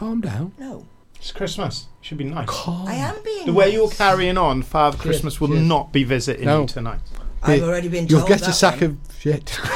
Calm 0.01 0.19
down. 0.19 0.51
No. 0.57 0.87
It's 1.17 1.31
Christmas. 1.31 1.85
It 2.01 2.05
should 2.07 2.17
be 2.17 2.23
nice. 2.23 2.47
Calm. 2.49 2.87
I 2.87 2.95
am 2.95 3.21
being 3.23 3.45
The 3.45 3.53
way 3.53 3.65
nice. 3.65 3.73
you're 3.75 3.89
carrying 3.91 4.35
on, 4.35 4.63
Father 4.63 4.97
Christmas 4.97 5.39
will 5.39 5.49
cheers. 5.49 5.61
not 5.61 5.93
be 5.93 6.03
visiting 6.03 6.45
No. 6.45 6.61
you 6.61 6.67
tonight. 6.67 7.01
I've 7.43 7.61
already 7.61 7.87
been 7.87 8.07
told 8.07 8.09
You'll 8.09 8.19
told 8.21 8.29
get 8.29 8.41
a 8.41 8.45
that 8.45 8.53
sack 8.53 8.81
one. 8.81 8.97
of 9.09 9.15
shit. 9.19 9.59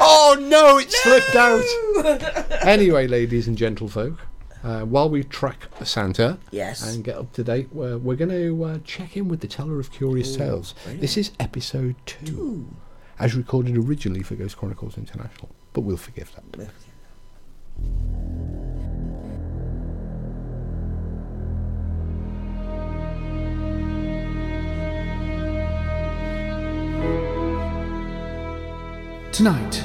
oh 0.00 0.36
no, 0.40 0.78
it 0.78 0.90
slipped 0.90 1.36
out. 1.36 1.62
Anyway, 2.66 3.06
ladies 3.06 3.46
and 3.46 3.56
gentlefolk, 3.56 4.18
uh, 4.64 4.80
while 4.80 5.08
we 5.08 5.22
track 5.22 5.68
Santa 5.84 6.38
Yes. 6.50 6.82
and 6.92 7.04
get 7.04 7.16
up 7.16 7.32
to 7.34 7.44
date, 7.44 7.68
we're, 7.72 7.96
we're 7.96 8.16
going 8.16 8.30
to 8.30 8.64
uh, 8.64 8.78
check 8.84 9.16
in 9.16 9.28
with 9.28 9.38
the 9.40 9.46
Teller 9.46 9.78
of 9.78 9.92
Curious 9.92 10.34
Tales. 10.36 10.74
This 10.84 11.16
is 11.16 11.30
episode 11.38 11.94
two, 12.06 12.68
as 13.20 13.36
recorded 13.36 13.76
originally 13.76 14.24
for 14.24 14.34
Ghost 14.34 14.56
Chronicles 14.56 14.98
International, 14.98 15.48
but 15.72 15.82
we'll 15.82 15.96
forgive 15.96 16.32
that. 16.34 16.68
Tonight, 29.32 29.84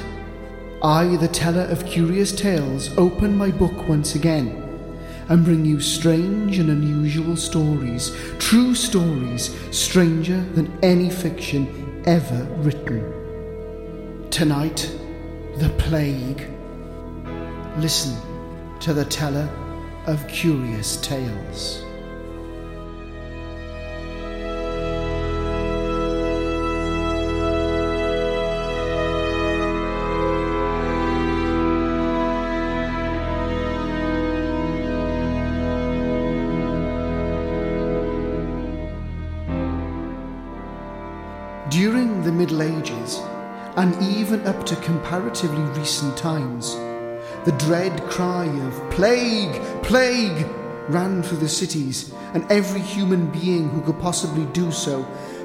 I, 0.82 1.16
the 1.16 1.28
teller 1.28 1.62
of 1.62 1.86
curious 1.86 2.30
tales, 2.30 2.90
open 2.98 3.34
my 3.34 3.50
book 3.50 3.88
once 3.88 4.14
again 4.14 4.48
and 5.28 5.44
bring 5.44 5.64
you 5.64 5.80
strange 5.80 6.58
and 6.58 6.68
unusual 6.68 7.36
stories, 7.36 8.14
true 8.38 8.74
stories, 8.74 9.56
stranger 9.70 10.38
than 10.54 10.78
any 10.82 11.08
fiction 11.08 12.02
ever 12.06 12.44
written. 12.58 14.28
Tonight, 14.30 14.94
the 15.56 15.70
plague. 15.78 16.55
Listen 17.78 18.16
to 18.80 18.94
the 18.94 19.04
teller 19.04 19.48
of 20.06 20.26
curious 20.28 20.96
tales. 21.02 21.82
During 41.68 42.22
the 42.22 42.32
Middle 42.32 42.62
Ages, 42.62 43.20
and 43.76 43.94
even 44.02 44.46
up 44.46 44.64
to 44.64 44.76
comparatively 44.76 45.62
recent 45.78 46.16
times, 46.16 46.74
the 47.46 47.52
dread 47.52 48.02
cry 48.10 48.44
of 48.44 48.90
plague, 48.90 49.62
plague 49.84 50.44
ran 50.88 51.22
through 51.22 51.38
the 51.38 51.48
cities, 51.48 52.12
and 52.34 52.44
every 52.50 52.80
human 52.80 53.30
being 53.30 53.68
who 53.68 53.80
could 53.82 54.00
possibly 54.00 54.44
do 54.46 54.72
so 54.72 55.04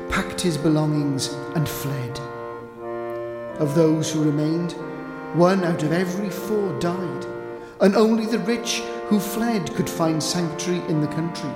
packed 0.09 0.41
his 0.41 0.57
belongings 0.57 1.27
and 1.53 1.69
fled. 1.69 2.19
Of 3.59 3.75
those 3.75 4.11
who 4.11 4.23
remained, 4.23 4.71
one 5.35 5.63
out 5.63 5.83
of 5.83 5.91
every 5.91 6.31
four 6.31 6.79
died, 6.79 7.25
and 7.81 7.95
only 7.95 8.25
the 8.25 8.39
rich 8.39 8.79
who 9.05 9.19
fled 9.19 9.71
could 9.75 9.89
find 9.89 10.23
sanctuary 10.23 10.81
in 10.87 11.01
the 11.01 11.07
country. 11.07 11.53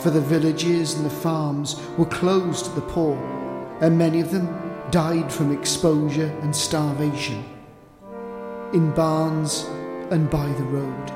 For 0.00 0.10
the 0.10 0.20
villages 0.20 0.94
and 0.94 1.06
the 1.06 1.10
farms 1.10 1.80
were 1.96 2.06
closed 2.06 2.64
to 2.64 2.70
the 2.72 2.80
poor, 2.80 3.16
and 3.80 3.96
many 3.96 4.20
of 4.20 4.32
them 4.32 4.48
died 4.90 5.32
from 5.32 5.52
exposure 5.52 6.36
and 6.42 6.54
starvation. 6.54 7.59
In 8.72 8.92
barns 8.92 9.64
and 10.12 10.30
by 10.30 10.46
the 10.46 10.62
road. 10.62 11.10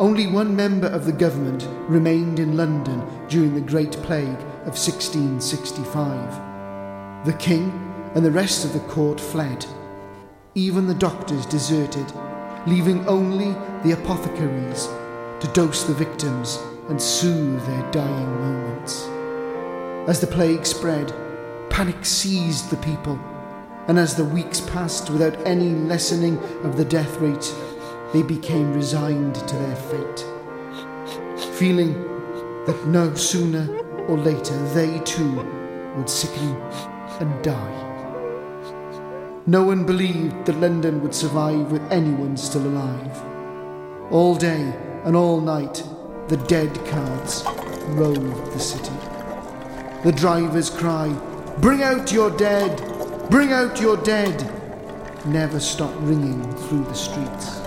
Only 0.00 0.26
one 0.26 0.56
member 0.56 0.88
of 0.88 1.06
the 1.06 1.12
government 1.12 1.68
remained 1.88 2.40
in 2.40 2.56
London 2.56 3.06
during 3.28 3.54
the 3.54 3.60
Great 3.60 3.92
Plague 4.02 4.40
of 4.66 4.74
1665. 4.74 7.24
The 7.24 7.34
king 7.34 7.70
and 8.16 8.24
the 8.24 8.32
rest 8.32 8.64
of 8.64 8.72
the 8.72 8.80
court 8.80 9.20
fled. 9.20 9.64
Even 10.56 10.88
the 10.88 10.94
doctors 10.94 11.46
deserted, 11.46 12.12
leaving 12.66 13.06
only 13.06 13.52
the 13.84 13.92
apothecaries 13.92 14.88
to 15.38 15.48
dose 15.52 15.84
the 15.84 15.94
victims 15.94 16.58
and 16.88 17.00
soothe 17.00 17.64
their 17.66 17.92
dying 17.92 18.40
moments. 18.40 19.06
As 20.08 20.20
the 20.20 20.26
plague 20.26 20.66
spread, 20.66 21.14
panic 21.70 22.04
seized 22.04 22.70
the 22.70 22.76
people, 22.78 23.20
and 23.90 23.98
as 23.98 24.14
the 24.14 24.24
weeks 24.24 24.60
passed 24.60 25.10
without 25.10 25.36
any 25.44 25.70
lessening 25.70 26.38
of 26.62 26.76
the 26.76 26.84
death 26.84 27.16
rate, 27.16 27.52
they 28.12 28.22
became 28.22 28.72
resigned 28.72 29.34
to 29.34 29.56
their 29.56 29.74
fate, 29.74 30.24
feeling 31.56 31.94
that 32.66 32.86
no 32.86 33.12
sooner 33.16 33.66
or 34.06 34.16
later 34.16 34.56
they 34.74 35.00
too 35.00 35.34
would 35.96 36.08
sicken 36.08 36.54
and 37.18 37.42
die. 37.42 37.86
No 39.48 39.64
one 39.64 39.84
believed 39.84 40.46
that 40.46 40.60
London 40.60 41.02
would 41.02 41.12
survive 41.12 41.72
with 41.72 41.82
anyone 41.90 42.36
still 42.36 42.64
alive. 42.64 44.12
All 44.12 44.36
day 44.36 44.72
and 45.04 45.16
all 45.16 45.40
night, 45.40 45.82
the 46.28 46.36
dead 46.36 46.72
carts 46.86 47.42
roved 47.88 48.52
the 48.52 48.60
city. 48.60 48.94
The 50.04 50.12
driver's 50.12 50.70
cry, 50.70 51.08
Bring 51.58 51.82
out 51.82 52.12
your 52.12 52.30
dead! 52.30 52.89
Bring 53.30 53.52
out 53.52 53.80
your 53.80 53.96
dead! 53.96 54.44
never 55.24 55.60
stopped 55.60 55.96
ringing 56.00 56.42
through 56.52 56.82
the 56.82 56.94
streets. 56.94 57.60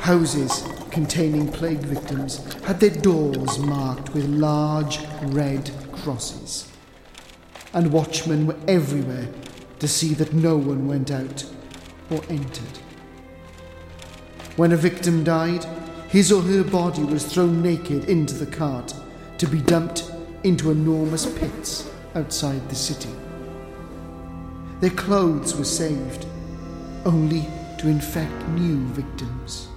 Houses 0.00 0.64
containing 0.90 1.46
plague 1.46 1.78
victims 1.78 2.38
had 2.64 2.80
their 2.80 2.90
doors 2.90 3.60
marked 3.60 4.14
with 4.14 4.24
large 4.24 4.98
red 5.26 5.70
crosses. 5.92 6.68
and 7.72 7.92
watchmen 7.92 8.48
were 8.48 8.58
everywhere 8.66 9.28
to 9.78 9.86
see 9.86 10.12
that 10.14 10.32
no 10.32 10.56
one 10.56 10.88
went 10.88 11.12
out 11.12 11.44
or 12.10 12.20
entered. 12.28 12.78
When 14.56 14.72
a 14.72 14.76
victim 14.76 15.22
died, 15.22 15.64
his 16.08 16.32
or 16.32 16.42
her 16.42 16.64
body 16.64 17.04
was 17.04 17.24
thrown 17.24 17.62
naked 17.62 18.06
into 18.06 18.34
the 18.34 18.46
cart 18.46 18.92
to 19.38 19.46
be 19.46 19.60
dumped 19.60 20.10
into 20.42 20.72
enormous 20.72 21.26
pits 21.26 21.88
outside 22.16 22.68
the 22.68 22.74
city. 22.74 23.14
Their 24.80 24.90
clothes 24.90 25.54
were 25.54 25.64
saved, 25.64 26.26
only 27.04 27.46
to 27.78 27.88
infect 27.88 28.48
new 28.48 28.78
victims. 28.86 29.68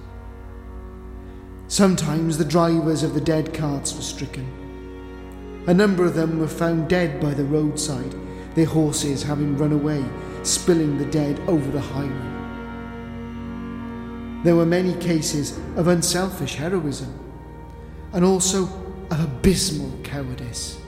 Sometimes 1.67 2.37
the 2.37 2.45
drivers 2.45 3.03
of 3.03 3.13
the 3.13 3.21
dead 3.21 3.53
carts 3.53 3.93
were 3.93 4.01
stricken. 4.01 4.47
A 5.67 5.73
number 5.73 6.05
of 6.05 6.15
them 6.15 6.39
were 6.39 6.47
found 6.47 6.89
dead 6.89 7.21
by 7.21 7.33
the 7.33 7.43
roadside, 7.43 8.15
their 8.55 8.65
horses 8.65 9.21
having 9.21 9.57
run 9.57 9.73
away, 9.73 10.03
spilling 10.43 10.97
the 10.97 11.05
dead 11.05 11.39
over 11.47 11.69
the 11.69 11.81
highway. 11.81 12.39
There 14.43 14.55
were 14.55 14.65
many 14.65 14.93
cases 14.95 15.59
of 15.75 15.87
unselfish 15.87 16.55
heroism 16.55 17.13
and 18.13 18.23
also 18.23 18.63
of 19.11 19.23
abysmal 19.23 19.91
cowardice. 20.03 20.78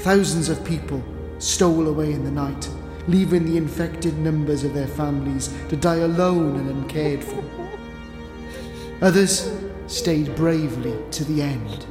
Thousands 0.00 0.48
of 0.48 0.64
people 0.64 1.02
stole 1.38 1.86
away 1.86 2.12
in 2.12 2.24
the 2.24 2.30
night, 2.30 2.68
leaving 3.06 3.44
the 3.44 3.58
infected 3.58 4.16
numbers 4.16 4.64
of 4.64 4.72
their 4.72 4.86
families 4.86 5.54
to 5.68 5.76
die 5.76 5.96
alone 5.96 6.56
and 6.56 6.70
uncared 6.70 7.22
for. 7.22 7.44
Others 9.02 9.52
stayed 9.88 10.34
bravely 10.36 10.96
to 11.10 11.24
the 11.24 11.42
end. 11.42 11.84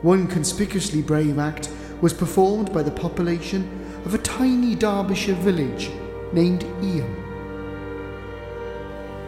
One 0.00 0.26
conspicuously 0.26 1.02
brave 1.02 1.38
act 1.38 1.68
was 2.00 2.14
performed 2.14 2.72
by 2.72 2.82
the 2.84 2.90
population 2.90 3.86
of 4.06 4.14
a 4.14 4.18
tiny 4.18 4.74
Derbyshire 4.74 5.34
village 5.34 5.90
named 6.32 6.64
Eyam. 6.82 7.16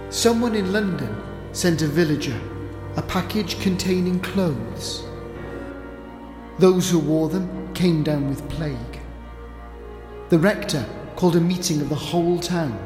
Someone 0.09 0.55
in 0.55 0.73
London 0.73 1.15
sent 1.53 1.83
a 1.83 1.87
villager 1.87 2.41
a 2.97 3.03
package 3.03 3.61
containing 3.61 4.21
clothes. 4.21 5.05
Those 6.63 6.89
who 6.89 7.01
wore 7.01 7.29
them 7.29 7.75
came 7.75 8.05
down 8.05 8.29
with 8.29 8.49
plague. 8.49 9.01
The 10.29 10.39
rector 10.39 10.87
called 11.17 11.35
a 11.35 11.41
meeting 11.41 11.81
of 11.81 11.89
the 11.89 11.97
whole 11.97 12.39
town. 12.39 12.79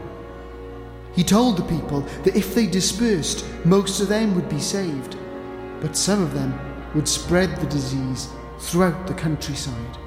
He 1.15 1.23
told 1.23 1.59
the 1.59 1.77
people 1.77 2.01
that 2.25 2.35
if 2.35 2.55
they 2.55 2.67
dispersed, 2.67 3.45
most 3.67 4.01
of 4.01 4.09
them 4.09 4.35
would 4.35 4.49
be 4.49 4.61
saved, 4.61 5.19
but 5.83 5.95
some 5.95 6.23
of 6.23 6.33
them 6.33 6.59
would 6.95 7.07
spread 7.07 7.55
the 7.57 7.67
disease 7.67 8.31
throughout 8.61 9.07
the 9.07 9.13
countryside. 9.13 9.99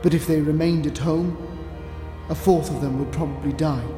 But 0.00 0.14
if 0.14 0.28
they 0.28 0.40
remained 0.40 0.86
at 0.86 0.98
home, 0.98 1.36
a 2.28 2.34
fourth 2.36 2.70
of 2.70 2.80
them 2.80 3.00
would 3.00 3.10
probably 3.10 3.54
die, 3.54 3.88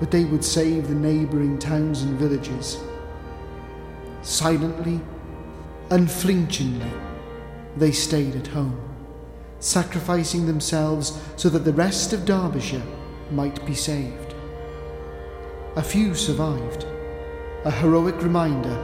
but 0.00 0.10
they 0.10 0.24
would 0.24 0.42
save 0.42 0.88
the 0.88 0.94
neighbouring 0.94 1.58
towns 1.58 2.04
and 2.04 2.18
villages. 2.18 2.78
Silently, 4.22 4.98
unflinchingly, 5.90 6.90
they 7.76 7.92
stayed 7.92 8.36
at 8.36 8.46
home, 8.48 8.80
sacrificing 9.58 10.46
themselves 10.46 11.20
so 11.36 11.48
that 11.48 11.64
the 11.64 11.72
rest 11.72 12.12
of 12.12 12.24
Derbyshire 12.24 12.82
might 13.30 13.64
be 13.66 13.74
saved. 13.74 14.34
A 15.76 15.82
few 15.82 16.14
survived, 16.14 16.86
a 17.64 17.70
heroic 17.70 18.22
reminder 18.22 18.76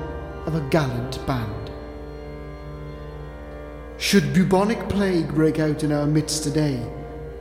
of 0.47 0.55
a 0.55 0.69
gallant 0.71 1.25
band. 1.27 1.71
Should 3.99 4.33
bubonic 4.33 4.89
plague 4.89 5.35
break 5.35 5.59
out 5.59 5.85
in 5.85 5.93
our 5.93 6.07
midst 6.07 6.43
today, 6.43 6.85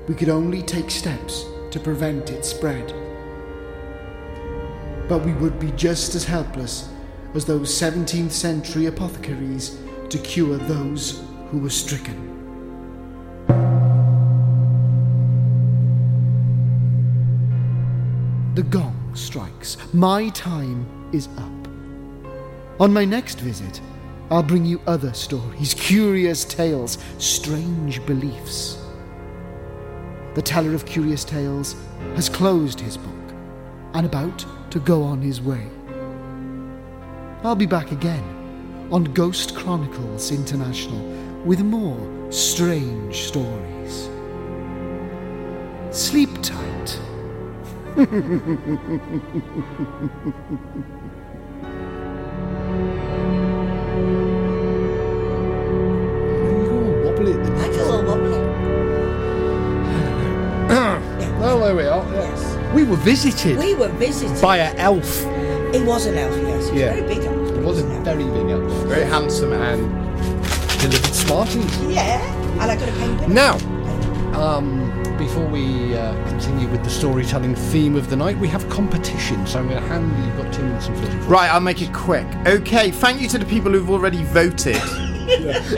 we 0.08 0.16
could 0.16 0.30
only 0.30 0.62
take 0.62 0.92
steps 0.92 1.46
to 1.72 1.80
prevent 1.80 2.30
its 2.30 2.50
spread. 2.50 2.94
But 5.08 5.26
we 5.26 5.34
would 5.34 5.60
be 5.60 5.72
just 5.72 6.14
as 6.16 6.26
helpless 6.26 6.90
as 7.34 7.46
those 7.46 7.72
17th 7.72 8.32
century 8.32 8.88
apothecaries 8.88 9.80
to 10.10 10.18
cure 10.18 10.58
those 10.58 11.24
who 11.52 11.60
was 11.60 11.76
stricken. 11.76 12.30
The 18.56 18.64
gong 18.64 19.12
strikes. 19.16 19.78
My 19.94 20.30
time 20.30 20.86
is 21.12 21.28
up. 21.38 21.52
On 22.80 22.94
my 22.94 23.06
next 23.06 23.40
visit, 23.40 23.82
I'll 24.32 24.44
bring 24.44 24.66
you 24.66 24.80
other 24.86 25.14
stories, 25.14 25.74
curious 25.74 26.46
tales, 26.46 26.98
strange 27.18 28.06
beliefs. 28.06 28.78
The 30.36 30.42
teller 30.42 30.76
of 30.76 30.86
curious 30.86 31.24
tales 31.24 31.76
has 32.16 32.30
closed 32.30 32.80
his 32.80 32.96
book 32.98 33.34
and 33.94 34.06
about 34.06 34.46
to 34.72 34.80
go 34.80 35.04
on 35.04 35.22
his 35.22 35.42
way. 35.42 35.68
I'll 37.44 37.56
be 37.56 37.66
back 37.66 37.92
again 37.92 38.24
on 38.92 39.06
Ghost 39.06 39.56
Chronicles 39.56 40.32
International 40.32 41.19
with 41.46 41.62
more 41.62 42.32
strange 42.32 43.28
stories. 43.28 44.10
Sleep 45.92 46.30
tight. 46.42 47.00
Wobbly 57.06 57.34
at 57.34 57.44
the 57.46 57.52
I 57.56 57.72
feel 57.74 58.04
wobbly. 58.06 58.40
Oh, 61.42 61.58
there 61.62 61.74
we 61.76 61.84
are. 61.86 62.06
Yes. 62.14 62.74
We 62.76 62.84
were 62.84 62.98
visited 62.98 63.58
We 63.58 63.74
were 63.74 63.88
visited. 63.90 64.42
by 64.42 64.58
an 64.58 64.76
elf. 64.78 65.26
It 65.74 65.86
was 65.86 66.06
an 66.06 66.18
elf, 66.18 66.36
yes. 66.36 66.68
It 66.68 66.72
was 66.72 66.72
Yeah. 66.74 66.86
a 66.88 66.94
very 67.02 67.16
big 67.16 67.24
elf. 67.26 67.50
It 67.58 67.64
was 67.64 67.80
a 67.80 67.84
very 68.04 68.24
big 68.26 68.50
elf. 68.50 68.72
Very 68.88 69.06
handsome. 69.06 69.54
And 69.54 69.82
delivered 70.80 71.14
Smarties. 71.14 71.78
Yeah, 71.84 72.22
and 72.62 72.72
I 72.72 72.76
got 72.76 72.90
a 72.90 72.92
penguin. 72.94 73.34
Now, 73.34 73.56
um, 74.40 74.88
before 75.18 75.46
we 75.48 75.96
uh, 75.98 76.14
continue 76.30 76.68
with 76.70 76.84
the 76.84 76.90
storytelling 76.90 77.56
theme 77.56 77.96
of 77.96 78.10
the 78.10 78.16
night, 78.16 78.38
we 78.38 78.48
have 78.48 78.68
competition. 78.70 79.46
So 79.46 79.60
I'm 79.60 79.68
going 79.68 79.82
to 79.82 79.88
hand 79.88 80.18
you, 80.18 80.26
you've 80.26 80.38
got 80.38 80.54
two 80.54 80.64
minutes 80.64 80.88
and 80.88 80.98
44. 80.98 81.22
Right, 81.30 81.50
I'll 81.52 81.60
make 81.60 81.82
it 81.82 81.94
quick. 81.94 82.26
Okay, 82.48 82.92
thank 82.92 83.22
you 83.22 83.28
to 83.30 83.38
the 83.38 83.46
people 83.46 83.72
who've 83.72 83.90
already 83.90 84.24
voted. 84.24 84.82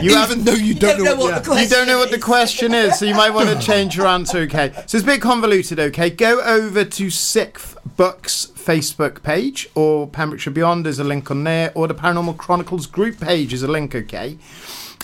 You 0.01 0.15
haven't 0.15 0.45
though 0.45 0.53
you 0.53 0.73
don't, 0.73 0.95
don't 0.95 1.03
know 1.03 1.15
what 1.17 1.35
the 1.43 1.45
question 1.45 1.63
You 1.63 1.69
don't 1.69 1.87
know 1.87 1.97
what 1.97 2.09
the 2.09 2.15
is. 2.15 2.23
question 2.23 2.73
is, 2.73 2.97
so 2.97 3.03
you 3.03 3.13
might 3.13 3.31
want 3.31 3.49
to 3.49 3.59
change 3.67 3.97
your 3.97 4.07
answer, 4.07 4.37
okay? 4.39 4.71
So 4.87 4.97
it's 4.97 5.03
a 5.03 5.03
bit 5.03 5.21
convoluted, 5.21 5.77
okay? 5.77 6.09
Go 6.09 6.39
over 6.39 6.85
to 6.85 7.09
Sixth 7.09 7.77
Books 7.97 8.47
Facebook 8.55 9.23
page, 9.23 9.69
or 9.75 10.07
Pembrokeshire 10.07 10.53
Beyond, 10.53 10.85
there's 10.85 10.99
a 10.99 11.03
link 11.03 11.29
on 11.29 11.43
there, 11.43 11.73
or 11.75 11.89
the 11.89 11.93
Paranormal 11.93 12.37
Chronicles 12.37 12.87
group 12.87 13.19
page 13.19 13.51
is 13.51 13.61
a 13.61 13.67
link, 13.67 13.93
okay? 13.93 14.37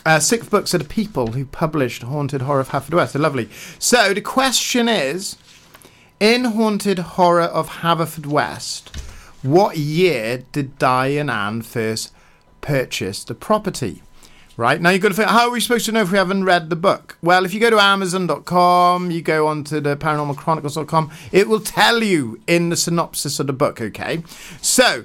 Uh, 0.07 0.21
Sixth 0.21 0.49
Books 0.49 0.73
are 0.73 0.77
the 0.77 0.85
people 0.85 1.33
who 1.33 1.43
published 1.43 2.03
Haunted 2.03 2.43
Horror 2.43 2.61
of 2.61 2.69
Haverfordwest. 2.69 3.11
They're 3.11 3.21
lovely. 3.21 3.49
So 3.77 4.13
the 4.13 4.21
question 4.21 4.87
is 4.87 5.35
In 6.21 6.45
Haunted 6.45 6.97
Horror 6.97 7.41
of 7.41 7.67
Haverfordwest, 7.81 8.95
what 9.43 9.75
year 9.75 10.45
did 10.53 10.79
Di 10.79 11.07
and 11.07 11.29
Anne 11.29 11.61
first 11.61 12.13
purchase 12.61 13.25
the 13.25 13.35
property? 13.35 14.01
Right 14.55 14.79
now, 14.79 14.91
you've 14.91 15.01
got 15.01 15.09
to 15.09 15.13
think 15.13 15.27
how 15.27 15.49
are 15.49 15.51
we 15.51 15.59
supposed 15.59 15.85
to 15.87 15.91
know 15.91 16.03
if 16.03 16.11
we 16.13 16.17
haven't 16.17 16.45
read 16.45 16.69
the 16.69 16.77
book? 16.77 17.17
Well, 17.21 17.43
if 17.43 17.53
you 17.53 17.59
go 17.59 17.69
to 17.69 17.77
Amazon.com, 17.77 19.11
you 19.11 19.21
go 19.21 19.47
on 19.47 19.65
to 19.65 19.81
the 19.81 19.97
ParanormalChronicles.com, 19.97 21.11
it 21.33 21.49
will 21.49 21.59
tell 21.59 22.01
you 22.01 22.39
in 22.47 22.69
the 22.69 22.77
synopsis 22.77 23.41
of 23.41 23.47
the 23.47 23.53
book. 23.53 23.81
Okay, 23.81 24.23
so 24.61 25.03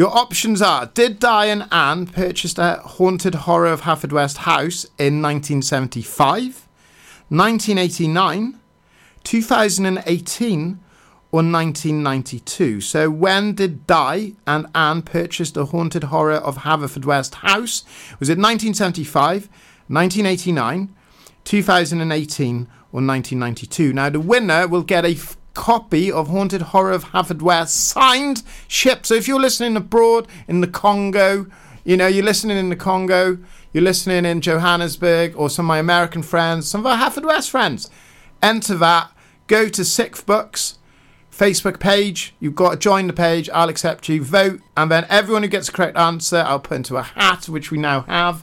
your 0.00 0.16
options 0.16 0.62
are: 0.62 0.86
Did 0.86 1.18
Di 1.18 1.44
and 1.44 1.68
Anne 1.70 2.06
purchase 2.06 2.54
the 2.54 2.76
Haunted 2.76 3.34
Horror 3.34 3.66
of 3.66 3.82
Haverfordwest 3.82 4.38
house 4.38 4.84
in 4.96 5.20
1975, 5.20 6.66
1989, 7.28 8.58
2018? 9.22 10.80
or 11.32 11.42
1992. 11.42 12.80
So 12.80 13.08
when 13.08 13.54
did 13.54 13.86
Di 13.86 14.34
and 14.48 14.66
Anne 14.74 15.02
purchase 15.02 15.52
the 15.52 15.66
Haunted 15.66 16.04
Horror 16.04 16.32
of 16.32 16.56
Haverfordwest 16.56 17.34
house? 17.34 17.84
Was 18.18 18.28
it 18.28 18.38
1975, 18.38 19.48
1989, 19.86 20.92
2018, 21.44 22.56
or 22.56 23.00
1992? 23.00 23.92
Now 23.92 24.08
the 24.08 24.18
winner 24.18 24.66
will 24.66 24.82
get 24.82 25.04
a 25.04 25.10
f- 25.10 25.36
copy 25.60 26.10
of 26.10 26.28
Haunted 26.28 26.62
Horror 26.62 26.92
of 26.92 27.04
Haverfordwest 27.04 27.68
signed, 27.68 28.42
shipped. 28.66 29.04
So 29.04 29.14
if 29.14 29.28
you're 29.28 29.38
listening 29.38 29.76
abroad 29.76 30.26
in 30.48 30.62
the 30.62 30.66
Congo, 30.66 31.48
you 31.84 31.98
know, 31.98 32.06
you're 32.06 32.24
listening 32.24 32.56
in 32.56 32.70
the 32.70 32.76
Congo, 32.76 33.36
you're 33.70 33.84
listening 33.84 34.24
in 34.24 34.40
Johannesburg, 34.40 35.36
or 35.36 35.50
some 35.50 35.66
of 35.66 35.68
my 35.68 35.78
American 35.78 36.22
friends, 36.22 36.66
some 36.66 36.80
of 36.80 36.86
our 36.86 36.96
Haverfordwest 36.96 37.50
friends, 37.50 37.90
enter 38.42 38.74
that, 38.76 39.12
go 39.48 39.68
to 39.68 39.84
Sixth 39.84 40.24
Books, 40.24 40.78
Facebook 41.30 41.78
page. 41.78 42.34
You've 42.40 42.54
got 42.54 42.70
to 42.70 42.76
join 42.78 43.06
the 43.06 43.12
page. 43.12 43.50
I'll 43.50 43.68
accept 43.68 44.08
you. 44.08 44.24
Vote. 44.24 44.62
And 44.78 44.90
then 44.90 45.04
everyone 45.10 45.42
who 45.42 45.48
gets 45.50 45.66
the 45.66 45.74
correct 45.74 45.98
answer, 45.98 46.38
I'll 46.38 46.60
put 46.60 46.76
into 46.78 46.96
a 46.96 47.02
hat, 47.02 47.50
which 47.50 47.70
we 47.70 47.76
now 47.76 48.00
have. 48.02 48.42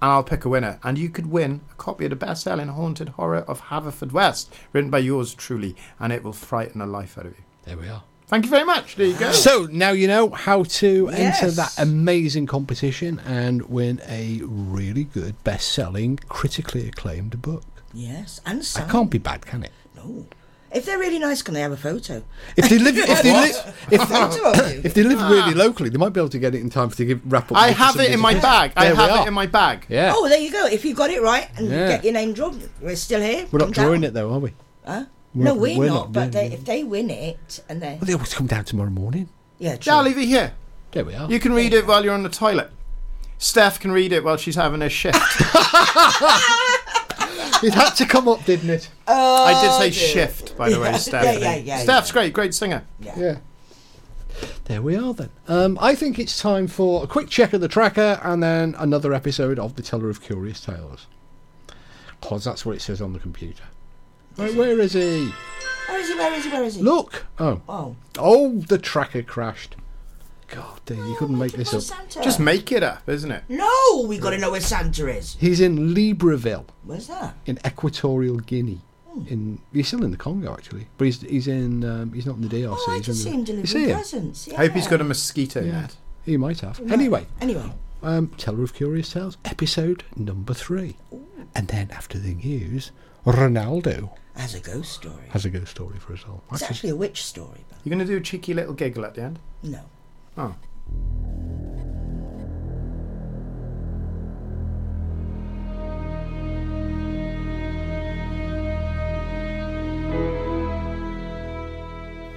And 0.00 0.10
I'll 0.12 0.22
pick 0.22 0.44
a 0.44 0.48
winner. 0.48 0.78
And 0.82 0.96
you 0.98 1.08
could 1.10 1.26
win 1.26 1.60
a 1.72 1.74
copy 1.74 2.04
of 2.04 2.10
the 2.10 2.16
best-selling 2.16 2.68
Haunted 2.68 3.10
Horror 3.10 3.38
of 3.48 3.62
Haverfordwest, 3.62 4.48
written 4.72 4.90
by 4.90 4.98
yours 4.98 5.34
truly, 5.34 5.74
and 5.98 6.12
it 6.12 6.22
will 6.22 6.32
frighten 6.32 6.78
the 6.80 6.86
life 6.86 7.18
out 7.18 7.26
of 7.26 7.32
you. 7.32 7.44
There 7.64 7.76
we 7.76 7.88
are. 7.88 8.02
Thank 8.28 8.44
you 8.44 8.50
very 8.50 8.64
much. 8.64 8.96
There 8.96 9.06
you 9.06 9.16
go. 9.18 9.32
So 9.32 9.66
now 9.72 9.90
you 9.90 10.06
know 10.06 10.28
how 10.30 10.62
to 10.64 11.08
enter 11.08 11.50
that 11.50 11.78
amazing 11.78 12.46
competition 12.46 13.20
and 13.24 13.62
win 13.62 14.02
a 14.06 14.40
really 14.44 15.04
good, 15.04 15.42
best-selling, 15.44 16.18
critically 16.28 16.86
acclaimed 16.86 17.40
book. 17.40 17.64
Yes, 17.94 18.40
and 18.44 18.60
That 18.60 18.64
some. 18.64 18.88
can't 18.90 19.10
be 19.10 19.16
bad, 19.18 19.46
can 19.46 19.64
it? 19.64 19.72
No. 19.96 20.26
If 20.70 20.84
they're 20.84 20.98
really 20.98 21.18
nice, 21.18 21.40
can 21.40 21.54
they 21.54 21.60
have 21.62 21.72
a 21.72 21.76
photo? 21.78 22.22
If 22.56 22.68
they 22.68 22.78
live, 22.78 22.96
if 22.98 23.22
they 23.22 23.32
live, 23.32 23.74
if, 23.90 24.02
Photo 24.02 24.50
if 24.84 24.92
they 24.94 25.02
live 25.02 25.20
really 25.22 25.54
ah. 25.54 25.64
locally, 25.64 25.88
they 25.88 25.96
might 25.96 26.12
be 26.12 26.20
able 26.20 26.28
to 26.28 26.38
get 26.38 26.54
it 26.54 26.60
in 26.60 26.68
time 26.68 26.90
for 26.90 26.96
to 26.96 27.04
give 27.06 27.20
wrap 27.32 27.50
up. 27.50 27.56
I 27.56 27.70
have 27.70 27.96
it 27.98 28.10
in 28.10 28.20
my 28.20 28.34
bag. 28.34 28.72
I 28.76 28.84
There 28.86 28.94
we 28.94 29.00
have 29.00 29.10
are. 29.10 29.24
it 29.24 29.28
in 29.28 29.34
my 29.34 29.46
bag. 29.46 29.86
Yeah, 29.88 30.12
Oh, 30.14 30.28
there 30.28 30.38
you 30.38 30.52
go. 30.52 30.66
If 30.66 30.84
you 30.84 30.94
got 30.94 31.10
it 31.10 31.22
right 31.22 31.48
and 31.56 31.68
Yeah. 31.68 31.88
get 31.88 32.04
your 32.04 32.12
name 32.12 32.34
drawn, 32.34 32.60
we're 32.82 32.96
still 32.96 33.20
here. 33.20 33.46
we're 33.50 33.58
not 33.60 33.66
Come 33.66 33.72
down. 33.72 33.84
drawing 33.86 34.04
it 34.04 34.12
though, 34.12 34.30
are 34.32 34.38
we? 34.40 34.52
Huh? 34.86 35.04
We're 35.34 35.44
no, 35.44 35.54
we're, 35.54 35.78
we're 35.78 35.86
not. 35.88 35.94
not 35.94 36.12
but 36.12 36.20
doing 36.32 36.32
they, 36.32 36.46
it. 36.48 36.52
if 36.58 36.64
they 36.66 36.84
win 36.84 37.10
it, 37.10 37.60
and 37.68 37.80
they 37.82 37.92
Well, 38.00 38.06
they 38.06 38.12
always 38.12 38.34
come 38.34 38.46
down 38.46 38.64
tomorrow 38.64 38.90
morning. 38.90 39.28
yeah, 39.58 39.76
true. 39.76 39.90
Yeah, 39.92 39.98
I'll 39.98 40.04
leave 40.04 40.18
it 40.18 40.26
here. 40.26 40.52
There 40.92 41.04
we 41.04 41.14
are. 41.14 41.30
You 41.30 41.40
can 41.40 41.52
read 41.52 41.72
it 41.72 41.86
while 41.86 42.04
you're 42.04 42.14
on 42.14 42.22
the 42.24 42.28
toilet. 42.28 42.70
Steph 43.38 43.78
can 43.80 43.92
read 43.92 44.12
it 44.12 44.24
while 44.24 44.36
she's 44.36 44.56
having 44.56 44.82
a 44.82 44.88
shift. 44.88 45.16
it 47.62 47.74
had 47.74 47.90
to 47.94 48.06
come 48.06 48.28
up, 48.28 48.44
didn't 48.44 48.70
it? 48.70 48.88
I 49.06 49.60
did 49.62 49.72
say 49.72 49.90
dear. 49.90 50.08
shift, 50.08 50.56
by 50.56 50.70
the 50.70 50.80
way, 50.80 50.90
Yeah, 50.92 50.96
Steph. 50.96 51.24
yeah, 51.24 51.32
yeah, 51.38 51.56
yeah, 51.56 51.78
Steph's 51.78 52.12
great, 52.12 52.32
great 52.32 52.54
singer. 52.54 52.84
Yeah. 53.00 53.38
There 54.66 54.82
we 54.82 54.94
are 54.96 55.14
then. 55.14 55.30
Um, 55.48 55.78
I 55.80 55.94
think 55.94 56.18
it's 56.18 56.38
time 56.40 56.68
for 56.68 57.02
a 57.02 57.06
quick 57.06 57.28
check 57.28 57.52
of 57.52 57.60
the 57.60 57.68
tracker 57.68 58.20
and 58.22 58.42
then 58.42 58.74
another 58.78 59.12
episode 59.12 59.58
of 59.58 59.74
The 59.76 59.82
Teller 59.82 60.08
of 60.10 60.22
Curious 60.22 60.60
Tales. 60.60 61.06
Because 62.20 62.44
that's 62.44 62.64
what 62.66 62.76
it 62.76 62.80
says 62.82 63.00
on 63.00 63.12
the 63.14 63.18
computer. 63.18 63.64
Right, 64.36 64.54
where 64.54 64.78
is 64.78 64.92
he? 64.92 65.32
Where 65.88 65.98
is 66.00 66.08
he? 66.08 66.14
Where 66.14 66.32
is 66.34 66.44
he? 66.44 66.50
Where 66.50 66.64
is 66.64 66.74
he? 66.76 66.82
Look! 66.82 67.26
Oh. 67.38 67.60
Oh, 67.68 67.96
Oh, 68.18 68.58
the 68.60 68.78
tracker 68.78 69.22
crashed. 69.22 69.74
God, 70.48 70.80
dear, 70.86 70.96
you 71.04 71.14
couldn't 71.16 71.38
make 71.38 71.52
this 71.52 71.74
up. 71.74 71.82
Santa? 71.82 72.22
Just 72.22 72.40
make 72.40 72.72
it 72.72 72.82
up, 72.82 73.08
isn't 73.08 73.30
it? 73.30 73.44
no. 73.48 74.04
We 74.06 74.18
got 74.18 74.30
to 74.30 74.38
know 74.38 74.50
where 74.50 74.60
Santa 74.60 75.06
is. 75.08 75.36
He's 75.38 75.60
in 75.60 75.94
Libreville, 75.94 76.64
Where's 76.84 77.06
that? 77.08 77.36
in 77.46 77.58
Equatorial 77.66 78.36
Guinea. 78.38 78.80
Hmm. 79.12 79.24
In 79.28 79.58
he's 79.72 79.88
still 79.88 80.04
in 80.04 80.10
the 80.10 80.16
Congo 80.16 80.52
actually, 80.52 80.86
but 80.98 81.06
he's 81.06 81.20
he's 81.22 81.48
in 81.48 81.82
um, 81.84 82.12
he's 82.12 82.26
not 82.26 82.36
in 82.36 82.42
the 82.42 82.48
DRC. 82.48 82.76
Oh, 82.78 82.90
I 82.92 82.96
he's 82.98 83.08
in 83.08 83.14
see 83.14 83.24
the- 83.30 83.36
him 83.36 83.44
delivering 83.44 83.84
him? 83.88 83.96
presents. 83.96 84.46
Yeah. 84.48 84.56
Hope 84.56 84.72
he's 84.72 84.86
got 84.88 85.00
a 85.00 85.04
mosquito 85.04 85.60
net. 85.62 85.96
He 86.24 86.36
might 86.36 86.60
have. 86.60 86.78
Anyway, 86.92 87.26
Anyway, 87.40 87.72
um, 88.02 88.28
Teller 88.36 88.62
of 88.62 88.74
Curious 88.74 89.12
Tales, 89.12 89.38
episode 89.46 90.04
number 90.16 90.52
three. 90.54 90.96
And 91.54 91.68
then 91.68 91.90
after 91.90 92.18
the 92.18 92.34
news, 92.34 92.90
Ronaldo 93.24 94.10
as 94.36 94.54
a 94.54 94.60
ghost 94.60 94.92
story. 94.92 95.24
has 95.30 95.44
a 95.44 95.50
ghost 95.50 95.70
story 95.72 95.98
for 95.98 96.12
us 96.12 96.20
all. 96.28 96.42
It's 96.52 96.62
Actually, 96.62 96.74
actually 96.76 96.90
a 96.90 96.96
witch 96.96 97.22
story, 97.24 97.64
but 97.68 97.78
You're 97.84 97.94
going 97.94 98.06
to 98.06 98.12
do 98.12 98.18
a 98.18 98.20
cheeky 98.20 98.54
little 98.54 98.74
giggle 98.74 99.04
at 99.04 99.14
the 99.14 99.22
end? 99.22 99.38
no. 99.62 99.80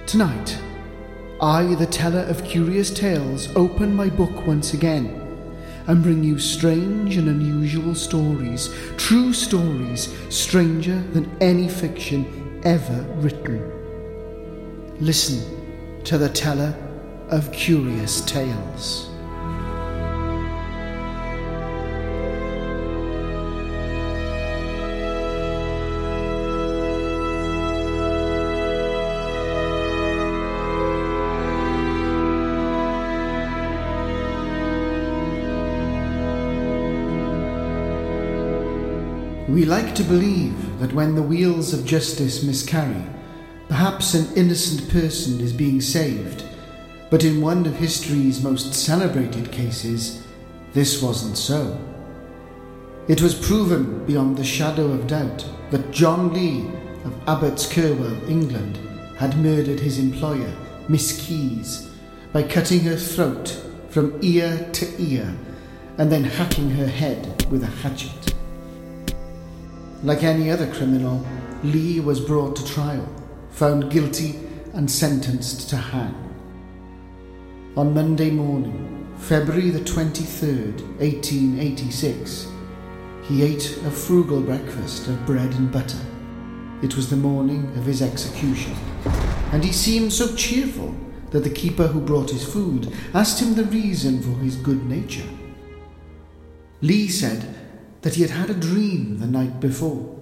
Tonight, 0.06 0.58
I, 1.40 1.76
the 1.76 1.86
teller 1.86 2.22
of 2.22 2.42
curious 2.44 2.90
tales, 2.90 3.54
open 3.54 3.94
my 3.94 4.08
book 4.08 4.48
once 4.48 4.74
again 4.74 5.06
and 5.86 6.02
bring 6.02 6.24
you 6.24 6.40
strange 6.40 7.16
and 7.16 7.28
unusual 7.28 7.94
stories, 7.94 8.74
true 8.96 9.32
stories, 9.32 10.12
stranger 10.28 11.00
than 11.12 11.30
any 11.40 11.68
fiction 11.68 12.60
ever 12.64 13.02
written. 13.20 13.62
Listen 14.98 16.02
to 16.02 16.18
the 16.18 16.28
teller 16.28 16.74
of 17.32 17.50
curious 17.50 18.20
tales. 18.26 19.08
We 39.48 39.64
like 39.64 39.94
to 39.94 40.02
believe 40.02 40.78
that 40.80 40.92
when 40.92 41.14
the 41.14 41.22
wheels 41.22 41.72
of 41.72 41.86
justice 41.86 42.42
miscarry, 42.42 43.06
perhaps 43.68 44.12
an 44.12 44.26
innocent 44.36 44.90
person 44.90 45.40
is 45.40 45.54
being 45.54 45.80
saved, 45.80 46.44
but 47.12 47.24
in 47.24 47.42
one 47.42 47.66
of 47.66 47.76
history's 47.76 48.42
most 48.42 48.72
celebrated 48.72 49.52
cases, 49.52 50.26
this 50.72 51.02
wasn't 51.02 51.36
so. 51.36 51.78
It 53.06 53.20
was 53.20 53.34
proven 53.34 54.06
beyond 54.06 54.38
the 54.38 54.44
shadow 54.44 54.86
of 54.86 55.08
doubt 55.08 55.44
that 55.70 55.90
John 55.90 56.32
Lee 56.32 56.60
of 57.04 57.12
Abbotskerswell, 57.26 58.30
England, 58.30 58.78
had 59.18 59.36
murdered 59.36 59.78
his 59.78 59.98
employer, 59.98 60.50
Miss 60.88 61.20
Keyse, 61.20 61.90
by 62.32 62.44
cutting 62.44 62.80
her 62.80 62.96
throat 62.96 63.62
from 63.90 64.18
ear 64.22 64.66
to 64.72 64.88
ear 64.98 65.36
and 65.98 66.10
then 66.10 66.24
hacking 66.24 66.70
her 66.70 66.86
head 66.86 67.44
with 67.50 67.62
a 67.62 67.66
hatchet. 67.66 68.34
Like 70.02 70.22
any 70.22 70.50
other 70.50 70.72
criminal, 70.72 71.22
Lee 71.62 72.00
was 72.00 72.20
brought 72.20 72.56
to 72.56 72.64
trial, 72.64 73.06
found 73.50 73.90
guilty, 73.90 74.40
and 74.72 74.90
sentenced 74.90 75.68
to 75.68 75.76
hang. 75.76 76.31
On 77.74 77.94
Monday 77.94 78.30
morning, 78.30 79.10
February 79.16 79.70
the 79.70 79.80
23rd, 79.80 80.82
1886, 81.00 82.48
he 83.22 83.42
ate 83.42 83.78
a 83.86 83.90
frugal 83.90 84.42
breakfast 84.42 85.08
of 85.08 85.24
bread 85.24 85.54
and 85.54 85.72
butter. 85.72 85.96
It 86.82 86.96
was 86.96 87.08
the 87.08 87.16
morning 87.16 87.64
of 87.78 87.86
his 87.86 88.02
execution, 88.02 88.74
and 89.52 89.64
he 89.64 89.72
seemed 89.72 90.12
so 90.12 90.36
cheerful 90.36 90.94
that 91.30 91.44
the 91.44 91.48
keeper 91.48 91.86
who 91.86 92.02
brought 92.02 92.28
his 92.28 92.44
food 92.44 92.92
asked 93.14 93.40
him 93.40 93.54
the 93.54 93.64
reason 93.64 94.20
for 94.20 94.38
his 94.40 94.56
good 94.56 94.84
nature. 94.84 95.30
Lee 96.82 97.08
said 97.08 97.56
that 98.02 98.16
he 98.16 98.20
had 98.20 98.32
had 98.32 98.50
a 98.50 98.54
dream 98.68 99.18
the 99.18 99.26
night 99.26 99.60
before, 99.60 100.14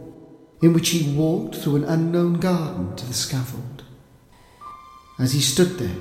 in 0.62 0.72
which 0.72 0.90
he 0.90 1.16
walked 1.16 1.56
through 1.56 1.74
an 1.74 1.84
unknown 1.84 2.34
garden 2.34 2.94
to 2.94 3.04
the 3.06 3.12
scaffold. 3.12 3.82
As 5.18 5.32
he 5.32 5.40
stood 5.40 5.78
there, 5.78 5.96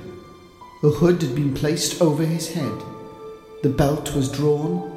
a 0.82 0.88
hood 0.88 1.20
had 1.20 1.34
been 1.34 1.52
placed 1.52 2.00
over 2.00 2.24
his 2.24 2.54
head, 2.54 2.82
the 3.62 3.68
belt 3.68 4.14
was 4.14 4.32
drawn, 4.32 4.90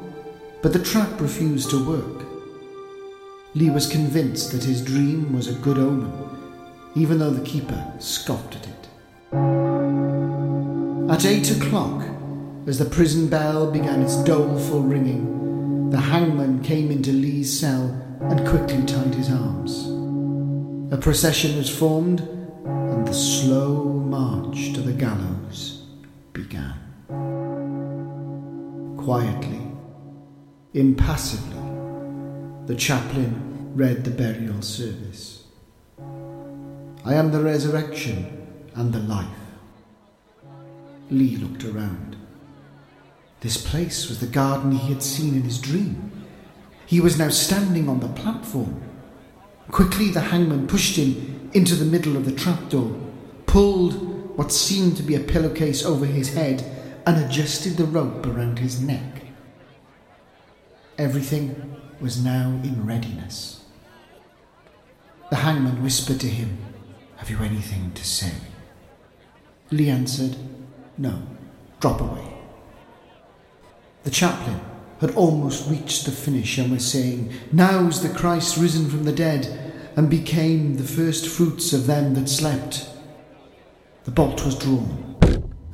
but 0.62 0.72
the 0.72 0.82
trap 0.82 1.20
refused 1.20 1.68
to 1.68 1.84
work. 1.84 2.24
Lee 3.54 3.68
was 3.68 3.86
convinced 3.86 4.52
that 4.52 4.64
his 4.64 4.82
dream 4.82 5.34
was 5.34 5.48
a 5.48 5.60
good 5.60 5.76
omen, 5.78 6.10
even 6.94 7.18
though 7.18 7.30
the 7.30 7.44
keeper 7.44 7.92
scoffed 7.98 8.56
at 8.56 8.66
it. 8.66 8.88
At 11.10 11.26
eight 11.26 11.50
o'clock, 11.50 12.02
as 12.66 12.78
the 12.78 12.86
prison 12.86 13.28
bell 13.28 13.70
began 13.70 14.00
its 14.00 14.16
doleful 14.24 14.80
ringing, 14.80 15.90
the 15.90 16.00
hangman 16.00 16.62
came 16.62 16.90
into 16.90 17.12
Lee's 17.12 17.60
cell 17.60 18.00
and 18.22 18.48
quickly 18.48 18.82
tied 18.86 19.14
his 19.14 19.30
arms. 19.30 19.86
A 20.90 20.96
procession 20.96 21.58
was 21.58 21.68
formed, 21.68 22.26
and 22.64 23.06
the 23.06 23.12
slow 23.12 23.84
march 23.84 24.72
to 24.72 24.80
the 24.80 24.92
gallows 24.92 25.84
began. 26.32 26.74
Quietly, 28.96 29.60
impassively, 30.72 31.60
the 32.66 32.74
chaplain 32.74 33.72
read 33.74 34.04
the 34.04 34.10
burial 34.10 34.62
service. 34.62 35.44
I 37.04 37.14
am 37.14 37.32
the 37.32 37.42
resurrection 37.42 38.46
and 38.74 38.92
the 38.92 39.00
life. 39.00 39.28
Lee 41.10 41.36
looked 41.36 41.64
around. 41.64 42.16
This 43.40 43.58
place 43.58 44.08
was 44.08 44.20
the 44.20 44.26
garden 44.26 44.72
he 44.72 44.88
had 44.90 45.02
seen 45.02 45.34
in 45.34 45.42
his 45.42 45.58
dream. 45.58 46.12
He 46.86 47.00
was 47.00 47.18
now 47.18 47.28
standing 47.28 47.90
on 47.90 48.00
the 48.00 48.08
platform. 48.08 48.82
Quickly, 49.70 50.08
the 50.10 50.20
hangman 50.20 50.66
pushed 50.66 50.96
him 50.96 51.43
into 51.54 51.76
the 51.76 51.84
middle 51.84 52.16
of 52.16 52.26
the 52.26 52.32
trapdoor, 52.32 52.94
pulled 53.46 54.36
what 54.36 54.52
seemed 54.52 54.96
to 54.96 55.02
be 55.02 55.14
a 55.14 55.20
pillowcase 55.20 55.84
over 55.84 56.04
his 56.04 56.34
head, 56.34 56.64
and 57.06 57.22
adjusted 57.22 57.76
the 57.76 57.84
rope 57.84 58.26
around 58.26 58.58
his 58.58 58.80
neck. 58.80 59.22
Everything 60.98 61.76
was 62.00 62.22
now 62.22 62.60
in 62.64 62.86
readiness. 62.86 63.64
The 65.30 65.36
hangman 65.36 65.82
whispered 65.82 66.20
to 66.20 66.28
him, 66.28 66.58
Have 67.16 67.30
you 67.30 67.38
anything 67.38 67.92
to 67.92 68.04
say? 68.04 68.32
Lee 69.70 69.90
answered, 69.90 70.36
No, 70.98 71.22
drop 71.80 72.00
away. 72.00 72.34
The 74.04 74.10
chaplain 74.10 74.60
had 75.00 75.14
almost 75.14 75.68
reached 75.68 76.04
the 76.04 76.12
finish 76.12 76.58
and 76.58 76.70
was 76.70 76.90
saying, 76.90 77.32
Now's 77.52 78.02
the 78.02 78.16
Christ 78.16 78.56
risen 78.56 78.88
from 78.88 79.04
the 79.04 79.12
dead, 79.12 79.63
and 79.96 80.10
became 80.10 80.76
the 80.76 80.84
first 80.84 81.28
fruits 81.28 81.72
of 81.72 81.86
them 81.86 82.14
that 82.14 82.28
slept. 82.28 82.88
The 84.04 84.10
bolt 84.10 84.44
was 84.44 84.58
drawn, 84.58 85.16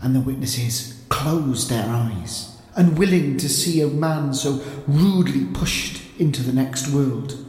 and 0.03 0.15
the 0.15 0.21
witnesses 0.21 1.03
closed 1.09 1.69
their 1.69 1.89
eyes, 1.89 2.59
unwilling 2.77 3.37
to 3.39 3.49
see 3.49 3.81
a 3.81 3.89
man 3.89 4.35
so 4.35 4.63
rudely 4.87 5.47
pushed 5.47 6.03
into 6.19 6.43
the 6.43 6.53
next 6.53 6.89
world. 6.89 7.47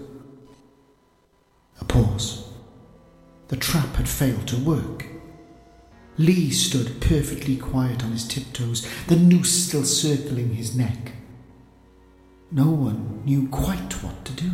A 1.79 1.85
pause. 1.85 2.49
The 3.49 3.57
trap 3.57 3.95
had 3.95 4.07
failed 4.07 4.47
to 4.47 4.57
work. 4.57 5.05
Lee 6.17 6.51
stood 6.51 7.01
perfectly 7.01 7.57
quiet 7.57 8.03
on 8.03 8.11
his 8.11 8.27
tiptoes, 8.27 8.87
the 9.07 9.15
noose 9.15 9.67
still 9.67 9.83
circling 9.83 10.53
his 10.53 10.75
neck. 10.75 11.13
No 12.51 12.69
one 12.69 13.23
knew 13.25 13.47
quite 13.49 14.03
what 14.03 14.25
to 14.25 14.33
do. 14.33 14.51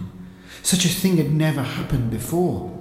Such 0.68 0.84
a 0.84 0.90
thing 0.90 1.16
had 1.16 1.32
never 1.32 1.64
happened 1.64 2.12
before. 2.12 2.78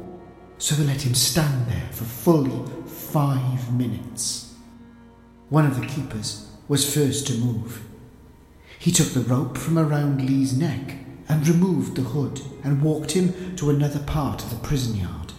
So 0.58 0.74
they 0.74 0.82
let 0.82 1.06
him 1.06 1.14
stand 1.14 1.68
there 1.68 1.88
for 1.92 2.02
fully 2.02 2.60
five 2.84 3.72
minutes. 3.72 4.56
One 5.50 5.66
of 5.66 5.80
the 5.80 5.86
keepers 5.86 6.50
was 6.66 6.92
first 6.92 7.28
to 7.28 7.38
move. 7.38 7.84
He 8.80 8.90
took 8.90 9.10
the 9.10 9.20
rope 9.20 9.56
from 9.56 9.78
around 9.78 10.20
Lee's 10.28 10.58
neck 10.58 10.96
and 11.28 11.46
removed 11.46 11.94
the 11.94 12.02
hood 12.02 12.40
and 12.64 12.82
walked 12.82 13.12
him 13.12 13.54
to 13.54 13.70
another 13.70 14.00
part 14.00 14.42
of 14.42 14.50
the 14.50 14.66
prison 14.66 14.96
yard. 14.96 15.32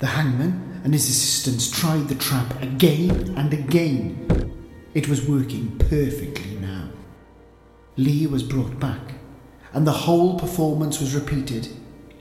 The 0.00 0.06
hangman 0.06 0.80
and 0.82 0.92
his 0.92 1.08
assistants 1.08 1.70
tried 1.70 2.08
the 2.08 2.16
trap 2.16 2.60
again 2.64 3.32
and 3.36 3.54
again. 3.54 4.52
It 4.92 5.08
was 5.08 5.28
working 5.28 5.78
perfectly 5.78 6.56
now. 6.56 6.90
Lee 7.96 8.26
was 8.26 8.42
brought 8.42 8.80
back, 8.80 9.14
and 9.74 9.86
the 9.86 9.92
whole 9.92 10.38
performance 10.38 11.00
was 11.00 11.14
repeated, 11.14 11.68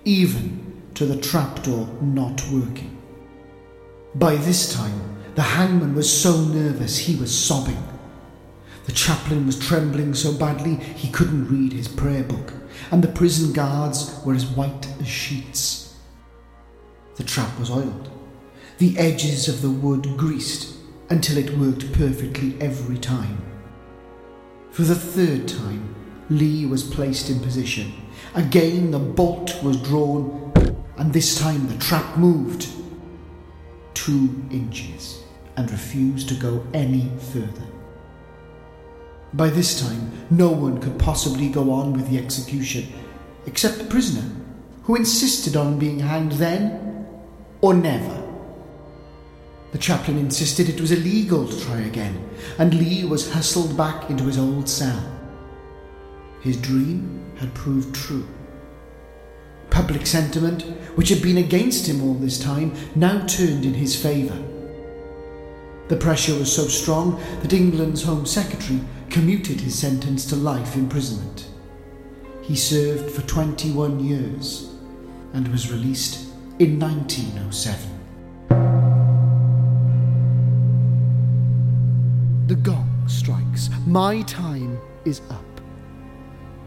even 0.03 0.81
to 0.95 1.05
the 1.05 1.21
trapdoor 1.21 1.87
not 2.01 2.43
working. 2.51 2.97
By 4.15 4.35
this 4.35 4.73
time, 4.73 5.17
the 5.35 5.41
hangman 5.41 5.95
was 5.95 6.11
so 6.11 6.41
nervous 6.41 6.97
he 6.97 7.15
was 7.15 7.33
sobbing. 7.33 7.81
The 8.85 8.91
chaplain 8.91 9.45
was 9.45 9.57
trembling 9.57 10.13
so 10.13 10.33
badly 10.33 10.75
he 10.75 11.09
couldn't 11.11 11.49
read 11.49 11.73
his 11.73 11.87
prayer 11.87 12.23
book, 12.23 12.53
and 12.91 13.03
the 13.03 13.07
prison 13.07 13.53
guards 13.53 14.19
were 14.25 14.33
as 14.33 14.45
white 14.45 14.87
as 14.99 15.07
sheets. 15.07 15.95
The 17.15 17.23
trap 17.23 17.57
was 17.59 17.69
oiled, 17.69 18.09
the 18.79 18.97
edges 18.97 19.47
of 19.47 19.61
the 19.61 19.69
wood 19.69 20.17
greased 20.17 20.75
until 21.09 21.37
it 21.37 21.57
worked 21.57 21.93
perfectly 21.93 22.59
every 22.59 22.97
time. 22.97 23.37
For 24.71 24.81
the 24.81 24.95
third 24.95 25.47
time, 25.47 25.92
Lee 26.29 26.65
was 26.65 26.83
placed 26.83 27.29
in 27.29 27.39
position. 27.39 27.93
Again, 28.33 28.91
the 28.91 28.99
bolt 28.99 29.61
was 29.63 29.81
drawn, 29.81 30.51
and 30.97 31.11
this 31.11 31.37
time 31.37 31.67
the 31.67 31.77
trap 31.77 32.17
moved 32.17 32.67
two 33.93 34.43
inches 34.49 35.23
and 35.55 35.69
refused 35.69 36.29
to 36.29 36.35
go 36.35 36.65
any 36.73 37.11
further. 37.31 37.67
By 39.33 39.49
this 39.49 39.81
time, 39.81 40.11
no 40.29 40.49
one 40.49 40.79
could 40.79 40.97
possibly 40.99 41.49
go 41.49 41.71
on 41.71 41.93
with 41.93 42.09
the 42.09 42.17
execution, 42.17 42.87
except 43.45 43.77
the 43.77 43.83
prisoner, 43.85 44.29
who 44.83 44.95
insisted 44.95 45.55
on 45.55 45.79
being 45.79 45.99
hanged 45.99 46.33
then 46.33 47.07
or 47.61 47.73
never. 47.73 48.21
The 49.71 49.77
chaplain 49.79 50.19
insisted 50.19 50.69
it 50.69 50.79
was 50.79 50.91
illegal 50.91 51.47
to 51.47 51.59
try 51.65 51.81
again, 51.81 52.29
and 52.59 52.73
Lee 52.75 53.05
was 53.05 53.33
hustled 53.33 53.75
back 53.75 54.09
into 54.09 54.25
his 54.25 54.37
old 54.37 54.69
cell. 54.69 55.12
His 56.43 56.57
dream 56.57 57.23
had 57.37 57.53
proved 57.53 57.95
true. 57.95 58.27
Public 59.69 60.05
sentiment, 60.05 60.63
which 60.95 61.07
had 61.07 61.21
been 61.21 61.37
against 61.37 61.87
him 61.87 62.03
all 62.03 62.15
this 62.15 62.37
time, 62.37 62.73
now 62.95 63.25
turned 63.27 63.63
in 63.63 63.73
his 63.73 63.95
favour. 63.95 64.37
The 65.87 65.95
pressure 65.95 66.37
was 66.37 66.53
so 66.53 66.67
strong 66.67 67.17
that 67.41 67.53
England's 67.53 68.03
Home 68.03 68.25
Secretary 68.25 68.81
commuted 69.09 69.61
his 69.61 69.79
sentence 69.79 70.25
to 70.25 70.35
life 70.35 70.75
imprisonment. 70.75 71.47
He 72.41 72.57
served 72.57 73.09
for 73.09 73.21
21 73.21 74.01
years 74.01 74.69
and 75.31 75.47
was 75.47 75.71
released 75.71 76.27
in 76.59 76.77
1907. 76.77 77.89
The 82.47 82.55
gong 82.55 83.05
strikes. 83.07 83.69
My 83.87 84.23
time 84.23 84.77
is 85.05 85.21
up. 85.29 85.52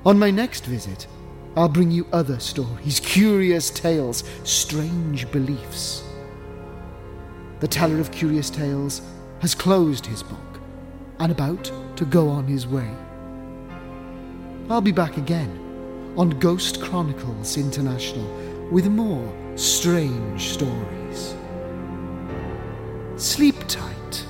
On 0.07 0.17
my 0.21 0.31
next 0.31 0.65
visit, 0.67 1.09
I'll 1.57 1.69
bring 1.69 1.91
you 1.91 2.07
other 2.13 2.39
stories, 2.39 3.01
curious 3.01 3.71
tales, 3.71 4.23
strange 4.45 5.29
beliefs. 5.33 6.05
The 7.59 7.67
teller 7.67 7.99
of 7.99 8.13
curious 8.13 8.49
tales 8.49 9.03
has 9.41 9.53
closed 9.53 10.07
his 10.07 10.23
book 10.23 10.61
and 11.19 11.33
about 11.33 11.73
to 11.97 12.05
go 12.05 12.29
on 12.29 12.47
his 12.47 12.69
way. 12.69 12.89
I'll 14.71 14.81
be 14.81 14.93
back 14.93 15.17
again 15.17 16.15
on 16.17 16.31
Ghost 16.39 16.81
Chronicles 16.81 17.57
International 17.57 18.31
with 18.71 18.87
more 18.87 19.29
strange 19.57 20.51
stories. 20.51 21.35
Sleep 23.17 23.57
tight. 23.67 24.25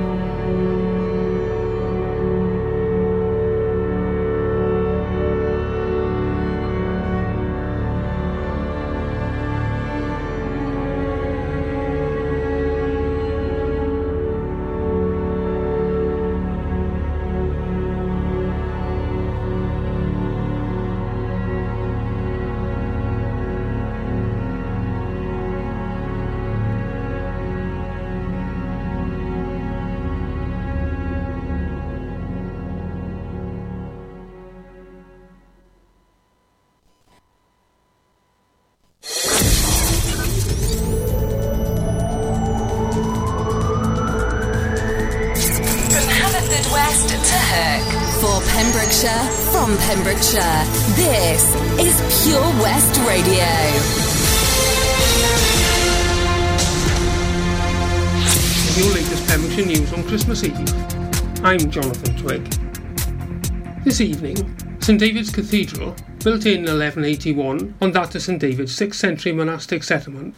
This 63.97 64.09
evening, 64.09 64.77
St 64.79 64.99
David's 64.99 65.31
Cathedral, 65.31 65.95
built 66.23 66.45
in 66.45 66.65
1181 66.65 67.73
on 67.81 67.91
that 67.93 68.13
of 68.13 68.21
St 68.21 68.39
David's 68.39 68.79
6th 68.79 68.93
century 68.93 69.31
monastic 69.31 69.81
settlement, 69.81 70.35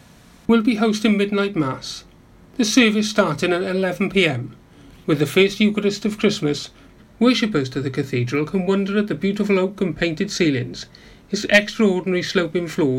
will 0.48 0.62
be 0.62 0.76
hosting 0.76 1.18
midnight 1.18 1.58
mass. 1.58 2.06
The 2.56 2.64
service 2.64 3.10
starting 3.10 3.52
at 3.52 3.64
11pm. 3.64 4.52
With 5.06 5.20
the 5.20 5.26
first 5.26 5.60
Eucharist 5.60 6.06
of 6.06 6.18
Christmas, 6.18 6.70
worshippers 7.20 7.68
to 7.72 7.82
the 7.82 7.90
cathedral 7.90 8.46
can 8.46 8.66
wonder 8.66 8.98
at 8.98 9.08
the 9.08 9.14
beautiful 9.14 9.60
oak 9.60 9.82
and 9.82 9.94
painted 9.94 10.32
ceilings, 10.32 10.86
its 11.30 11.46
extraordinary 11.50 12.24
sloping 12.24 12.70
floors 12.70 12.98